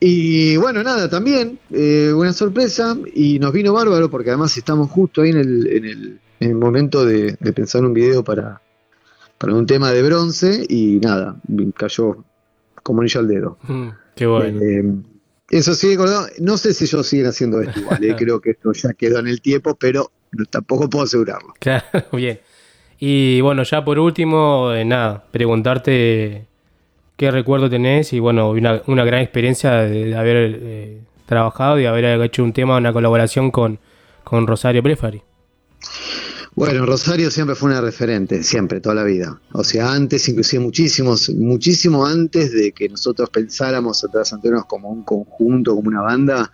Y 0.00 0.56
bueno, 0.56 0.82
nada, 0.82 1.08
también 1.08 1.58
eh, 1.70 2.12
una 2.12 2.32
sorpresa 2.32 2.96
y 3.14 3.38
nos 3.38 3.52
vino 3.52 3.72
bárbaro 3.72 4.10
porque 4.10 4.30
además 4.30 4.56
estamos 4.56 4.90
justo 4.90 5.22
ahí 5.22 5.30
en 5.30 5.36
el, 5.36 5.66
en 5.68 5.84
el, 5.84 6.18
en 6.40 6.48
el 6.50 6.54
momento 6.56 7.04
de, 7.04 7.36
de 7.38 7.52
pensar 7.52 7.84
un 7.84 7.92
video 7.94 8.24
para, 8.24 8.60
para 9.38 9.54
un 9.54 9.64
tema 9.66 9.92
de 9.92 10.02
bronce 10.02 10.64
y 10.68 10.98
nada, 11.00 11.36
cayó 11.76 12.16
como 12.82 13.00
anillo 13.00 13.20
al 13.20 13.28
dedo. 13.28 13.58
Mm, 13.62 13.88
Qué 14.14 14.26
bueno. 14.26 14.60
Eh, 14.60 14.84
eso 15.50 15.74
sí, 15.74 15.94
acordado, 15.94 16.26
no 16.38 16.56
sé 16.56 16.72
si 16.74 16.84
ellos 16.84 17.06
siguen 17.06 17.26
haciendo 17.26 17.60
esto 17.60 17.80
igual, 17.80 18.02
eh, 18.04 18.14
creo 18.18 18.40
que 18.40 18.50
esto 18.50 18.72
ya 18.72 18.92
quedó 18.94 19.18
en 19.18 19.28
el 19.28 19.40
tiempo, 19.40 19.74
pero 19.74 20.10
tampoco 20.50 20.88
puedo 20.88 21.04
asegurarlo. 21.04 21.54
Claro, 21.58 21.84
bien. 22.12 22.40
Y 22.98 23.40
bueno, 23.40 23.62
ya 23.64 23.84
por 23.84 23.98
último, 23.98 24.72
eh, 24.72 24.84
nada, 24.84 25.24
preguntarte 25.30 26.46
qué 27.16 27.30
recuerdo 27.30 27.68
tenés 27.68 28.12
y 28.12 28.20
bueno, 28.20 28.50
una, 28.50 28.82
una 28.86 29.04
gran 29.04 29.20
experiencia 29.20 29.72
de, 29.72 30.14
haber 30.16 31.00
trabajado 31.26 31.80
y 31.80 31.86
haber 31.86 32.20
hecho 32.22 32.44
un 32.44 32.52
tema, 32.52 32.76
una 32.76 32.92
colaboración 32.92 33.50
con, 33.50 33.78
con 34.24 34.46
Rosario 34.46 34.82
Prefari. 34.82 35.22
Bueno, 36.54 36.84
Rosario 36.84 37.30
siempre 37.30 37.56
fue 37.56 37.70
una 37.70 37.80
referente, 37.80 38.42
siempre, 38.42 38.80
toda 38.80 38.94
la 38.96 39.04
vida. 39.04 39.40
O 39.52 39.64
sea, 39.64 39.92
antes, 39.92 40.28
inclusive 40.28 40.62
muchísimos, 40.62 41.30
muchísimo 41.30 42.04
antes 42.04 42.52
de 42.52 42.72
que 42.72 42.88
nosotros 42.90 43.30
pensáramos 43.30 44.04
atrás 44.04 44.32
Antenos 44.34 44.66
como 44.66 44.90
un 44.90 45.02
conjunto, 45.02 45.74
como 45.74 45.88
una 45.88 46.02
banda, 46.02 46.52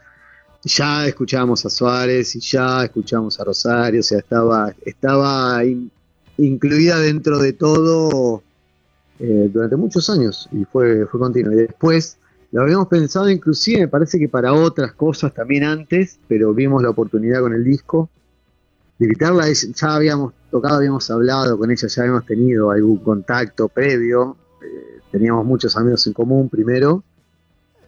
ya 0.63 1.07
escuchábamos 1.07 1.67
a 1.67 1.71
Suárez 1.71 2.37
y 2.37 2.41
ya 2.41 2.85
escuchábamos 2.85 3.41
a 3.41 3.45
Rosario, 3.45 4.01
o 4.01 4.03
sea, 4.05 4.19
estaba, 4.19 4.73
estaba 4.85 5.65
in- 5.65 5.91
incluida 6.37 7.01
dentro 7.01 7.39
de 7.39 7.53
todo 7.55 8.43
eh, 9.19 9.51
durante 9.53 9.75
muchos 9.75 10.09
años 10.11 10.49
y 10.53 10.65
fue, 10.65 11.07
fue 11.07 11.19
continuo. 11.19 11.53
Y 11.55 11.57
después 11.57 12.19
lo 12.53 12.63
habíamos 12.63 12.87
pensado 12.87 13.29
inclusive, 13.29 13.81
me 13.81 13.89
parece 13.89 14.19
que 14.21 14.29
para 14.29 14.53
otras 14.53 14.93
cosas 14.93 15.35
también 15.35 15.65
antes, 15.65 16.21
pero 16.29 16.55
vimos 16.55 16.85
la 16.85 16.91
oportunidad 16.91 17.41
con 17.41 17.53
el 17.53 17.65
disco 17.65 18.09
de 18.99 19.05
invitarla, 19.07 19.47
ya 19.53 19.95
habíamos 19.95 20.35
tocado, 20.51 20.77
habíamos 20.77 21.11
hablado 21.11 21.57
con 21.59 21.71
ella, 21.71 21.87
ya 21.89 22.03
habíamos 22.03 22.27
tenido 22.27 22.71
algún 22.71 22.99
contacto 22.99 23.69
previo, 23.69 24.37
eh, 24.63 25.01
teníamos 25.13 25.45
muchos 25.47 25.77
amigos 25.77 26.07
en 26.07 26.13
común 26.13 26.49
primero, 26.49 27.05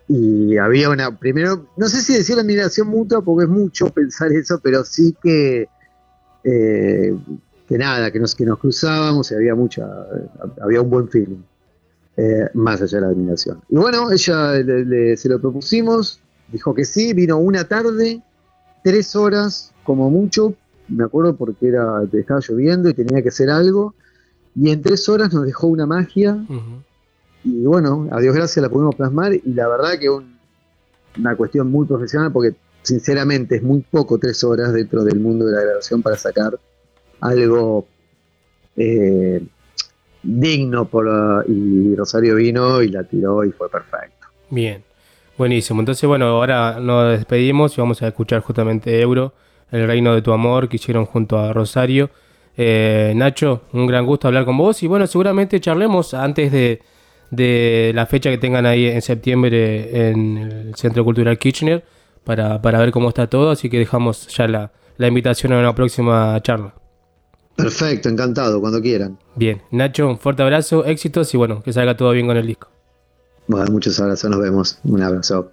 y 0.09 0.57
había 0.57 0.91
una, 0.91 1.17
primero, 1.19 1.67
no 1.77 1.89
sé 1.89 2.01
si 2.03 2.15
decir 2.15 2.39
admiración 2.39 2.89
mutua, 2.89 3.23
porque 3.23 3.45
es 3.45 3.51
mucho 3.51 3.87
pensar 3.91 4.33
eso, 4.33 4.59
pero 4.63 4.85
sí 4.85 5.17
que, 5.23 5.69
eh, 6.45 7.17
que 7.69 7.79
nada, 7.79 8.11
que 8.11 8.19
nos, 8.19 8.35
que 8.35 8.45
nos 8.45 8.59
cruzábamos 8.59 9.31
y 9.31 9.35
había 9.35 9.55
mucha, 9.55 9.87
había 10.61 10.81
un 10.83 10.91
buen 10.91 11.09
feeling. 11.09 11.43
eh, 12.17 12.49
más 12.55 12.83
allá 12.83 12.99
de 12.99 13.01
la 13.03 13.09
admiración. 13.13 13.63
Y 13.69 13.77
bueno, 13.77 14.11
ella 14.11 14.53
se 15.17 15.29
lo 15.29 15.41
propusimos, 15.41 16.21
dijo 16.49 16.75
que 16.75 16.85
sí, 16.85 17.13
vino 17.15 17.39
una 17.39 17.65
tarde, 17.65 18.23
tres 18.83 19.17
horas 19.17 19.73
como 19.85 20.11
mucho, 20.11 20.55
me 20.91 21.05
acuerdo 21.05 21.37
porque 21.37 21.69
era, 21.69 22.03
estaba 22.13 22.41
lloviendo 22.41 22.89
y 22.89 22.95
tenía 22.95 23.23
que 23.23 23.29
hacer 23.31 23.49
algo, 23.51 23.95
y 24.55 24.71
en 24.71 24.83
tres 24.83 25.09
horas 25.09 25.33
nos 25.33 25.47
dejó 25.47 25.69
una 25.69 25.87
magia, 25.87 26.37
y 27.45 27.63
bueno, 27.65 28.09
a 28.11 28.21
Dios 28.21 28.35
gracias 28.35 28.63
la 28.63 28.69
pudimos 28.69 28.95
plasmar, 28.95 29.33
y 29.35 29.43
la 29.55 29.69
verdad 29.69 29.99
que 29.99 30.11
un- 30.11 30.39
una 31.19 31.37
cuestión 31.37 31.71
muy 31.71 31.87
profesional, 31.87 32.31
porque 32.33 32.55
sinceramente 32.83 33.57
es 33.57 33.63
muy 33.63 33.81
poco 33.91 34.19
tres 34.19 34.43
horas 34.45 34.73
dentro 34.73 35.05
del 35.05 35.19
mundo 35.21 35.47
de 35.47 35.53
la 35.57 35.63
grabación 35.63 36.03
para 36.03 36.17
sacar 36.17 36.59
algo 37.21 37.87
eh, 38.77 39.43
digno 40.23 40.87
por 40.89 41.45
y 41.49 41.95
Rosario 41.95 42.37
vino 42.37 42.81
y 42.83 42.89
la 42.89 43.05
tiró 43.05 43.45
y 43.45 43.51
fue 43.53 43.69
perfecto. 43.69 44.27
Bien, 44.51 44.83
buenísimo. 45.37 45.81
Entonces, 45.81 46.07
bueno, 46.09 46.27
ahora 46.27 46.79
nos 46.81 47.11
despedimos 47.19 47.77
y 47.77 47.81
vamos 47.81 48.01
a 48.03 48.09
escuchar 48.09 48.41
justamente 48.41 49.01
Euro, 49.01 49.33
El 49.71 49.87
Reino 49.87 50.15
de 50.15 50.23
tu 50.23 50.33
Amor, 50.33 50.69
que 50.69 50.77
hicieron 50.77 51.07
junto 51.07 51.39
a 51.39 51.53
Rosario. 51.53 52.11
Eh, 52.57 53.13
Nacho, 53.17 53.63
un 53.73 53.87
gran 53.87 54.05
gusto 54.05 54.29
hablar 54.29 54.45
con 54.45 54.59
vos 54.59 54.83
y 54.83 54.87
bueno, 54.87 55.07
seguramente 55.07 55.61
charlemos 55.61 56.13
antes 56.15 56.53
de, 56.53 56.83
de 57.31 57.93
la 57.95 58.07
fecha 58.07 58.29
que 58.31 58.39
tengan 58.39 58.67
ahí 58.67 58.87
en 58.87 59.01
septiembre 59.01 60.11
en 60.11 60.37
el 60.37 60.75
Centro 60.75 61.05
Cultural 61.05 61.39
Kitchener 61.39 61.85
para, 62.25 62.61
para 62.61 62.79
ver 62.81 62.91
cómo 62.91 63.09
está 63.09 63.29
todo, 63.29 63.51
así 63.51 63.71
que 63.71 63.79
dejamos 63.79 64.27
ya 64.29 64.47
la, 64.47 64.73
la 64.99 65.07
invitación 65.07 65.53
a 65.53 65.59
una 65.59 65.75
próxima 65.75 66.39
charla. 66.43 66.75
Perfecto, 67.57 68.09
encantado, 68.09 68.61
cuando 68.61 68.81
quieran. 68.81 69.19
Bien, 69.37 69.63
Nacho, 69.71 70.09
un 70.09 70.19
fuerte 70.19 70.43
abrazo, 70.43 70.85
éxitos 70.85 71.33
y 71.35 71.37
bueno, 71.37 71.63
que 71.63 71.73
salga 71.73 71.97
todo 71.97 72.11
bien 72.13 72.27
con 72.27 72.37
el 72.37 72.47
disco. 72.47 72.69
Bueno, 73.47 73.71
muchos 73.71 73.99
abrazos, 74.01 74.31
nos 74.31 74.41
vemos. 74.41 74.79
Un 74.85 75.03
abrazo. 75.03 75.53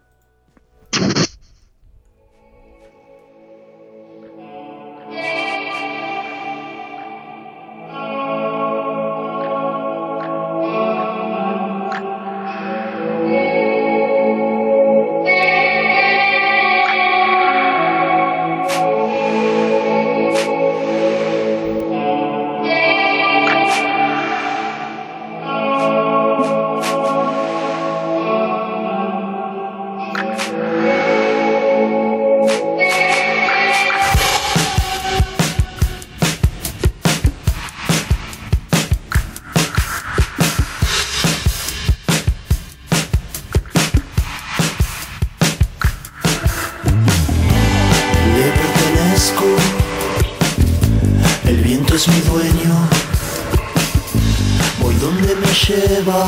Voy 55.17 55.27
donde 55.27 55.35
me 55.35 55.47
lleva, 55.47 56.25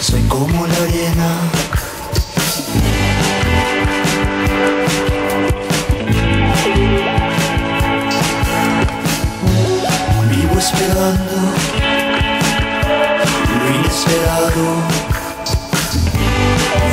soy 0.00 0.22
como 0.22 0.66
la 0.66 0.76
arena. 0.76 1.38
Vivo 10.30 10.58
esperando 10.58 11.36
lo 13.58 13.66
inesperado, 13.76 14.66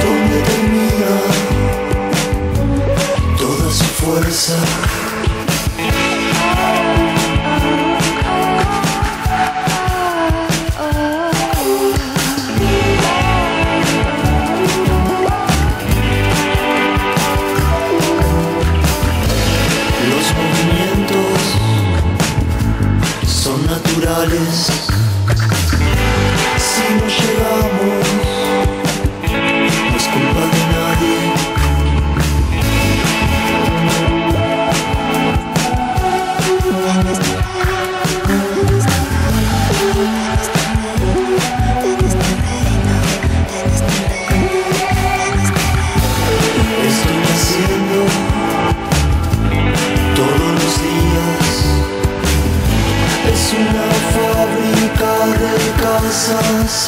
donde 0.03 0.38
termina 0.41 1.11
toda 3.38 3.72
su 3.72 3.84
fuerza. 3.84 4.57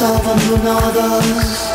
of 0.02 0.26
another 0.60 1.69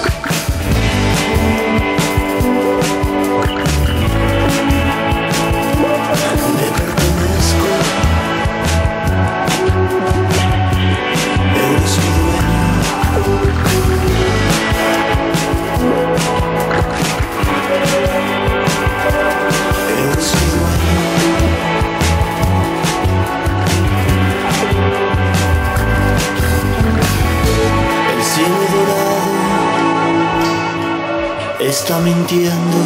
está 31.86 32.00
mintiendo. 32.00 32.78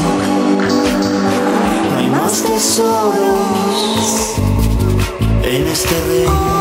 No 1.89 1.97
hay 1.97 2.09
más 2.09 2.43
tesoros 2.43 3.15
en 5.41 5.67
este 5.67 5.95
reino. 6.09 6.59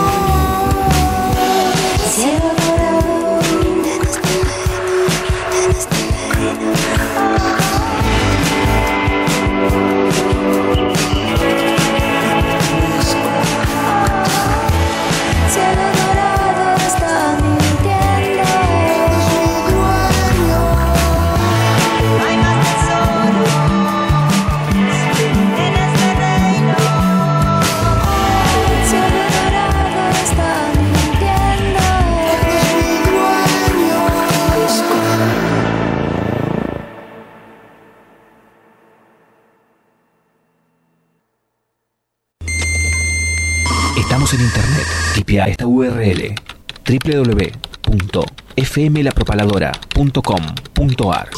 fmlapropaladora.com.ar. 48.79 51.31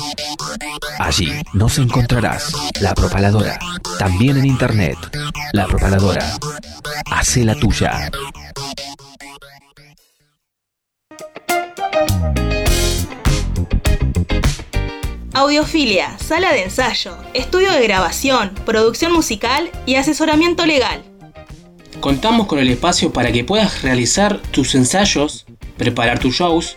Allí 0.98 1.32
nos 1.54 1.78
encontrarás 1.78 2.52
La 2.80 2.94
Propaladora, 2.94 3.58
también 3.98 4.36
en 4.36 4.44
Internet. 4.44 4.98
La 5.52 5.66
Propaladora, 5.66 6.36
hace 7.10 7.42
la 7.44 7.54
tuya. 7.54 8.10
Audiofilia, 15.32 16.18
sala 16.18 16.52
de 16.52 16.64
ensayo, 16.64 17.16
estudio 17.32 17.72
de 17.72 17.82
grabación, 17.82 18.50
producción 18.66 19.12
musical 19.12 19.70
y 19.86 19.94
asesoramiento 19.94 20.66
legal. 20.66 21.02
Contamos 22.00 22.46
con 22.46 22.58
el 22.58 22.68
espacio 22.68 23.10
para 23.12 23.32
que 23.32 23.44
puedas 23.44 23.82
realizar 23.82 24.42
tus 24.50 24.74
ensayos, 24.74 25.46
preparar 25.78 26.18
tus 26.18 26.34
shows 26.34 26.76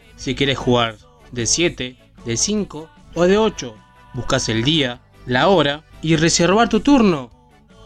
si 0.21 0.35
quieres 0.35 0.59
jugar 0.59 0.97
de 1.31 1.47
7, 1.47 1.97
de 2.25 2.37
5 2.37 2.89
o 3.15 3.23
de 3.23 3.39
8. 3.39 3.75
Buscas 4.13 4.49
el 4.49 4.63
día, 4.63 5.01
la 5.25 5.47
hora 5.47 5.83
y 6.03 6.15
reservar 6.15 6.69
tu 6.69 6.81
turno. 6.81 7.31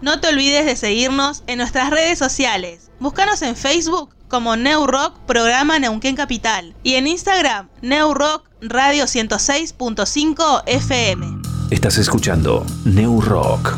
No 0.02 0.20
te 0.20 0.28
olvides 0.30 0.66
de 0.66 0.76
seguirnos 0.76 1.44
en 1.48 1.60
nuestras 1.60 1.90
redes 1.90 2.20
sociales. 2.20 2.92
Búscanos 3.00 3.42
en 3.42 3.56
Facebook 3.56 4.15
como 4.28 4.56
New 4.56 4.88
Rock 4.88 5.18
Programa 5.26 5.80
Neuquén 5.80 6.16
Capital 6.16 6.76
y 6.84 6.96
en 6.96 7.08
Instagram 7.08 7.70
New 7.82 8.14
Rock 8.14 8.50
Radio 8.62 9.06
106.5 9.06 10.64
FM. 10.66 11.42
Estás 11.72 11.98
escuchando 11.98 12.66
New 12.86 13.22
Rock. 13.22 13.78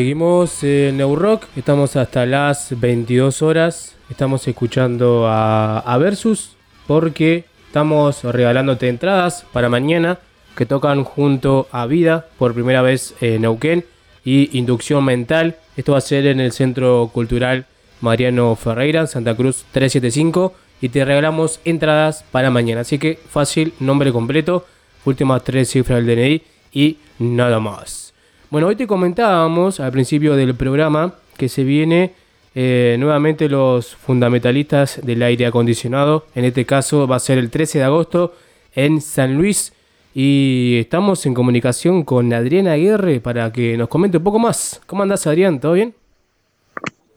Seguimos 0.00 0.64
en 0.64 0.96
Neurock, 0.96 1.44
estamos 1.56 1.94
hasta 1.94 2.24
las 2.24 2.80
22 2.80 3.42
horas, 3.42 3.96
estamos 4.08 4.48
escuchando 4.48 5.26
a, 5.28 5.80
a 5.80 5.98
Versus 5.98 6.56
porque 6.86 7.44
estamos 7.66 8.24
regalándote 8.24 8.88
entradas 8.88 9.44
para 9.52 9.68
mañana 9.68 10.18
que 10.56 10.64
tocan 10.64 11.04
junto 11.04 11.68
a 11.70 11.84
Vida 11.84 12.28
por 12.38 12.54
primera 12.54 12.80
vez 12.80 13.14
en 13.20 13.42
Neuquén 13.42 13.84
y 14.24 14.56
Inducción 14.56 15.04
Mental. 15.04 15.56
Esto 15.76 15.92
va 15.92 15.98
a 15.98 16.00
ser 16.00 16.24
en 16.24 16.40
el 16.40 16.52
Centro 16.52 17.10
Cultural 17.12 17.66
Mariano 18.00 18.56
Ferreira, 18.56 19.06
Santa 19.06 19.36
Cruz 19.36 19.66
375 19.72 20.54
y 20.80 20.88
te 20.88 21.04
regalamos 21.04 21.60
entradas 21.66 22.24
para 22.30 22.50
mañana. 22.50 22.80
Así 22.80 22.98
que 22.98 23.18
fácil, 23.28 23.74
nombre 23.80 24.12
completo, 24.12 24.64
últimas 25.04 25.44
tres 25.44 25.68
cifras 25.68 26.02
del 26.02 26.16
DNI 26.16 26.42
y 26.72 26.96
nada 27.18 27.60
más. 27.60 28.09
Bueno, 28.50 28.66
hoy 28.66 28.74
te 28.74 28.88
comentábamos 28.88 29.78
al 29.78 29.92
principio 29.92 30.34
del 30.34 30.56
programa 30.56 31.14
que 31.36 31.48
se 31.48 31.62
viene 31.62 32.14
eh, 32.56 32.96
nuevamente 32.98 33.48
los 33.48 33.94
fundamentalistas 33.94 35.00
del 35.04 35.22
aire 35.22 35.46
acondicionado. 35.46 36.26
En 36.34 36.44
este 36.44 36.66
caso 36.66 37.06
va 37.06 37.14
a 37.14 37.20
ser 37.20 37.38
el 37.38 37.48
13 37.48 37.78
de 37.78 37.84
agosto 37.84 38.34
en 38.74 39.00
San 39.00 39.36
Luis. 39.36 39.72
Y 40.16 40.78
estamos 40.80 41.24
en 41.26 41.34
comunicación 41.34 42.02
con 42.02 42.32
Adriana 42.32 42.72
Aguirre 42.72 43.20
para 43.20 43.52
que 43.52 43.76
nos 43.76 43.86
comente 43.86 44.16
un 44.16 44.24
poco 44.24 44.40
más. 44.40 44.80
¿Cómo 44.84 45.04
andás, 45.04 45.28
Adrián? 45.28 45.60
¿Todo 45.60 45.74
bien? 45.74 45.94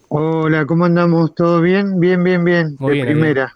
Hola, 0.10 0.68
¿cómo 0.68 0.86
andamos? 0.86 1.34
¿Todo 1.34 1.62
bien? 1.62 2.00
Bien, 2.00 2.24
bien, 2.24 2.46
bien. 2.46 2.76
Muy 2.78 3.00
de 3.00 3.06
bien, 3.06 3.08
primera. 3.08 3.56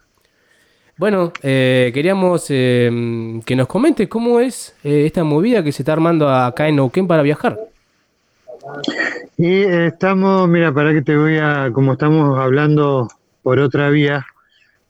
Bueno, 0.98 1.32
eh, 1.44 1.92
queríamos 1.94 2.48
eh, 2.50 3.40
que 3.46 3.56
nos 3.56 3.68
comentes 3.68 4.08
cómo 4.08 4.40
es 4.40 4.76
eh, 4.84 5.06
esta 5.06 5.24
movida 5.24 5.64
que 5.64 5.72
se 5.72 5.84
está 5.84 5.94
armando 5.94 6.28
acá 6.28 6.68
en 6.68 6.78
Neuquén 6.78 7.08
para 7.08 7.22
viajar. 7.22 7.56
Y 9.38 9.46
eh, 9.46 9.88
estamos, 9.88 10.50
mira, 10.50 10.74
para 10.74 10.94
que 10.94 11.04
te 11.04 11.16
voy 11.16 11.38
a, 11.38 11.70
como 11.72 11.94
estamos 11.94 12.40
hablando 12.40 13.08
por 13.44 13.60
otra 13.60 13.92
vía, 13.92 14.26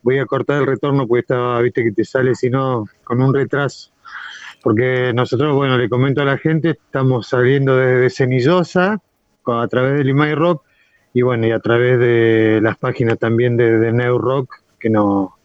voy 0.00 0.18
a 0.18 0.24
cortar 0.24 0.62
el 0.62 0.66
retorno 0.66 1.06
porque 1.06 1.20
estaba, 1.20 1.60
viste 1.60 1.84
que 1.84 1.92
te 1.92 2.06
sale, 2.06 2.34
si 2.34 2.48
no, 2.48 2.86
con 3.04 3.20
un 3.20 3.34
retraso. 3.34 3.90
Porque 4.62 5.12
nosotros, 5.14 5.54
bueno, 5.54 5.76
le 5.76 5.90
comento 5.90 6.22
a 6.22 6.24
la 6.24 6.38
gente, 6.38 6.70
estamos 6.70 7.28
saliendo 7.28 7.76
desde 7.76 8.08
Cenillosa 8.08 8.98
a 9.44 9.68
través 9.68 9.98
del 9.98 10.08
Imai 10.08 10.34
Rock 10.34 10.64
y 11.12 11.20
bueno, 11.20 11.46
y 11.46 11.50
a 11.50 11.60
través 11.60 11.98
de 11.98 12.60
las 12.62 12.78
páginas 12.78 13.18
también 13.18 13.58
de, 13.58 13.78
de 13.78 13.92
Neu 13.92 14.16
Rock 14.18 14.62
que 14.78 14.90
no, 14.90 15.37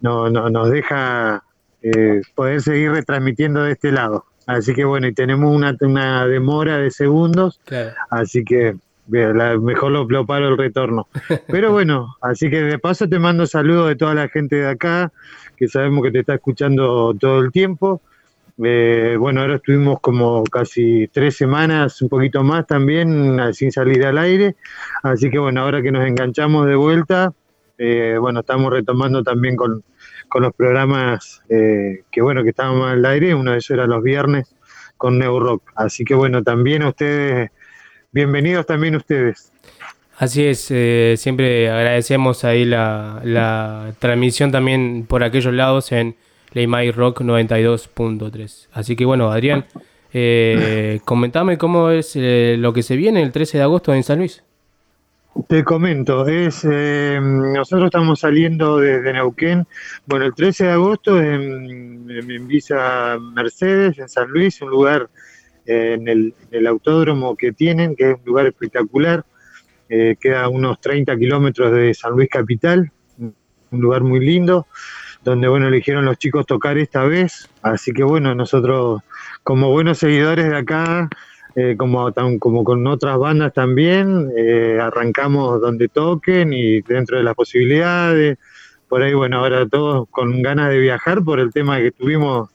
no, 0.00 0.30
no- 0.30 0.48
nos 0.50 0.70
deja 0.70 1.42
eh, 1.82 2.20
poder 2.34 2.60
seguir 2.60 2.90
retransmitiendo 2.92 3.62
de 3.62 3.72
este 3.72 3.92
lado. 3.92 4.24
Así 4.46 4.74
que 4.74 4.84
bueno, 4.84 5.06
y 5.06 5.12
tenemos 5.14 5.54
una, 5.54 5.76
una 5.80 6.26
demora 6.26 6.78
de 6.78 6.90
segundos, 6.90 7.60
Claro. 7.64 7.90
así 8.10 8.44
que 8.44 8.74
la- 9.10 9.58
mejor 9.58 9.92
lo, 9.92 10.04
lo 10.08 10.26
paro 10.26 10.48
el 10.48 10.56
retorno. 10.58 11.06
Pero 11.48 11.72
bueno, 11.72 12.16
así 12.20 12.48
que 12.50 12.62
de 12.62 12.78
paso 12.78 13.08
te 13.08 13.18
mando 13.18 13.46
saludos 13.46 13.88
de 13.88 13.96
toda 13.96 14.14
la 14.14 14.28
gente 14.28 14.56
de 14.56 14.68
acá, 14.68 15.12
que 15.56 15.68
sabemos 15.68 16.02
que 16.04 16.10
te 16.12 16.20
está 16.20 16.34
escuchando 16.34 17.14
todo 17.18 17.40
el 17.40 17.52
tiempo. 17.52 18.00
Eh, 18.62 19.16
bueno, 19.18 19.42
ahora 19.42 19.56
estuvimos 19.56 20.00
como 20.00 20.42
casi 20.44 21.08
tres 21.12 21.36
semanas, 21.36 22.02
un 22.02 22.08
poquito 22.08 22.42
más 22.42 22.66
también, 22.66 23.38
sin 23.54 23.70
salir 23.70 24.04
al 24.04 24.18
aire. 24.18 24.56
Así 25.02 25.30
que 25.30 25.38
bueno, 25.38 25.60
ahora 25.62 25.80
que 25.80 25.92
nos 25.92 26.04
enganchamos 26.06 26.66
de 26.66 26.74
vuelta, 26.74 27.32
eh, 27.78 28.16
bueno, 28.20 28.40
estamos 28.40 28.72
retomando 28.72 29.22
también 29.22 29.56
con, 29.56 29.84
con 30.28 30.42
los 30.42 30.52
programas 30.54 31.42
eh, 31.48 32.02
que 32.10 32.20
bueno, 32.20 32.42
que 32.42 32.50
estábamos 32.50 32.90
al 32.90 33.04
aire. 33.06 33.34
Uno 33.34 33.52
de 33.52 33.58
ellos 33.58 33.70
era 33.70 33.86
los 33.86 34.02
viernes 34.02 34.54
con 34.96 35.18
Neo 35.18 35.40
Rock. 35.40 35.62
Así 35.76 36.04
que 36.04 36.14
bueno, 36.14 36.42
también 36.42 36.82
a 36.82 36.88
ustedes, 36.88 37.50
bienvenidos 38.12 38.66
también 38.66 38.96
ustedes. 38.96 39.52
Así 40.18 40.44
es, 40.44 40.66
eh, 40.70 41.14
siempre 41.16 41.70
agradecemos 41.70 42.42
ahí 42.44 42.64
la, 42.64 43.20
la 43.22 43.94
transmisión 44.00 44.50
también 44.50 45.06
por 45.08 45.22
aquellos 45.22 45.54
lados 45.54 45.92
en 45.92 46.16
Leimai 46.52 46.90
Rock 46.90 47.20
92.3. 47.20 48.66
Así 48.72 48.96
que 48.96 49.04
bueno, 49.04 49.30
Adrián, 49.30 49.66
eh, 50.12 51.00
comentame 51.04 51.58
cómo 51.58 51.90
es 51.90 52.12
eh, 52.16 52.56
lo 52.58 52.72
que 52.72 52.82
se 52.82 52.96
viene 52.96 53.22
el 53.22 53.32
13 53.32 53.58
de 53.58 53.64
agosto 53.64 53.94
en 53.94 54.02
San 54.02 54.18
Luis. 54.18 54.42
Te 55.46 55.62
comento, 55.62 56.26
es 56.26 56.66
eh, 56.68 57.18
nosotros 57.22 57.86
estamos 57.86 58.20
saliendo 58.20 58.78
desde 58.78 59.12
Neuquén, 59.12 59.66
bueno, 60.06 60.24
el 60.24 60.34
13 60.34 60.64
de 60.64 60.70
agosto 60.72 61.20
en, 61.22 62.10
en- 62.10 62.48
Visa 62.48 63.18
Mercedes, 63.34 63.98
en 63.98 64.08
San 64.08 64.28
Luis, 64.28 64.60
un 64.62 64.70
lugar 64.70 65.08
en, 65.64 66.08
el, 66.08 66.34
en 66.50 66.58
el 66.58 66.66
autódromo 66.66 67.36
que 67.36 67.52
tienen, 67.52 67.94
que 67.94 68.10
es 68.10 68.16
un 68.18 68.24
lugar 68.24 68.46
espectacular, 68.46 69.24
eh, 69.88 70.16
queda 70.20 70.44
a 70.44 70.48
unos 70.48 70.80
30 70.80 71.16
kilómetros 71.16 71.72
de 71.72 71.94
San 71.94 72.12
Luis 72.12 72.28
Capital, 72.30 72.90
un 73.18 73.34
lugar 73.70 74.02
muy 74.02 74.20
lindo, 74.20 74.66
donde, 75.22 75.46
bueno, 75.46 75.68
eligieron 75.68 76.04
los 76.04 76.18
chicos 76.18 76.46
tocar 76.46 76.78
esta 76.78 77.04
vez, 77.04 77.48
así 77.62 77.92
que, 77.92 78.02
bueno, 78.02 78.34
nosotros 78.34 79.02
como 79.44 79.70
buenos 79.70 79.98
seguidores 79.98 80.48
de 80.48 80.56
acá, 80.56 81.08
eh, 81.60 81.76
como, 81.76 82.12
con 82.64 82.86
otras 82.86 83.18
bandas 83.18 83.52
también, 83.52 84.30
eh, 84.36 84.78
arrancamos 84.80 85.60
donde 85.60 85.88
toquen 85.88 86.52
y 86.52 86.82
dentro 86.82 87.18
de 87.18 87.24
las 87.24 87.34
posibilidades. 87.34 88.38
Por 88.88 89.02
ahí, 89.02 89.12
bueno, 89.12 89.40
ahora 89.40 89.66
todos 89.66 90.06
con 90.08 90.40
ganas 90.40 90.70
de 90.70 90.78
viajar 90.78 91.24
por 91.24 91.40
el 91.40 91.52
tema 91.52 91.78
que 91.78 91.88
estuvimos 91.88 92.50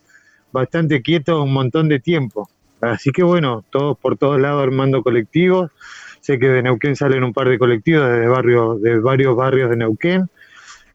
bastante 0.52 1.02
quietos 1.02 1.38
un 1.38 1.52
montón 1.52 1.90
de 1.90 2.00
tiempo. 2.00 2.48
Así 2.80 3.10
que 3.10 3.22
bueno, 3.22 3.62
todos 3.68 3.98
por 3.98 4.16
todos 4.16 4.40
lados 4.40 4.62
armando 4.62 5.02
colectivos. 5.02 5.70
Sé 6.22 6.38
que 6.38 6.48
de 6.48 6.62
Neuquén 6.62 6.96
salen 6.96 7.24
un 7.24 7.34
par 7.34 7.50
de 7.50 7.58
colectivos 7.58 8.08
desde 8.08 8.26
barrios, 8.26 8.80
de 8.80 9.00
varios 9.00 9.36
barrios 9.36 9.68
de 9.68 9.76
Neuquén. 9.76 10.30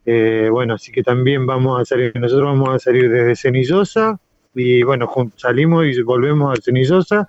Eh, 0.07 0.49
bueno, 0.51 0.73
así 0.73 0.91
que 0.91 1.03
también 1.03 1.45
vamos 1.45 1.79
a 1.79 1.85
salir, 1.85 2.11
nosotros 2.15 2.47
vamos 2.47 2.69
a 2.69 2.79
salir 2.79 3.07
desde 3.11 3.35
Cenillosa 3.35 4.19
y 4.55 4.81
bueno, 4.81 5.07
salimos 5.35 5.85
y 5.85 6.01
volvemos 6.01 6.57
a 6.57 6.59
Cenillosa 6.59 7.27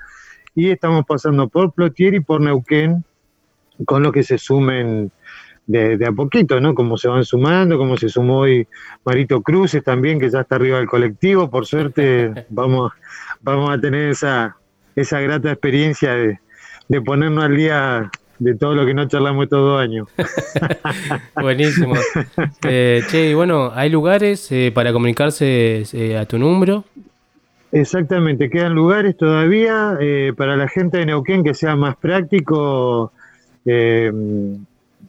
y 0.55 0.71
estamos 0.71 1.05
pasando 1.07 1.49
por 1.49 1.73
Plotier 1.73 2.15
y 2.15 2.21
por 2.21 2.41
Neuquén 2.41 3.05
con 3.85 4.03
lo 4.03 4.13
que 4.13 4.23
se 4.23 4.39
sumen 4.39 5.11
de, 5.67 5.97
de 5.97 6.07
a 6.07 6.13
poquito, 6.13 6.61
¿no? 6.61 6.75
Como 6.75 6.97
se 6.97 7.09
van 7.09 7.25
sumando, 7.25 7.79
como 7.79 7.97
se 7.97 8.09
sumó 8.09 8.41
hoy 8.41 8.67
Marito 9.05 9.41
Cruces 9.43 9.85
también, 9.85 10.19
que 10.19 10.29
ya 10.29 10.41
está 10.41 10.57
arriba 10.57 10.79
del 10.79 10.89
colectivo, 10.89 11.49
por 11.49 11.67
suerte 11.67 12.47
vamos, 12.51 12.93
vamos 13.41 13.71
a 13.71 13.81
tener 13.81 14.11
esa, 14.11 14.57
esa 14.97 15.21
grata 15.21 15.51
experiencia 15.51 16.15
de, 16.15 16.41
de 16.89 17.01
ponernos 17.01 17.45
al 17.45 17.57
día 17.57 18.11
de 18.41 18.55
todo 18.55 18.75
lo 18.75 18.85
que 18.87 18.95
no 18.95 19.07
charlamos 19.07 19.45
estos 19.45 19.61
dos 19.61 19.81
años. 19.81 20.09
Buenísimo. 21.41 21.95
Eh, 22.67 23.03
che, 23.09 23.31
y 23.31 23.35
bueno, 23.35 23.71
¿hay 23.75 23.91
lugares 23.91 24.51
eh, 24.51 24.73
para 24.75 24.93
comunicarse 24.93 25.85
eh, 25.93 26.17
a 26.19 26.25
tu 26.25 26.39
número? 26.39 26.85
Exactamente, 27.73 28.51
quedan 28.51 28.75
lugares 28.75 29.17
todavía 29.17 29.97
eh, 30.01 30.33
para 30.37 30.57
la 30.57 30.69
gente 30.69 30.99
de 30.99 31.07
Neuquén 31.07 31.45
que 31.45 31.55
sea 31.55 31.77
más 31.77 31.97
práctico. 31.97 33.13
eh, 33.65 34.11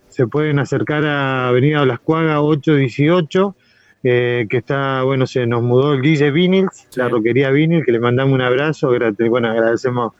se 0.09 0.27
pueden 0.27 0.59
acercar 0.59 1.05
a 1.05 1.47
Avenida 1.47 1.83
Blascuaga 1.83 2.41
818, 2.41 3.55
eh, 4.03 4.45
que 4.49 4.57
está, 4.57 5.03
bueno, 5.03 5.25
se 5.25 5.47
nos 5.47 5.63
mudó 5.63 5.93
el 5.93 6.01
DJ 6.01 6.31
Vinyls, 6.31 6.87
la 6.95 7.07
roquería 7.07 7.49
Vinyl, 7.49 7.83
que 7.85 7.93
le 7.93 7.99
mandamos 7.99 8.33
un 8.35 8.41
abrazo. 8.41 8.91
Bueno, 9.29 9.47
agradecemos 9.49 10.13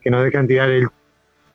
que 0.00 0.10
nos 0.10 0.24
dejan 0.24 0.46
tirar 0.46 0.70
el 0.70 0.86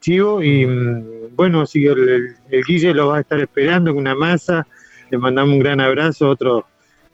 chivo 0.02 0.44
y 0.44 0.66
mm, 0.66 1.36
bueno, 1.36 1.66
sí, 1.66 1.86
el, 1.86 2.10
el- 2.10 2.36
el 2.52 2.64
Guille 2.66 2.94
lo 2.94 3.08
va 3.10 3.18
a 3.18 3.22
estar 3.22 3.40
esperando 3.40 3.92
con 3.94 4.02
una 4.02 4.16
masa. 4.16 4.68
Le 5.10 5.18
mandamos 5.18 5.54
un 5.54 5.60
gran 5.60 5.80
abrazo, 5.80 6.30
otro 6.30 6.66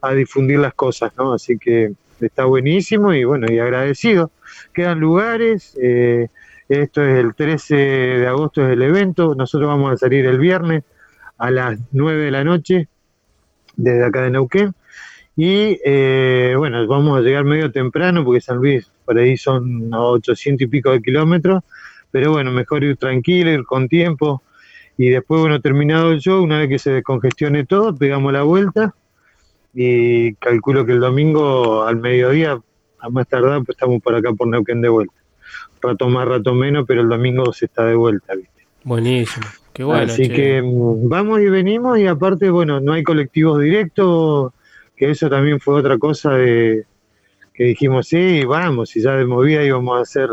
a 0.00 0.12
difundir 0.12 0.58
las 0.58 0.74
cosas, 0.74 1.12
¿no? 1.16 1.32
Así 1.32 1.58
que 1.58 1.92
está 2.20 2.44
buenísimo 2.44 3.12
y 3.12 3.24
bueno, 3.24 3.50
y 3.50 3.58
agradecido. 3.58 4.30
Quedan 4.72 5.00
lugares, 5.00 5.76
eh, 5.80 6.28
esto 6.68 7.02
es 7.04 7.18
el 7.18 7.34
13 7.34 7.74
de 7.74 8.26
agosto 8.26 8.64
es 8.64 8.72
el 8.72 8.82
evento, 8.82 9.34
nosotros 9.34 9.68
vamos 9.68 9.92
a 9.92 9.96
salir 9.96 10.26
el 10.26 10.38
viernes 10.38 10.84
a 11.38 11.50
las 11.50 11.78
9 11.92 12.24
de 12.24 12.30
la 12.30 12.44
noche 12.44 12.88
desde 13.76 14.04
acá 14.04 14.22
de 14.22 14.30
Neuquén 14.30 14.74
y 15.36 15.78
eh, 15.84 16.54
bueno, 16.56 16.86
vamos 16.86 17.18
a 17.18 17.22
llegar 17.22 17.44
medio 17.44 17.70
temprano 17.72 18.24
porque 18.24 18.40
San 18.40 18.58
Luis 18.58 18.90
por 19.04 19.18
ahí 19.18 19.36
son 19.36 19.92
800 19.92 20.64
y 20.64 20.66
pico 20.68 20.90
de 20.90 21.00
kilómetros, 21.00 21.62
pero 22.10 22.32
bueno, 22.32 22.50
mejor 22.52 22.84
ir 22.84 22.96
tranquilo, 22.96 23.50
ir 23.50 23.64
con 23.64 23.88
tiempo 23.88 24.42
y 24.96 25.08
después, 25.08 25.40
bueno, 25.40 25.60
terminado 25.60 26.12
el 26.12 26.20
show, 26.20 26.42
una 26.42 26.58
vez 26.58 26.68
que 26.68 26.78
se 26.78 26.90
descongestione 26.90 27.64
todo, 27.64 27.96
pegamos 27.96 28.32
la 28.32 28.42
vuelta 28.42 28.94
y 29.74 30.34
calculo 30.34 30.84
que 30.84 30.92
el 30.92 31.00
domingo 31.00 31.84
al 31.84 31.96
mediodía, 31.96 32.60
a 32.98 33.08
más 33.08 33.26
tardar, 33.26 33.64
pues 33.64 33.70
estamos 33.70 34.02
por 34.02 34.14
acá 34.14 34.32
por 34.32 34.48
Neuquén 34.48 34.82
de 34.82 34.88
vuelta. 34.88 35.14
Rato 35.80 36.08
más, 36.08 36.28
rato 36.28 36.54
menos, 36.54 36.84
pero 36.86 37.00
el 37.00 37.08
domingo 37.08 37.52
se 37.52 37.64
está 37.64 37.84
de 37.86 37.94
vuelta, 37.94 38.34
¿viste? 38.34 38.66
Buenísimo. 38.84 39.46
Qué 39.72 39.84
bueno. 39.84 40.12
Así 40.12 40.28
che. 40.28 40.34
que 40.34 40.62
mm, 40.62 41.08
vamos 41.08 41.40
y 41.40 41.48
venimos 41.48 41.98
y 41.98 42.06
aparte, 42.06 42.50
bueno, 42.50 42.80
no 42.80 42.92
hay 42.92 43.02
colectivos 43.02 43.60
directos, 43.60 44.52
que 45.02 45.10
eso 45.10 45.28
también 45.28 45.58
fue 45.58 45.74
otra 45.74 45.98
cosa 45.98 46.34
de 46.34 46.86
que 47.52 47.64
dijimos, 47.64 48.06
sí, 48.06 48.44
vamos, 48.44 48.94
y 48.94 49.02
ya 49.02 49.16
de 49.16 49.26
movida 49.26 49.64
íbamos 49.64 49.98
a 49.98 50.02
hacer, 50.02 50.28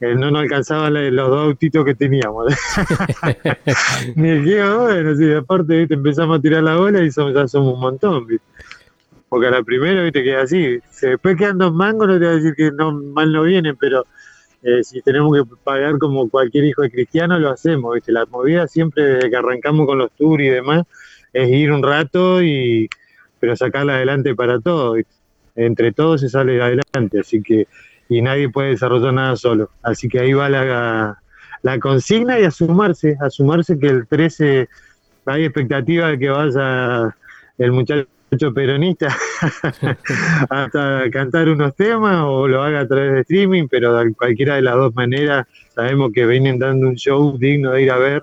eh, 0.00 0.16
no 0.16 0.28
nos 0.32 0.42
alcanzaban 0.42 1.14
los 1.14 1.30
dos 1.30 1.46
autitos 1.46 1.84
que 1.84 1.94
teníamos. 1.94 2.52
Ni 4.16 4.40
dijimos, 4.40 4.76
bueno, 4.76 5.14
sí, 5.14 5.32
aparte, 5.32 5.76
¿viste? 5.76 5.94
empezamos 5.94 6.36
a 6.36 6.42
tirar 6.42 6.64
la 6.64 6.78
bola 6.78 7.00
y 7.00 7.12
somos, 7.12 7.32
ya 7.32 7.46
somos 7.46 7.74
un 7.74 7.80
montón, 7.80 8.26
¿viste? 8.26 8.44
Porque 9.28 9.46
a 9.46 9.50
la 9.52 9.62
primera, 9.62 10.02
viste, 10.02 10.24
que 10.24 10.34
así, 10.34 10.80
después 11.00 11.36
quedan 11.36 11.58
dos 11.58 11.72
mangos, 11.72 12.08
no 12.08 12.14
te 12.14 12.24
voy 12.24 12.28
a 12.28 12.36
decir 12.38 12.54
que 12.56 12.72
no, 12.72 12.90
mal 12.90 13.32
no 13.32 13.44
vienen, 13.44 13.76
pero 13.76 14.04
eh, 14.64 14.82
si 14.82 15.00
tenemos 15.02 15.32
que 15.32 15.48
pagar 15.62 15.96
como 15.98 16.28
cualquier 16.28 16.64
hijo 16.64 16.82
de 16.82 16.90
cristiano, 16.90 17.38
lo 17.38 17.50
hacemos, 17.50 17.94
¿viste? 17.94 18.10
La 18.10 18.26
movida 18.26 18.66
siempre, 18.66 19.04
desde 19.04 19.30
que 19.30 19.36
arrancamos 19.36 19.86
con 19.86 19.98
los 19.98 20.10
tours 20.10 20.42
y 20.42 20.48
demás, 20.48 20.86
es 21.32 21.48
ir 21.48 21.70
un 21.70 21.84
rato 21.84 22.42
y 22.42 22.88
pero 23.42 23.56
sacarla 23.56 23.96
adelante 23.96 24.36
para 24.36 24.60
todos. 24.60 25.00
Entre 25.56 25.90
todos 25.90 26.20
se 26.20 26.28
sale 26.28 26.62
adelante, 26.62 27.18
así 27.18 27.42
que, 27.42 27.66
y 28.08 28.22
nadie 28.22 28.48
puede 28.48 28.68
desarrollar 28.68 29.12
nada 29.12 29.34
solo. 29.34 29.68
Así 29.82 30.08
que 30.08 30.20
ahí 30.20 30.32
va 30.32 30.48
la, 30.48 31.18
la 31.62 31.78
consigna 31.80 32.38
y 32.38 32.44
a 32.44 32.52
sumarse, 32.52 33.16
a 33.20 33.30
sumarse 33.30 33.80
que 33.80 33.88
el 33.88 34.06
13 34.06 34.68
hay 35.26 35.44
expectativa 35.44 36.06
de 36.06 36.20
que 36.20 36.28
vaya 36.28 37.16
el 37.58 37.72
muchacho 37.72 38.06
peronista 38.54 39.08
hasta 40.48 41.10
cantar 41.10 41.48
unos 41.48 41.74
temas 41.74 42.22
o 42.24 42.46
lo 42.46 42.62
haga 42.62 42.82
a 42.82 42.86
través 42.86 43.12
de 43.12 43.20
streaming, 43.22 43.66
pero 43.68 43.96
de 43.96 44.14
cualquiera 44.14 44.54
de 44.54 44.62
las 44.62 44.76
dos 44.76 44.94
maneras 44.94 45.48
sabemos 45.74 46.12
que 46.14 46.26
vienen 46.26 46.60
dando 46.60 46.86
un 46.86 46.94
show 46.94 47.36
digno 47.36 47.72
de 47.72 47.82
ir 47.82 47.90
a 47.90 47.98
ver 47.98 48.22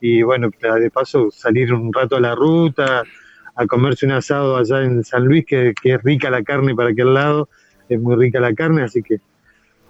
y 0.00 0.22
bueno, 0.22 0.50
de 0.60 0.90
paso 0.92 1.32
salir 1.32 1.74
un 1.74 1.92
rato 1.92 2.16
a 2.16 2.20
la 2.20 2.36
ruta, 2.36 3.02
a 3.62 3.66
comerse 3.66 4.06
un 4.06 4.12
asado 4.12 4.56
allá 4.56 4.82
en 4.84 5.04
San 5.04 5.24
Luis, 5.24 5.44
que, 5.46 5.74
que 5.80 5.94
es 5.94 6.02
rica 6.02 6.30
la 6.30 6.42
carne 6.42 6.74
para 6.74 6.90
aquel 6.90 7.14
lado, 7.14 7.48
es 7.88 8.00
muy 8.00 8.16
rica 8.16 8.40
la 8.40 8.54
carne, 8.54 8.82
así 8.82 9.02
que 9.02 9.20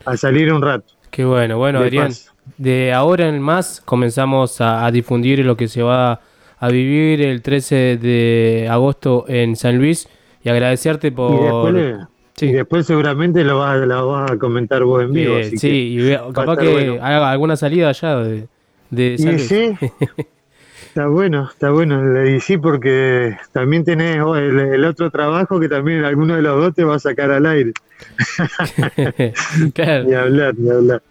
a 0.04 0.16
salir 0.16 0.52
un 0.52 0.62
rato. 0.62 0.94
Qué 1.10 1.24
bueno, 1.24 1.58
bueno, 1.58 1.80
De 1.80 1.84
Adrián. 1.84 2.12
De 2.56 2.92
ahora 2.92 3.28
en 3.28 3.40
más 3.40 3.80
comenzamos 3.84 4.60
a, 4.60 4.84
a 4.86 4.90
difundir 4.90 5.44
lo 5.44 5.56
que 5.56 5.68
se 5.68 5.82
va 5.82 6.20
a 6.58 6.68
vivir 6.70 7.20
el 7.22 7.42
13 7.42 7.98
de 7.98 8.68
agosto 8.70 9.24
en 9.28 9.56
San 9.56 9.78
Luis 9.78 10.08
y 10.42 10.48
agradecerte 10.48 11.12
Y 11.12 11.12
por... 11.12 11.38
después, 11.38 11.74
le- 11.74 11.96
y 12.40 12.52
después 12.52 12.86
seguramente 12.86 13.44
lo 13.44 13.58
vas, 13.58 13.78
lo 13.86 14.08
vas 14.08 14.32
a 14.32 14.38
comentar 14.38 14.84
vos 14.84 15.02
en 15.02 15.12
vivo. 15.12 15.38
Eh, 15.38 15.40
así 15.40 15.56
sí, 15.56 15.68
que 15.68 15.74
y 15.94 16.16
capaz 16.32 16.56
que 16.58 16.68
bueno. 16.68 16.98
haga 17.00 17.30
alguna 17.30 17.56
salida 17.56 17.88
allá 17.90 18.16
de, 18.18 18.48
de 18.90 19.18
San 19.18 19.36
Y 19.36 19.38
Luis. 19.38 19.48
sí, 19.48 19.78
está 20.86 21.06
bueno, 21.06 21.48
está 21.50 21.70
bueno. 21.70 22.24
Y 22.26 22.40
sí, 22.40 22.56
porque 22.58 23.36
también 23.52 23.84
tenés 23.84 24.20
oh, 24.22 24.36
el, 24.36 24.58
el 24.58 24.84
otro 24.84 25.10
trabajo 25.10 25.58
que 25.60 25.68
también 25.68 26.04
alguno 26.04 26.36
de 26.36 26.42
los 26.42 26.56
dos 26.60 26.74
te 26.74 26.84
va 26.84 26.96
a 26.96 26.98
sacar 26.98 27.30
al 27.30 27.46
aire. 27.46 27.72
Ni 30.06 30.14
hablar, 30.14 30.54
ni 30.56 30.70
hablar. 30.70 31.02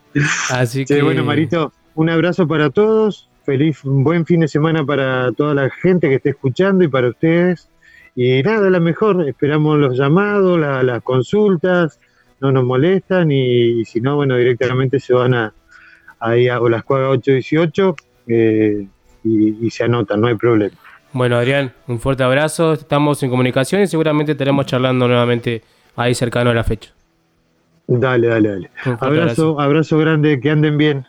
Así 0.50 0.86
Sí, 0.86 0.96
que- 0.96 1.02
bueno, 1.02 1.24
Marito, 1.24 1.74
un 1.96 2.10
abrazo 2.10 2.48
para 2.48 2.70
todos. 2.70 3.28
Feliz, 3.46 3.84
un 3.86 4.04
buen 4.04 4.26
fin 4.26 4.42
de 4.42 4.48
semana 4.48 4.86
para 4.86 5.32
toda 5.32 5.56
la 5.56 5.70
gente 5.70 6.08
que 6.10 6.16
esté 6.16 6.30
escuchando 6.30 6.84
y 6.84 6.88
para 6.88 7.10
ustedes. 7.10 7.68
Y 8.16 8.44
nada, 8.44 8.70
la 8.70 8.80
mejor. 8.80 9.28
Esperamos 9.28 9.80
los 9.80 9.98
llamados, 9.98 10.60
la- 10.60 10.84
las 10.84 11.02
consultas. 11.02 12.00
No 12.40 12.52
nos 12.52 12.64
molestan 12.64 13.32
y, 13.32 13.86
si 13.86 14.02
no, 14.02 14.16
bueno, 14.16 14.36
directamente 14.36 15.00
se 15.00 15.14
van 15.14 15.34
a 15.34 15.54
ahí 16.20 16.48
a 16.50 16.60
Olascuaga 16.60 17.10
818 17.10 17.96
eh, 18.28 18.88
y, 19.24 19.66
y 19.66 19.70
se 19.70 19.84
anotan, 19.84 20.22
no 20.22 20.28
hay 20.28 20.36
problema. 20.36 20.76
Bueno, 21.14 21.36
Adrián, 21.36 21.74
un 21.88 22.00
fuerte 22.00 22.24
abrazo. 22.24 22.74
Estamos 22.74 23.22
en 23.24 23.30
comunicación 23.30 23.82
y 23.82 23.88
seguramente 23.88 24.32
estaremos 24.32 24.66
charlando 24.66 25.08
nuevamente 25.08 25.62
ahí 25.96 26.16
cercano 26.16 26.52
a 26.52 26.54
la 26.54 26.64
fecha. 26.64 26.92
Dale, 27.88 28.28
dale, 28.28 28.50
dale. 28.50 28.72
Abrazo, 29.00 29.60
abrazo 29.60 29.98
grande, 29.98 30.40
que 30.40 30.50
anden 30.50 30.78
bien. 30.78 31.06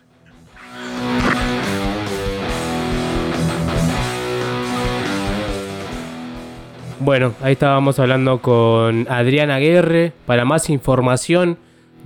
Bueno, 6.99 7.33
ahí 7.41 7.53
estábamos 7.53 7.99
hablando 7.99 8.41
con 8.41 9.07
Adrián 9.09 9.51
Aguerre. 9.51 10.11
Para 10.25 10.43
más 10.43 10.69
información, 10.69 11.57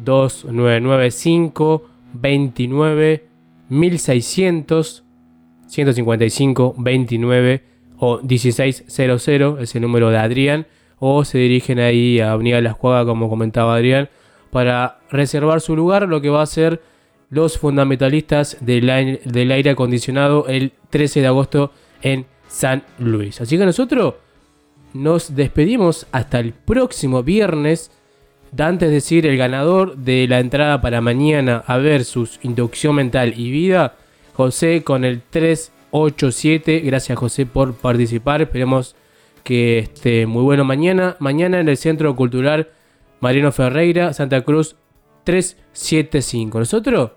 2995 0.03 1.89
29 2.13 3.25
1600 3.69 5.03
155 5.67 6.75
29 6.77 7.63
o 7.99 8.19
1600 8.21 9.61
es 9.61 9.75
el 9.75 9.81
número 9.81 10.09
de 10.09 10.17
Adrián. 10.17 10.67
O 10.99 11.23
se 11.25 11.37
dirigen 11.37 11.77
ahí 11.79 12.19
a 12.19 12.31
Avenida 12.31 12.59
Las 12.59 12.75
Cuagas, 12.75 13.05
como 13.05 13.29
comentaba 13.29 13.75
Adrián, 13.75 14.09
para 14.49 14.99
reservar 15.11 15.61
su 15.61 15.75
lugar, 15.75 16.07
lo 16.07 16.21
que 16.21 16.29
va 16.29 16.41
a 16.41 16.45
ser 16.47 16.81
los 17.29 17.57
fundamentalistas 17.57 18.57
del 18.61 18.89
aire, 18.89 19.69
acondicionado 19.69 20.47
el 20.47 20.71
13 20.89 21.21
de 21.21 21.27
agosto 21.27 21.71
en 22.01 22.25
San 22.47 22.83
Luis. 22.97 23.41
Así 23.41 23.57
que 23.57 23.65
nosotros 23.65 24.15
nos 24.93 25.35
despedimos 25.35 26.07
hasta 26.11 26.39
el 26.39 26.53
próximo 26.53 27.21
viernes. 27.21 27.91
Da 28.51 28.67
antes 28.67 28.87
de 28.87 28.95
decir 28.95 29.27
el 29.27 29.37
ganador 29.37 29.97
de 29.97 30.25
la 30.27 30.39
entrada 30.39 30.81
para 30.81 31.01
mañana 31.01 31.63
a 31.67 31.77
versus 31.77 32.39
Inducción 32.43 32.95
Mental 32.95 33.33
y 33.37 33.51
Vida, 33.51 33.97
José 34.37 34.83
con 34.83 35.03
el 35.03 35.23
387. 35.23 36.81
Gracias 36.81 37.17
José 37.17 37.47
por 37.47 37.73
participar. 37.73 38.43
Esperemos 38.43 38.95
que 39.43 39.79
esté 39.79 40.27
muy 40.27 40.43
bueno 40.43 40.63
mañana. 40.63 41.15
Mañana 41.17 41.59
en 41.59 41.69
el 41.69 41.75
Centro 41.75 42.15
Cultural 42.15 42.69
Mariano 43.19 43.51
Ferreira, 43.51 44.13
Santa 44.13 44.41
Cruz 44.41 44.75
375. 45.23 46.59
Nosotros 46.59 47.13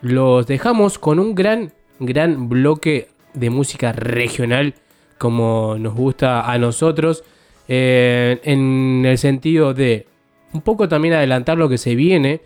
los 0.00 0.46
dejamos 0.46 0.98
con 0.98 1.18
un 1.18 1.34
gran, 1.34 1.74
gran 1.98 2.48
bloque 2.48 3.08
de 3.34 3.50
música 3.50 3.92
regional 3.92 4.72
como 5.18 5.76
nos 5.78 5.94
gusta 5.94 6.50
a 6.50 6.56
nosotros. 6.56 7.24
eh, 7.68 8.40
en 8.44 9.04
el 9.04 9.18
sentido 9.18 9.74
de 9.74 10.06
un 10.54 10.62
poco 10.62 10.88
también 10.88 11.12
adelantar 11.12 11.58
lo 11.58 11.68
que 11.68 11.76
se 11.76 11.94
viene. 11.94 12.40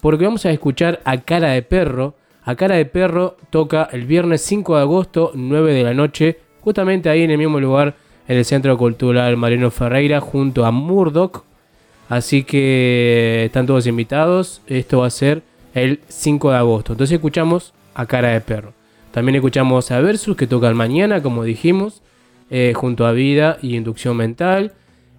Porque 0.00 0.26
vamos 0.26 0.46
a 0.46 0.52
escuchar 0.52 1.00
a 1.04 1.22
Cara 1.22 1.48
de 1.50 1.62
Perro. 1.62 2.14
A 2.44 2.56
Cara 2.56 2.76
de 2.76 2.84
Perro 2.84 3.36
toca 3.48 3.88
el 3.90 4.04
viernes 4.04 4.42
5 4.42 4.76
de 4.76 4.82
agosto, 4.82 5.32
9 5.34 5.72
de 5.72 5.82
la 5.82 5.94
noche. 5.94 6.38
Justamente 6.60 7.08
ahí 7.08 7.22
en 7.22 7.30
el 7.30 7.38
mismo 7.38 7.58
lugar, 7.58 7.94
en 8.28 8.36
el 8.36 8.44
Centro 8.44 8.76
Cultural 8.76 9.36
Mariano 9.38 9.70
Ferreira, 9.70 10.20
junto 10.20 10.66
a 10.66 10.70
Murdoch. 10.70 11.42
Así 12.10 12.44
que 12.44 13.44
están 13.46 13.66
todos 13.66 13.86
invitados. 13.86 14.60
Esto 14.66 14.98
va 14.98 15.06
a 15.06 15.10
ser 15.10 15.42
el 15.74 16.00
5 16.08 16.50
de 16.50 16.56
agosto. 16.56 16.92
Entonces 16.92 17.14
escuchamos 17.14 17.72
a 17.94 18.04
Cara 18.04 18.28
de 18.28 18.40
Perro. 18.42 18.74
También 19.10 19.36
escuchamos 19.36 19.90
a 19.90 20.00
Versus 20.00 20.36
que 20.36 20.46
tocan 20.46 20.76
mañana, 20.76 21.22
como 21.22 21.44
dijimos, 21.44 22.02
eh, 22.50 22.72
junto 22.74 23.06
a 23.06 23.12
Vida 23.12 23.58
y 23.62 23.76
Inducción 23.76 24.18
Mental. 24.18 24.72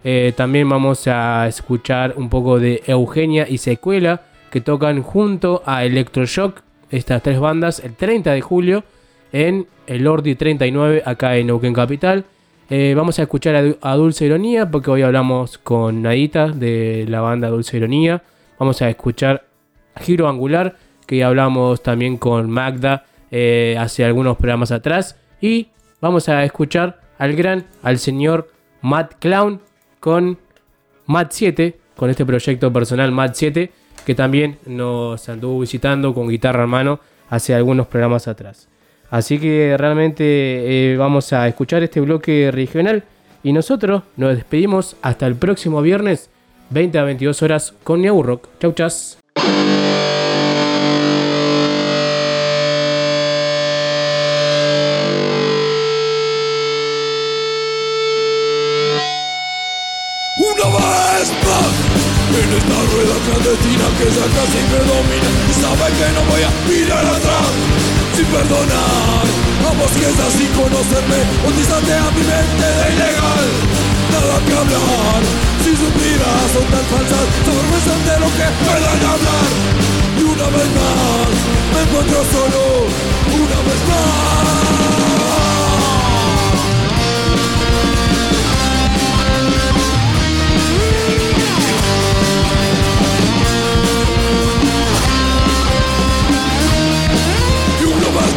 Eh, 0.04 0.34
también 0.36 0.70
vamos 0.70 1.08
a 1.08 1.48
escuchar 1.48 2.14
un 2.18 2.30
poco 2.30 2.60
de 2.60 2.84
Eugenia 2.86 3.48
y 3.50 3.58
Secuela 3.58 4.22
que 4.52 4.62
tocan 4.62 5.02
junto 5.02 5.64
a 5.66 5.86
Electroshock, 5.86 6.62
estas 6.92 7.22
tres 7.24 7.40
bandas, 7.40 7.80
el 7.80 7.94
30 7.96 8.32
de 8.34 8.42
julio 8.42 8.84
en 9.32 9.68
el 9.88 10.08
Ordi 10.08 10.36
39 10.36 11.04
acá 11.06 11.36
en 11.38 11.48
Neuquén 11.48 11.74
Capital. 11.74 12.26
Eh, 12.70 12.94
vamos 12.96 13.20
a 13.20 13.24
escuchar 13.24 13.56
a, 13.56 13.62
Du- 13.64 13.78
a 13.82 13.96
Dulce 13.96 14.26
Ironía 14.26 14.70
porque 14.72 14.90
hoy 14.90 15.02
hablamos 15.04 15.58
con 15.58 16.02
Nadita 16.02 16.48
de 16.50 17.06
la 17.08 17.22
banda 17.22 17.50
Dulce 17.50 17.78
Ironía. 17.78 18.24
Vamos 18.58 18.82
a 18.82 18.90
escuchar 18.90 19.46
Giro 20.02 20.28
Angular 20.28 20.76
que 21.06 21.24
hablamos 21.24 21.84
también 21.84 22.18
con 22.18 22.50
Magda 22.50 23.06
eh, 23.30 23.76
hace 23.80 24.04
algunos 24.06 24.38
programas 24.38 24.72
atrás. 24.72 25.18
Y 25.42 25.68
vamos 26.02 26.28
a 26.30 26.44
escuchar 26.44 27.00
al 27.20 27.36
gran, 27.36 27.66
al 27.84 28.00
señor 28.00 28.50
Matt 28.82 29.16
Clown 29.20 29.62
con 30.00 30.40
Matt 31.06 31.32
7, 31.32 31.78
con 31.96 32.10
este 32.10 32.26
proyecto 32.26 32.74
personal 32.74 33.12
Matt 33.12 33.36
7, 33.36 33.72
que 34.06 34.16
también 34.16 34.58
nos 34.66 35.28
anduvo 35.30 35.60
visitando 35.60 36.14
con 36.14 36.30
guitarra 36.30 36.64
en 36.64 36.70
mano 36.70 37.00
hace 37.30 37.54
algunos 37.54 37.88
programas 37.88 38.28
atrás. 38.28 38.68
Así 39.10 39.40
que 39.40 39.76
realmente 39.78 40.24
eh, 40.24 40.98
vamos 40.98 41.34
a 41.34 41.48
escuchar 41.48 41.84
este 41.84 42.02
bloque 42.02 42.50
regional 42.52 43.04
y 43.44 43.54
nosotros 43.54 44.04
nos 44.18 44.36
despedimos 44.36 44.96
hasta 45.02 45.28
el 45.28 45.36
próximo 45.36 45.82
viernes 45.82 46.30
20 46.70 46.98
a 46.98 47.04
22 47.04 47.42
horas 47.44 47.74
con 47.84 48.02
New 48.02 48.24
Rock. 48.24 48.48
Chau 48.60 48.74
chas. 48.74 49.18
Que 63.64 64.06
ya 64.12 64.26
casi 64.36 64.60
me 64.68 64.80
domina 64.84 65.30
y 65.48 65.54
sabe 65.56 65.88
que 65.96 66.08
no 66.12 66.22
voy 66.28 66.44
a 66.44 66.52
mirar 66.68 67.06
atrás 67.06 67.52
sin 68.16 68.26
perdonar. 68.26 69.26
A 69.66 69.72
vos 69.80 69.92
que 69.92 70.06
es 70.06 70.20
así 70.20 70.46
conocerme 70.52 71.20
bautizaste 71.44 71.94
a 71.94 72.12
mi 72.12 72.24
mente 72.24 72.68
de 72.78 72.86
ilegal. 72.96 73.48
Nada 74.12 74.36
que 74.46 74.54
hablar 74.54 75.22
si 75.64 75.72
miradas 75.72 76.50
son 76.54 76.66
tan 76.68 76.86
falsas 76.92 77.26
se 77.46 77.96
de 78.08 78.16
lo 78.20 78.30
que 78.38 78.48
puedan 78.64 79.02
hablar. 79.12 79.50
Y 80.20 80.24
una 80.24 80.48
vez 80.56 80.70
más 80.76 81.32
me 81.74 81.80
encuentro 81.84 82.20
solo 82.36 82.88
una 83.32 83.60
vez 83.68 83.82
más 83.90 85.05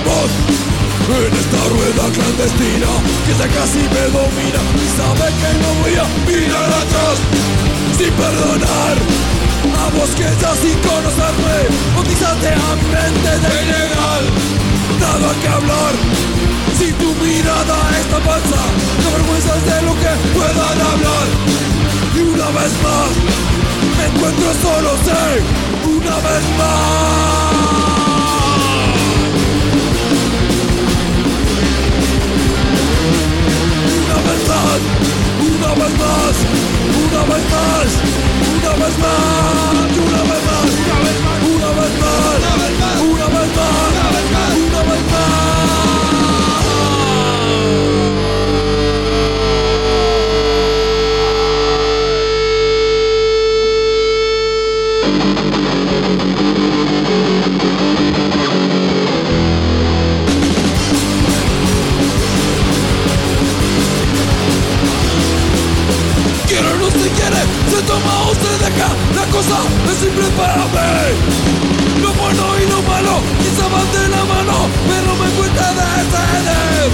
en 0.09 1.35
esta 1.35 1.60
rueda 1.68 2.05
clandestina 2.12 2.90
que 3.26 3.32
ya 3.32 3.48
casi 3.48 3.78
me 3.78 4.05
domina 4.12 4.60
y 4.76 4.89
sabe 4.97 5.26
que 5.40 5.51
no 5.60 5.70
voy 5.80 5.94
a 5.97 6.06
mirar 6.26 6.68
atrás 6.68 7.16
sin 7.97 8.12
perdonar. 8.12 8.97
A 9.68 9.90
vos 9.97 10.10
que 10.10 10.24
ya 10.24 10.52
sin 10.56 10.78
conocerme 10.80 11.59
bautizaste 11.94 12.48
a 12.48 12.70
mi 12.76 12.89
mente 12.94 13.32
de 13.43 13.62
ilegal 13.62 14.24
nada 15.01 15.35
que 15.40 15.48
hablar 15.48 15.94
si 16.78 16.93
tu 16.93 17.14
mirada 17.24 17.76
está 18.01 18.18
falsa 18.20 18.62
te 19.01 19.09
avergüenzas 19.09 19.64
de 19.64 19.82
lo 19.82 19.94
que 19.94 20.12
puedan 20.35 20.78
hablar. 20.90 21.26
Y 22.14 22.20
una 22.20 22.48
vez 22.59 22.72
más 22.85 23.10
me 23.97 24.05
encuentro 24.06 24.48
solo 24.62 24.90
sé 25.05 25.43
una 25.85 26.16
vez 26.16 26.44
más 26.59 27.57
vez 35.78 35.94
más, 35.98 36.36
una 37.06 37.22
vez 37.22 37.44
más, 37.55 37.90
una 38.56 38.72
vez 38.84 38.98
más, 38.98 39.14
una 39.96 40.22
vez 40.22 40.42
más, 40.48 40.70
una 41.46 41.70
vez 41.70 41.92
más, 42.00 42.26
una 42.42 42.48
vez 42.59 42.78
más, 42.78 43.00
una 43.00 43.26
vez 43.26 43.50
más, 43.56 44.27
es 69.39 69.98
simple 69.98 70.27
para 70.36 70.56
mí 70.56 72.02
Lo 72.02 72.12
bueno 72.15 72.43
y 72.59 72.70
lo 72.70 72.82
malo 72.82 73.20
quizá 73.39 73.69
van 73.69 73.93
de 73.93 74.09
la 74.09 74.24
mano 74.24 74.69
Pero 74.89 75.15
me 75.15 75.31
cuenta 75.36 75.74
de 75.74 75.89
ceder 76.10 76.90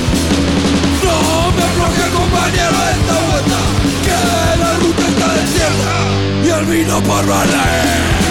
No 1.02 1.52
me 1.52 1.62
afloje 1.62 2.10
compañero 2.10 2.76
esta 2.92 3.16
vuelta 3.30 3.60
Que 4.04 4.58
la 4.60 4.74
ruta 4.76 5.08
está 5.08 5.32
desierta 5.40 5.94
Y 6.44 6.48
el 6.50 6.66
vino 6.66 7.02
por 7.02 7.26
valer 7.26 8.23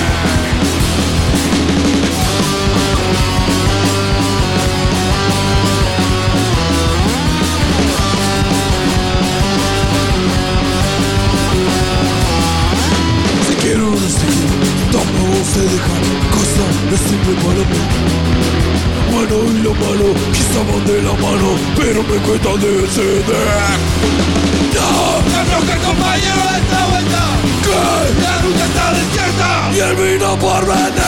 Si 13.94 14.00
quiero 14.00 14.00
o 14.00 14.00
no 14.00 14.10
se 14.10 14.26
quiere, 14.26 14.92
toma 14.92 15.22
o 15.30 15.44
se 15.46 15.62
deja 15.62 15.96
Cosa 16.34 16.66
es 16.94 17.00
simple 17.00 17.34
para 17.44 17.64
mí. 17.70 17.82
Bueno 19.14 19.36
y 19.52 19.62
lo 19.62 19.74
malo 19.76 20.14
quizá 20.32 20.60
van 20.64 20.86
de 20.86 21.02
la 21.04 21.14
mano 21.14 21.50
Pero 21.78 22.02
me 22.02 22.18
cuesta 22.26 22.50
de 22.58 22.88
ceder 22.88 23.24
No, 24.74 24.90
afloja 25.40 25.78
compañero 25.86 26.42
de 26.50 26.58
esta 26.58 26.80
vuelta 26.90 27.22
Que 27.64 28.22
la 28.24 28.34
ruta 28.42 28.66
está 28.66 28.86
desierta. 28.94 29.50
Y 29.76 29.80
el 29.80 29.96
vino 29.96 30.36
por 30.38 30.66
venir 30.66 31.04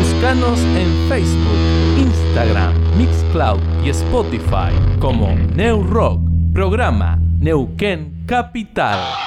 Búscanos 0.00 0.58
en 0.60 1.08
Facebook, 1.08 1.60
Instagram, 1.98 2.74
Mixcloud 2.98 3.60
y 3.84 3.90
Spotify 3.90 4.72
como 4.98 5.36
New 5.54 5.84
Rock, 5.84 6.20
programa 6.52 7.18
Neuquén 7.38 8.15
Capital. 8.26 9.25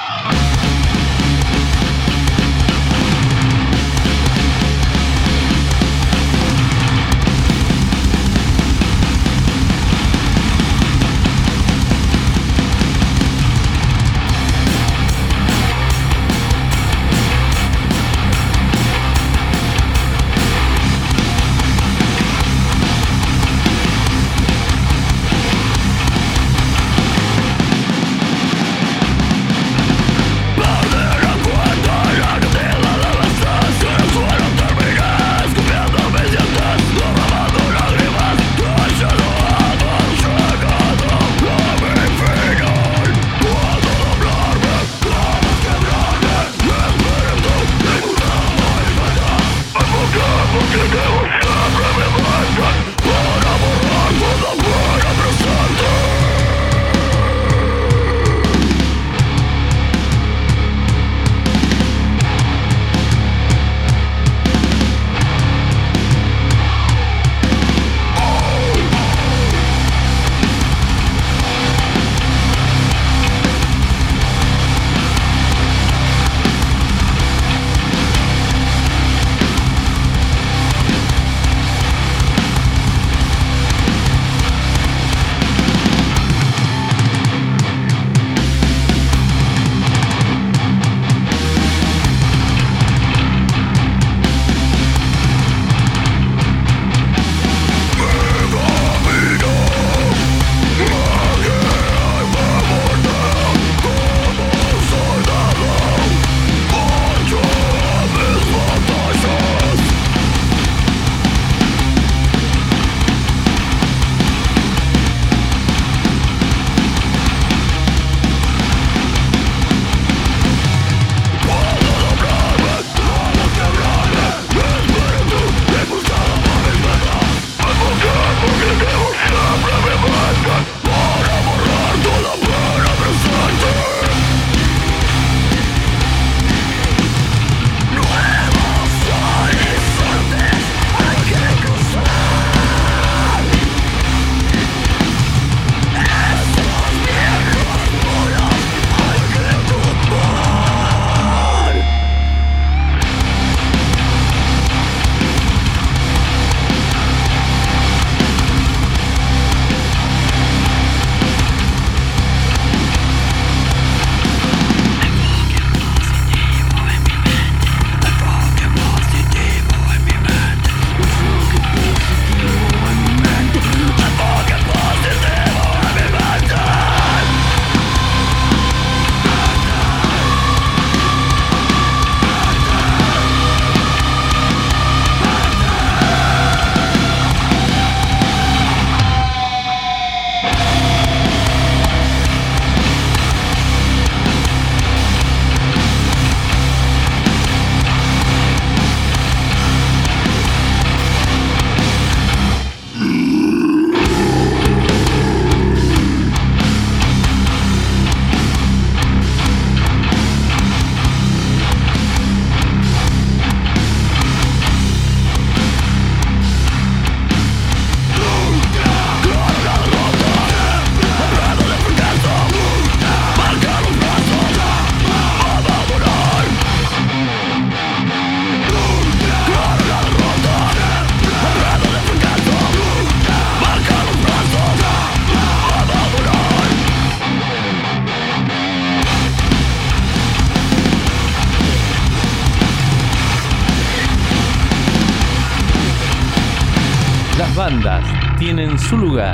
su 248.90 248.96
lugar 248.96 249.32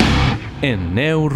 en 0.61 0.93
New 0.93 1.27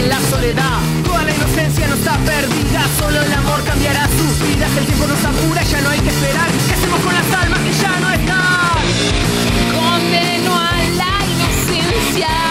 en 0.00 0.08
la 0.08 0.20
soledad. 0.30 0.78
Toda 1.04 1.22
la 1.24 1.32
inocencia 1.32 1.86
no 1.86 1.94
está 1.94 2.16
perdida 2.18 2.80
Solo 2.98 3.20
el 3.22 3.32
amor 3.32 3.62
cambiará 3.64 4.06
sus 4.08 4.48
vidas. 4.48 4.70
El 4.76 4.86
tiempo 4.86 5.06
nos 5.06 5.24
apura, 5.24 5.62
ya 5.62 5.80
no 5.80 5.90
hay 5.90 6.00
que 6.00 6.08
esperar. 6.08 6.50
¿Qué 6.66 6.74
hacemos 6.74 7.00
con 7.00 7.14
las 7.14 7.42
almas 7.42 7.60
que 7.60 7.72
ya 7.72 8.00
no 8.00 8.10
están? 8.10 8.82
Condeno 9.76 10.52
a 10.56 10.72
la 11.00 11.12
inocencia. 11.32 12.49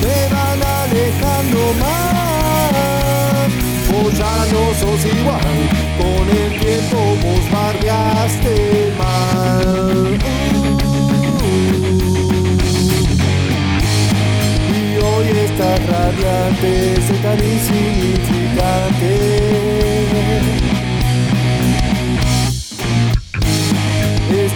te 0.00 0.16
van 0.34 0.60
alejando 0.82 1.62
más. 1.80 3.50
O 3.94 3.96
ya 4.10 4.36
no 4.52 4.62
sos 4.80 5.02
igual, 5.04 5.56
con 5.98 6.24
el 6.28 6.52
tiempo 6.58 6.98
vos 7.22 7.44
barriaste 7.52 8.54
mal. 8.98 10.18
Y 14.68 14.74
hoy 14.98 15.26
estás 15.44 15.80
radiante, 15.86 16.72
tan 17.22 17.38
insignificante. 17.38 19.12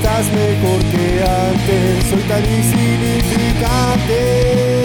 estás 0.06 0.26
mejor 0.32 0.80
que 0.90 1.22
antes 1.22 2.05
insignificante 2.44 4.75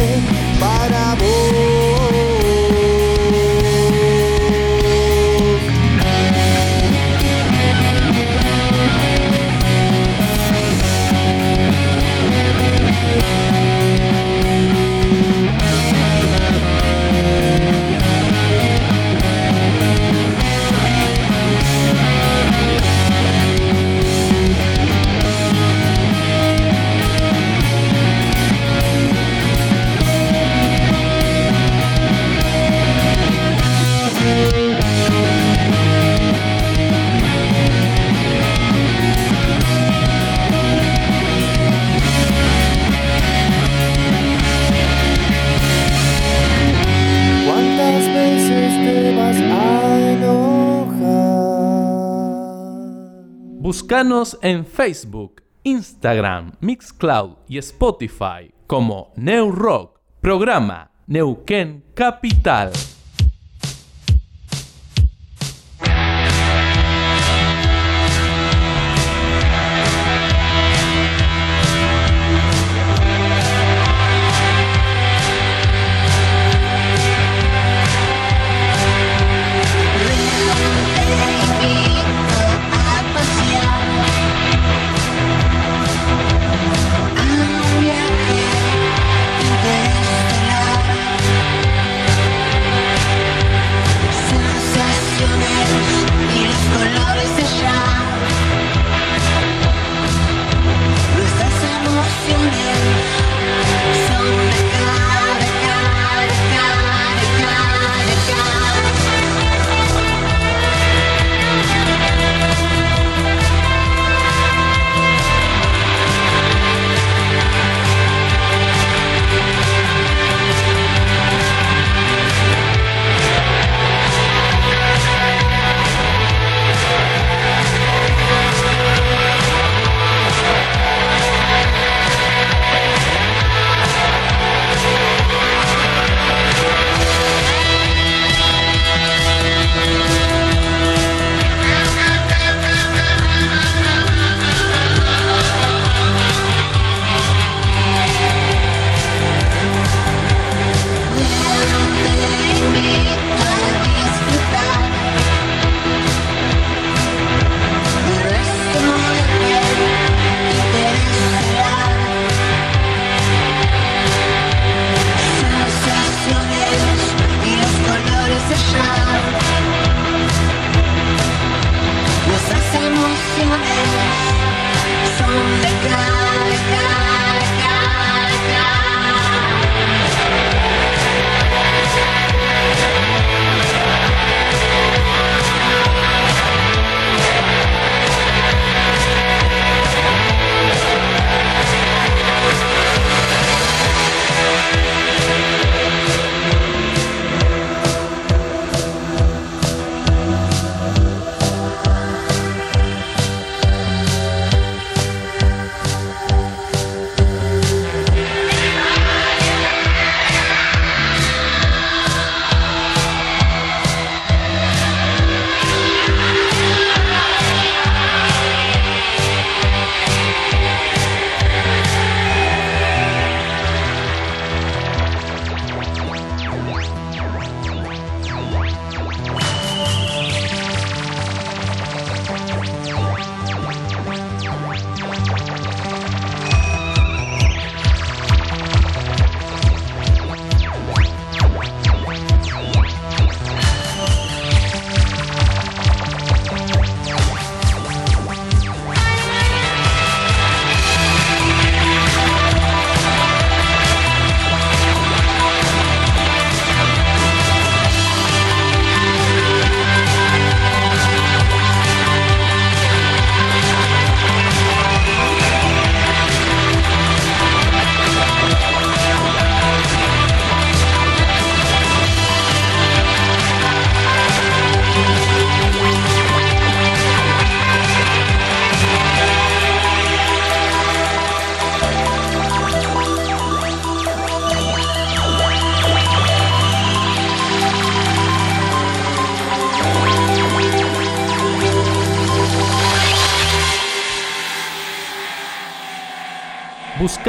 Búscanos 53.91 54.39
en 54.41 54.65
Facebook, 54.65 55.43
Instagram, 55.63 56.53
Mixcloud 56.61 57.39
y 57.49 57.57
Spotify 57.57 58.53
como 58.65 59.11
New 59.17 59.51
Rock, 59.51 59.99
programa 60.21 60.91
Neuquén 61.07 61.83
Capital. 61.93 62.71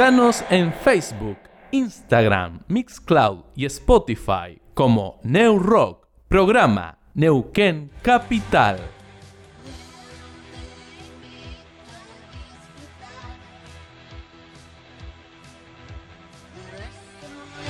Búscanos 0.03 0.43
en 0.49 0.73
Facebook, 0.73 1.37
Instagram, 1.71 2.59
Mixcloud 2.67 3.45
y 3.55 3.65
Spotify 3.67 4.59
como 4.73 5.21
New 5.23 5.59
Rock, 5.59 6.09
programa 6.27 6.97
Neuquén 7.13 7.89
Capital. 8.01 8.81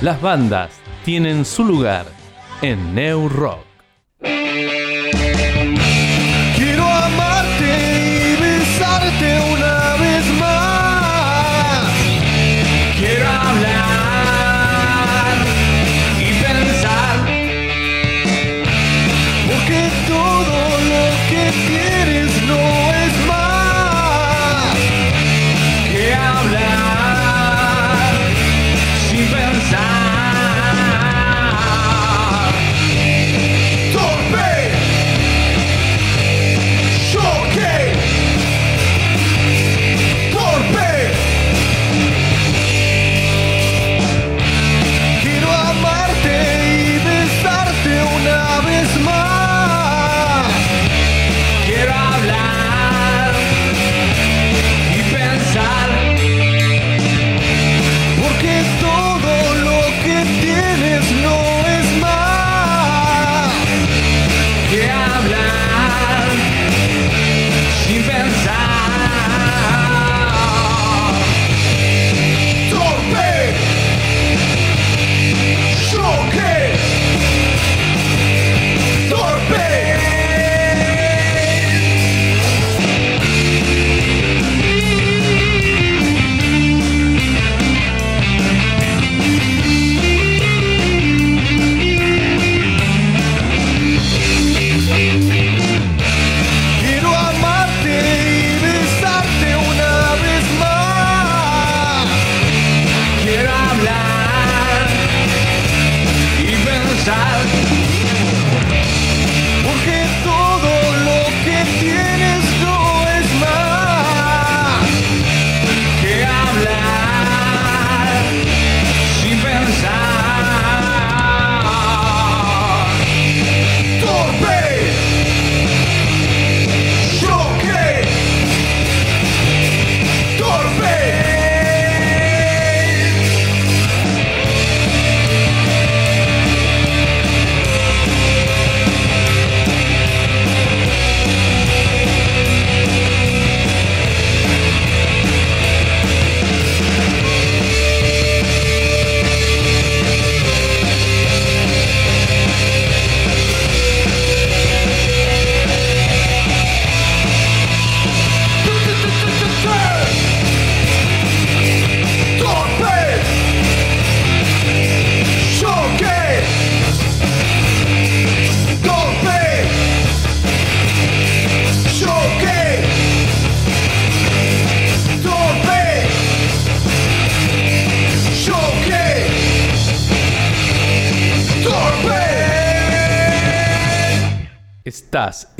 Las 0.02 0.20
bandas 0.20 0.72
tienen 1.06 1.46
su 1.46 1.64
lugar 1.64 2.08
en 2.64 2.96
New 2.96 3.30
Rock. 3.30 3.64
Quiero 6.56 6.84
amarte 6.84 8.34
y 8.34 8.42
besarte 8.42 9.54
una 9.54 9.96
vez 10.02 10.40
más. 10.40 10.93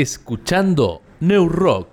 escuchando 0.04 1.02
New 1.22 1.48
Rock. 1.48 1.93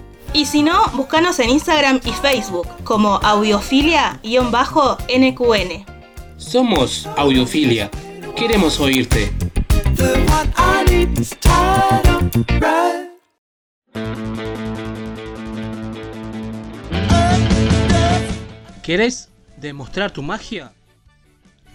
Y 0.33 0.45
si 0.45 0.63
no, 0.63 0.87
búscanos 0.93 1.39
en 1.39 1.49
Instagram 1.49 1.99
y 2.05 2.11
Facebook 2.11 2.67
como 2.85 3.19
audiofilia-nqn. 3.19 5.85
Somos 6.37 7.05
Audiofilia. 7.17 7.91
Queremos 8.35 8.79
oírte. 8.79 9.33
¿Querés 18.81 19.29
demostrar 19.57 20.11
tu 20.11 20.23
magia? 20.23 20.71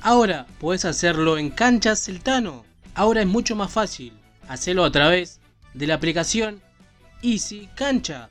Ahora 0.00 0.46
podés 0.60 0.86
hacerlo 0.86 1.36
en 1.36 1.50
Canchas 1.50 2.04
Celtano. 2.04 2.64
Ahora 2.94 3.20
es 3.20 3.26
mucho 3.26 3.54
más 3.54 3.70
fácil. 3.70 4.14
Hacelo 4.48 4.84
a 4.84 4.90
través 4.90 5.40
de 5.74 5.86
la 5.86 5.94
aplicación 5.94 6.62
Easy 7.22 7.68
Cancha. 7.74 8.30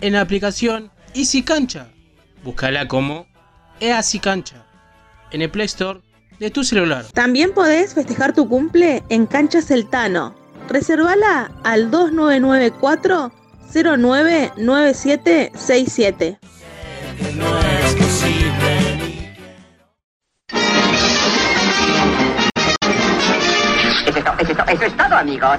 en 0.00 0.12
la 0.14 0.20
aplicación 0.20 0.90
Easy 1.14 1.42
Cancha. 1.42 1.88
Búscala 2.44 2.86
como 2.88 3.26
Easy 3.80 4.18
Cancha 4.20 4.64
en 5.30 5.42
el 5.42 5.50
Play 5.50 5.66
Store 5.66 6.00
de 6.38 6.50
tu 6.50 6.64
celular. 6.64 7.04
También 7.12 7.52
podés 7.52 7.92
festejar 7.94 8.32
tu 8.34 8.48
cumple 8.48 9.02
en 9.08 9.26
Cancha 9.26 9.60
Celtano. 9.62 10.34
Reservala 10.68 11.50
al 11.64 11.90
2994 11.90 13.32
099767. 13.72 16.38
No 17.36 17.58
es 17.58 17.94
posible. 17.96 19.34
Eso 24.06 24.18
es, 24.18 24.24
to- 24.24 24.32
eso 24.38 24.52
es 24.52 24.56
to- 24.56 24.64
eso 24.72 24.84
es 24.84 24.96
todo, 24.96 25.14
amigos. 25.16 25.58